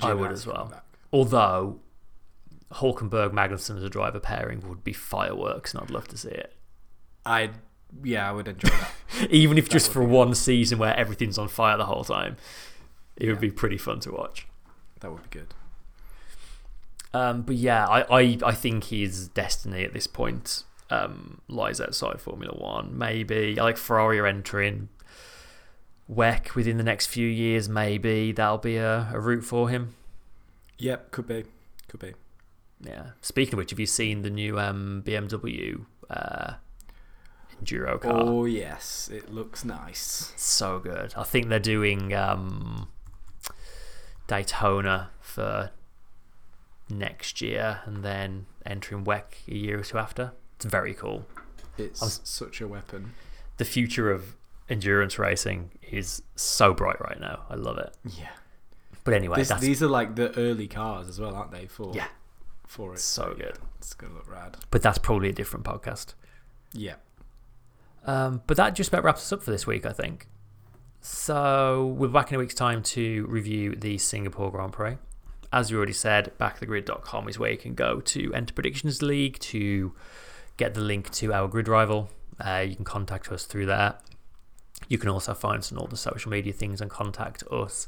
I 0.00 0.14
would 0.14 0.32
as 0.32 0.46
well. 0.46 0.72
Although 1.12 1.80
Hulkenberg 2.74 3.32
Magnussen 3.32 3.76
as 3.76 3.82
a 3.82 3.90
driver 3.90 4.20
pairing 4.20 4.68
would 4.68 4.84
be 4.84 4.92
fireworks, 4.92 5.74
and 5.74 5.82
I'd 5.82 5.90
love 5.90 6.08
to 6.08 6.16
see 6.16 6.30
it. 6.30 6.54
I, 7.24 7.50
yeah, 8.02 8.28
I 8.28 8.32
would 8.32 8.48
enjoy 8.48 8.68
that. 8.68 9.30
Even 9.30 9.58
if 9.58 9.68
just 9.68 9.90
for 9.90 10.00
be 10.00 10.06
good. 10.06 10.14
one 10.14 10.34
season 10.34 10.78
where 10.78 10.96
everything's 10.96 11.38
on 11.38 11.48
fire 11.48 11.76
the 11.76 11.86
whole 11.86 12.04
time, 12.04 12.36
it 13.16 13.28
would 13.28 13.40
be 13.40 13.50
pretty 13.50 13.78
fun 13.78 14.00
to 14.00 14.12
watch. 14.12 14.46
that 15.00 15.12
would 15.12 15.22
be 15.22 15.38
good. 15.38 15.54
Um, 17.14 17.42
but 17.42 17.56
yeah, 17.56 17.86
I, 17.86 18.20
I, 18.20 18.38
I 18.44 18.52
think 18.52 18.84
his 18.84 19.28
destiny 19.28 19.84
at 19.84 19.92
this 19.92 20.06
point 20.06 20.64
um, 20.88 21.42
lies 21.48 21.80
outside 21.80 22.20
Formula 22.20 22.56
One. 22.56 22.96
Maybe 22.96 23.56
like 23.56 23.76
Ferrari 23.76 24.18
are 24.18 24.26
entering 24.26 24.88
WEC 26.10 26.54
within 26.54 26.78
the 26.78 26.82
next 26.82 27.06
few 27.08 27.28
years. 27.28 27.68
Maybe 27.68 28.32
that'll 28.32 28.58
be 28.58 28.76
a, 28.76 29.10
a 29.12 29.20
route 29.20 29.44
for 29.44 29.68
him. 29.68 29.94
Yep, 30.78 31.10
could 31.10 31.26
be, 31.26 31.44
could 31.88 32.00
be. 32.00 32.14
Yeah. 32.82 33.10
Speaking 33.20 33.54
of 33.54 33.58
which, 33.58 33.70
have 33.70 33.80
you 33.80 33.86
seen 33.86 34.22
the 34.22 34.30
new 34.30 34.58
um, 34.58 35.02
BMW 35.06 35.84
uh, 36.10 36.54
Enduro 37.62 38.00
car? 38.00 38.12
Oh 38.14 38.44
yes, 38.44 39.08
it 39.12 39.32
looks 39.32 39.64
nice. 39.64 40.32
So 40.36 40.78
good. 40.78 41.14
I 41.16 41.22
think 41.22 41.48
they're 41.48 41.58
doing 41.60 42.12
um, 42.12 42.88
Daytona 44.26 45.10
for 45.20 45.70
next 46.88 47.40
year 47.40 47.80
and 47.86 48.04
then 48.04 48.46
entering 48.66 49.04
WEC 49.04 49.22
a 49.48 49.54
year 49.54 49.80
or 49.80 49.82
two 49.82 49.98
after. 49.98 50.32
It's 50.56 50.64
very 50.64 50.94
cool. 50.94 51.26
It's 51.78 52.00
was- 52.00 52.20
such 52.24 52.60
a 52.60 52.68
weapon. 52.68 53.12
The 53.58 53.64
future 53.64 54.10
of 54.10 54.36
endurance 54.68 55.18
racing 55.18 55.70
is 55.90 56.22
so 56.34 56.74
bright 56.74 57.00
right 57.00 57.20
now. 57.20 57.44
I 57.48 57.54
love 57.54 57.78
it. 57.78 57.94
Yeah. 58.18 58.28
But 59.04 59.14
anyway, 59.14 59.36
This, 59.36 59.48
that's 59.48 59.60
these 59.60 59.82
are 59.82 59.88
like 59.88 60.14
the 60.14 60.36
early 60.38 60.68
cars 60.68 61.08
as 61.08 61.20
well, 61.20 61.34
aren't 61.34 61.50
they? 61.50 61.66
For 61.66 61.92
yeah, 61.94 62.06
for 62.72 62.94
it. 62.94 63.00
so 63.00 63.34
yeah, 63.38 63.46
good. 63.46 63.58
It's 63.78 63.94
gonna 63.94 64.14
look 64.14 64.30
rad. 64.30 64.56
But 64.70 64.82
that's 64.82 64.98
probably 64.98 65.28
a 65.28 65.32
different 65.32 65.64
podcast. 65.64 66.14
Yeah. 66.72 66.94
Um, 68.04 68.42
but 68.46 68.56
that 68.56 68.74
just 68.74 68.88
about 68.88 69.04
wraps 69.04 69.20
us 69.22 69.32
up 69.32 69.42
for 69.42 69.50
this 69.50 69.66
week, 69.66 69.86
I 69.86 69.92
think. 69.92 70.26
So 71.00 71.94
we'll 71.96 72.08
be 72.08 72.12
back 72.12 72.30
in 72.30 72.36
a 72.36 72.38
week's 72.38 72.54
time 72.54 72.82
to 72.82 73.26
review 73.26 73.74
the 73.74 73.98
Singapore 73.98 74.50
Grand 74.50 74.72
Prix. 74.72 74.96
As 75.52 75.70
you 75.70 75.76
already 75.76 75.92
said, 75.92 76.32
backthegrid.com 76.40 77.28
is 77.28 77.38
where 77.38 77.50
you 77.50 77.58
can 77.58 77.74
go 77.74 78.00
to 78.00 78.32
enter 78.32 78.54
Predictions 78.54 79.02
League 79.02 79.38
to 79.40 79.92
get 80.56 80.74
the 80.74 80.80
link 80.80 81.10
to 81.12 81.32
our 81.32 81.46
grid 81.48 81.68
rival. 81.68 82.08
Uh, 82.40 82.64
you 82.66 82.74
can 82.74 82.84
contact 82.84 83.30
us 83.30 83.44
through 83.44 83.66
there. 83.66 83.96
You 84.88 84.98
can 84.98 85.10
also 85.10 85.34
find 85.34 85.58
us 85.58 85.70
on 85.70 85.78
all 85.78 85.86
the 85.86 85.96
social 85.96 86.30
media 86.30 86.52
things 86.52 86.80
and 86.80 86.90
contact 86.90 87.42
us 87.50 87.86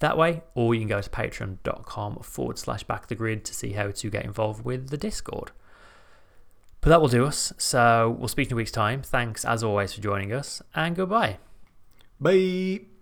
that 0.00 0.18
way, 0.18 0.42
or 0.54 0.74
you 0.74 0.80
can 0.80 0.88
go 0.88 1.00
to 1.00 1.10
patreon.com 1.10 2.16
forward 2.22 2.58
slash 2.58 2.84
back 2.84 3.06
the 3.06 3.14
grid 3.14 3.44
to 3.44 3.54
see 3.54 3.72
how 3.72 3.90
to 3.90 4.10
get 4.10 4.24
involved 4.24 4.64
with 4.64 4.90
the 4.90 4.96
Discord. 4.96 5.52
But 6.80 6.90
that 6.90 7.00
will 7.00 7.08
do 7.08 7.24
us. 7.24 7.52
So 7.56 8.14
we'll 8.18 8.28
speak 8.28 8.48
in 8.48 8.54
a 8.54 8.56
week's 8.56 8.70
time. 8.70 9.02
Thanks 9.02 9.44
as 9.44 9.64
always 9.64 9.94
for 9.94 10.00
joining 10.00 10.32
us, 10.32 10.60
and 10.74 10.94
goodbye. 10.94 11.38
Bye. 12.20 12.93